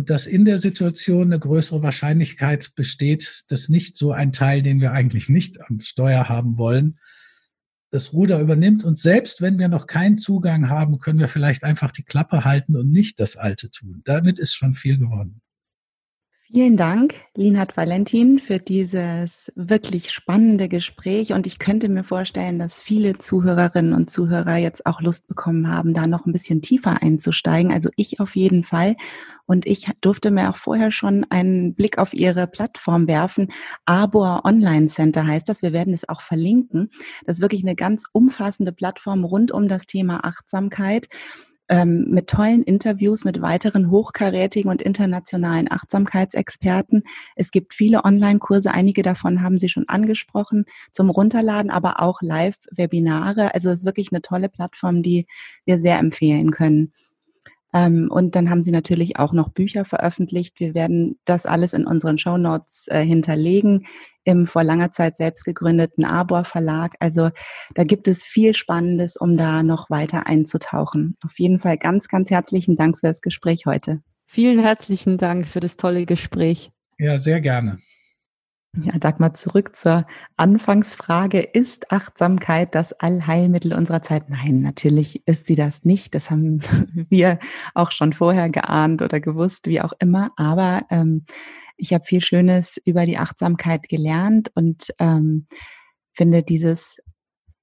und 0.00 0.08
dass 0.08 0.26
in 0.26 0.46
der 0.46 0.56
Situation 0.56 1.24
eine 1.24 1.38
größere 1.38 1.82
Wahrscheinlichkeit 1.82 2.72
besteht, 2.74 3.44
dass 3.48 3.68
nicht 3.68 3.96
so 3.96 4.12
ein 4.12 4.32
Teil, 4.32 4.62
den 4.62 4.80
wir 4.80 4.92
eigentlich 4.92 5.28
nicht 5.28 5.60
am 5.60 5.80
Steuer 5.80 6.26
haben 6.26 6.56
wollen, 6.56 6.98
das 7.90 8.14
Ruder 8.14 8.40
übernimmt. 8.40 8.82
Und 8.82 8.98
selbst 8.98 9.42
wenn 9.42 9.58
wir 9.58 9.68
noch 9.68 9.86
keinen 9.86 10.16
Zugang 10.16 10.70
haben, 10.70 11.00
können 11.00 11.18
wir 11.18 11.28
vielleicht 11.28 11.64
einfach 11.64 11.92
die 11.92 12.04
Klappe 12.04 12.46
halten 12.46 12.76
und 12.76 12.90
nicht 12.90 13.20
das 13.20 13.36
Alte 13.36 13.70
tun. 13.70 14.00
Damit 14.06 14.38
ist 14.38 14.54
schon 14.54 14.72
viel 14.72 14.96
gewonnen. 14.96 15.42
Vielen 16.52 16.76
Dank, 16.76 17.14
Linhard 17.36 17.76
Valentin, 17.76 18.40
für 18.40 18.58
dieses 18.58 19.52
wirklich 19.54 20.10
spannende 20.10 20.68
Gespräch. 20.68 21.32
Und 21.32 21.46
ich 21.46 21.60
könnte 21.60 21.88
mir 21.88 22.02
vorstellen, 22.02 22.58
dass 22.58 22.80
viele 22.80 23.18
Zuhörerinnen 23.18 23.92
und 23.92 24.10
Zuhörer 24.10 24.56
jetzt 24.56 24.84
auch 24.84 25.00
Lust 25.00 25.28
bekommen 25.28 25.68
haben, 25.68 25.94
da 25.94 26.08
noch 26.08 26.26
ein 26.26 26.32
bisschen 26.32 26.60
tiefer 26.60 27.04
einzusteigen. 27.04 27.70
Also 27.70 27.90
ich 27.94 28.18
auf 28.18 28.34
jeden 28.34 28.64
Fall. 28.64 28.96
Und 29.50 29.66
ich 29.66 29.90
durfte 30.00 30.30
mir 30.30 30.48
auch 30.48 30.56
vorher 30.56 30.92
schon 30.92 31.26
einen 31.28 31.74
Blick 31.74 31.98
auf 31.98 32.14
Ihre 32.14 32.46
Plattform 32.46 33.08
werfen. 33.08 33.48
Arbor 33.84 34.42
Online 34.44 34.86
Center 34.86 35.26
heißt 35.26 35.48
das. 35.48 35.60
Wir 35.60 35.72
werden 35.72 35.92
es 35.92 36.08
auch 36.08 36.20
verlinken. 36.20 36.88
Das 37.26 37.38
ist 37.38 37.42
wirklich 37.42 37.64
eine 37.64 37.74
ganz 37.74 38.04
umfassende 38.12 38.70
Plattform 38.70 39.24
rund 39.24 39.50
um 39.50 39.66
das 39.66 39.86
Thema 39.86 40.24
Achtsamkeit 40.24 41.08
ähm, 41.68 42.06
mit 42.10 42.28
tollen 42.28 42.62
Interviews 42.62 43.24
mit 43.24 43.42
weiteren 43.42 43.90
hochkarätigen 43.90 44.70
und 44.70 44.82
internationalen 44.82 45.68
Achtsamkeitsexperten. 45.68 47.02
Es 47.34 47.50
gibt 47.50 47.74
viele 47.74 48.04
Online-Kurse, 48.04 48.70
einige 48.70 49.02
davon 49.02 49.42
haben 49.42 49.58
Sie 49.58 49.68
schon 49.68 49.88
angesprochen, 49.88 50.64
zum 50.92 51.10
Runterladen, 51.10 51.72
aber 51.72 52.00
auch 52.00 52.22
Live-Webinare. 52.22 53.52
Also 53.52 53.70
es 53.70 53.80
ist 53.80 53.84
wirklich 53.84 54.12
eine 54.12 54.22
tolle 54.22 54.48
Plattform, 54.48 55.02
die 55.02 55.26
wir 55.64 55.80
sehr 55.80 55.98
empfehlen 55.98 56.52
können. 56.52 56.92
Ähm, 57.72 58.08
und 58.10 58.34
dann 58.34 58.50
haben 58.50 58.62
sie 58.62 58.72
natürlich 58.72 59.18
auch 59.18 59.32
noch 59.32 59.48
Bücher 59.50 59.84
veröffentlicht. 59.84 60.60
Wir 60.60 60.74
werden 60.74 61.18
das 61.24 61.46
alles 61.46 61.72
in 61.72 61.86
unseren 61.86 62.18
Show 62.18 62.36
Notes 62.36 62.88
äh, 62.88 63.04
hinterlegen 63.04 63.86
im 64.24 64.46
vor 64.46 64.64
langer 64.64 64.92
Zeit 64.92 65.16
selbst 65.16 65.44
gegründeten 65.44 66.04
Arbor 66.04 66.44
Verlag. 66.44 66.94
Also 67.00 67.30
da 67.74 67.84
gibt 67.84 68.06
es 68.06 68.22
viel 68.22 68.54
Spannendes, 68.54 69.16
um 69.16 69.36
da 69.36 69.62
noch 69.62 69.90
weiter 69.90 70.26
einzutauchen. 70.26 71.16
Auf 71.24 71.38
jeden 71.38 71.58
Fall 71.58 71.78
ganz, 71.78 72.08
ganz 72.08 72.30
herzlichen 72.30 72.76
Dank 72.76 72.98
für 73.00 73.06
das 73.06 73.22
Gespräch 73.22 73.64
heute. 73.66 74.02
Vielen 74.26 74.58
herzlichen 74.60 75.18
Dank 75.18 75.48
für 75.48 75.60
das 75.60 75.76
tolle 75.76 76.06
Gespräch. 76.06 76.70
Ja, 76.98 77.18
sehr 77.18 77.40
gerne. 77.40 77.78
Ja, 78.76 78.92
Dagmar, 78.98 79.34
zurück 79.34 79.74
zur 79.74 80.06
Anfangsfrage. 80.36 81.40
Ist 81.40 81.90
Achtsamkeit 81.90 82.74
das 82.76 82.92
Allheilmittel 82.92 83.72
unserer 83.72 84.00
Zeit? 84.00 84.30
Nein, 84.30 84.60
natürlich 84.60 85.26
ist 85.26 85.46
sie 85.46 85.56
das 85.56 85.84
nicht. 85.84 86.14
Das 86.14 86.30
haben 86.30 86.60
wir 87.10 87.40
auch 87.74 87.90
schon 87.90 88.12
vorher 88.12 88.48
geahnt 88.48 89.02
oder 89.02 89.18
gewusst, 89.18 89.66
wie 89.66 89.80
auch 89.80 89.92
immer. 89.98 90.30
Aber 90.36 90.82
ähm, 90.90 91.24
ich 91.76 91.92
habe 91.92 92.04
viel 92.04 92.20
Schönes 92.20 92.80
über 92.84 93.06
die 93.06 93.18
Achtsamkeit 93.18 93.88
gelernt 93.88 94.52
und 94.54 94.94
ähm, 95.00 95.46
finde 96.12 96.44
dieses 96.44 97.00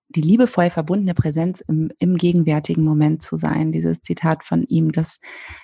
die 0.09 0.21
liebevoll 0.21 0.69
verbundene 0.69 1.13
Präsenz 1.13 1.61
im, 1.67 1.91
im 1.99 2.17
gegenwärtigen 2.17 2.83
Moment 2.83 3.21
zu 3.21 3.37
sein, 3.37 3.71
dieses 3.71 4.01
Zitat 4.01 4.43
von 4.43 4.63
ihm, 4.63 4.91
das, 4.91 5.19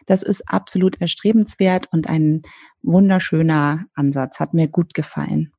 das 0.06 0.24
ist 0.24 0.41
absolut 0.48 1.00
erstrebenswert 1.00 1.88
und 1.91 2.10
ein 2.10 2.41
wunderschöner 2.82 3.86
Ansatz, 3.94 4.39
hat 4.39 4.54
mir 4.54 4.68
gut 4.68 4.94
gefallen. 4.94 5.52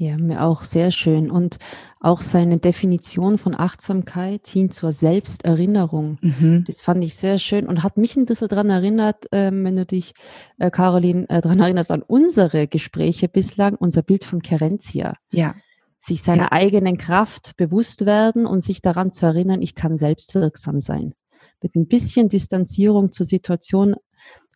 Ja, 0.00 0.16
mir 0.16 0.44
auch 0.44 0.62
sehr 0.62 0.92
schön. 0.92 1.28
Und 1.28 1.56
auch 1.98 2.20
seine 2.20 2.58
Definition 2.58 3.36
von 3.36 3.58
Achtsamkeit 3.58 4.46
hin 4.46 4.70
zur 4.70 4.92
Selbsterinnerung. 4.92 6.18
Mhm. 6.20 6.62
Das 6.68 6.82
fand 6.82 7.02
ich 7.02 7.16
sehr 7.16 7.38
schön 7.38 7.66
und 7.66 7.82
hat 7.82 7.98
mich 7.98 8.14
ein 8.14 8.24
bisschen 8.24 8.46
daran 8.46 8.70
erinnert, 8.70 9.26
ähm, 9.32 9.64
wenn 9.64 9.74
du 9.74 9.84
dich, 9.84 10.14
äh, 10.58 10.70
Caroline, 10.70 11.28
äh, 11.28 11.40
daran 11.40 11.58
erinnerst, 11.58 11.90
an 11.90 12.02
unsere 12.02 12.68
Gespräche 12.68 13.28
bislang, 13.28 13.74
unser 13.74 14.02
Bild 14.02 14.24
von 14.24 14.40
Kerenzia. 14.40 15.14
Ja 15.32 15.54
sich 15.98 16.22
seiner 16.22 16.44
ja. 16.44 16.52
eigenen 16.52 16.98
Kraft 16.98 17.56
bewusst 17.56 18.06
werden 18.06 18.46
und 18.46 18.60
sich 18.60 18.80
daran 18.80 19.12
zu 19.12 19.26
erinnern, 19.26 19.62
ich 19.62 19.74
kann 19.74 19.96
selbst 19.96 20.34
wirksam 20.34 20.80
sein. 20.80 21.14
Mit 21.62 21.74
ein 21.74 21.88
bisschen 21.88 22.28
Distanzierung 22.28 23.10
zur 23.10 23.26
Situation 23.26 23.96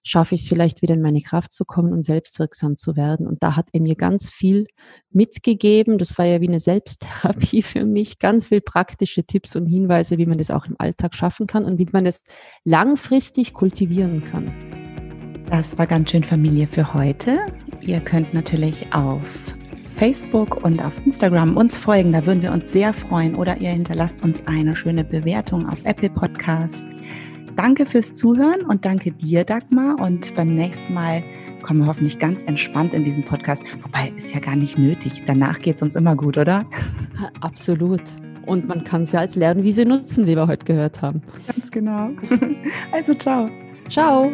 schaffe 0.04 0.34
ich 0.34 0.42
es 0.42 0.48
vielleicht 0.48 0.82
wieder 0.82 0.94
in 0.94 1.02
meine 1.02 1.20
Kraft 1.20 1.52
zu 1.52 1.64
kommen 1.64 1.92
und 1.92 2.04
selbstwirksam 2.04 2.76
zu 2.76 2.96
werden. 2.96 3.26
Und 3.26 3.42
da 3.42 3.56
hat 3.56 3.68
er 3.72 3.80
mir 3.80 3.94
ganz 3.94 4.28
viel 4.28 4.66
mitgegeben. 5.10 5.98
Das 5.98 6.18
war 6.18 6.26
ja 6.26 6.40
wie 6.40 6.48
eine 6.48 6.60
Selbsttherapie 6.60 7.62
für 7.62 7.84
mich. 7.84 8.18
Ganz 8.18 8.46
viel 8.46 8.60
praktische 8.60 9.24
Tipps 9.24 9.54
und 9.56 9.66
Hinweise, 9.66 10.18
wie 10.18 10.26
man 10.26 10.38
das 10.38 10.50
auch 10.50 10.66
im 10.66 10.76
Alltag 10.78 11.14
schaffen 11.14 11.46
kann 11.46 11.64
und 11.64 11.78
wie 11.78 11.86
man 11.92 12.04
das 12.04 12.22
langfristig 12.64 13.52
kultivieren 13.52 14.24
kann. 14.24 14.52
Das 15.48 15.76
war 15.78 15.86
ganz 15.86 16.10
schön 16.10 16.24
Familie 16.24 16.66
für 16.66 16.94
heute. 16.94 17.38
Ihr 17.80 18.00
könnt 18.00 18.32
natürlich 18.32 18.92
auf 18.92 19.54
Facebook 19.92 20.64
und 20.64 20.84
auf 20.84 21.04
Instagram 21.04 21.56
uns 21.56 21.78
folgen. 21.78 22.12
Da 22.12 22.26
würden 22.26 22.42
wir 22.42 22.52
uns 22.52 22.72
sehr 22.72 22.92
freuen. 22.92 23.34
Oder 23.34 23.60
ihr 23.60 23.70
hinterlasst 23.70 24.22
uns 24.22 24.42
eine 24.46 24.74
schöne 24.74 25.04
Bewertung 25.04 25.68
auf 25.68 25.84
Apple 25.84 26.10
Podcasts. 26.10 26.86
Danke 27.56 27.86
fürs 27.86 28.14
Zuhören 28.14 28.62
und 28.62 28.84
danke 28.84 29.12
dir, 29.12 29.44
Dagmar. 29.44 30.00
Und 30.00 30.34
beim 30.34 30.52
nächsten 30.52 30.92
Mal 30.94 31.22
kommen 31.62 31.80
wir 31.80 31.86
hoffentlich 31.86 32.18
ganz 32.18 32.42
entspannt 32.42 32.94
in 32.94 33.04
diesen 33.04 33.24
Podcast. 33.24 33.62
Wobei, 33.82 34.12
ist 34.16 34.34
ja 34.34 34.40
gar 34.40 34.56
nicht 34.56 34.78
nötig. 34.78 35.22
Danach 35.26 35.58
geht 35.60 35.76
es 35.76 35.82
uns 35.82 35.94
immer 35.94 36.16
gut, 36.16 36.38
oder? 36.38 36.64
Absolut. 37.40 38.02
Und 38.46 38.66
man 38.66 38.84
kann 38.84 39.06
sie 39.06 39.18
als 39.18 39.36
Lernwiese 39.36 39.84
nutzen, 39.84 40.26
wie 40.26 40.34
wir 40.34 40.48
heute 40.48 40.64
gehört 40.64 41.02
haben. 41.02 41.22
Ganz 41.46 41.70
genau. 41.70 42.10
Also, 42.92 43.14
ciao. 43.14 43.48
Ciao. 43.88 44.30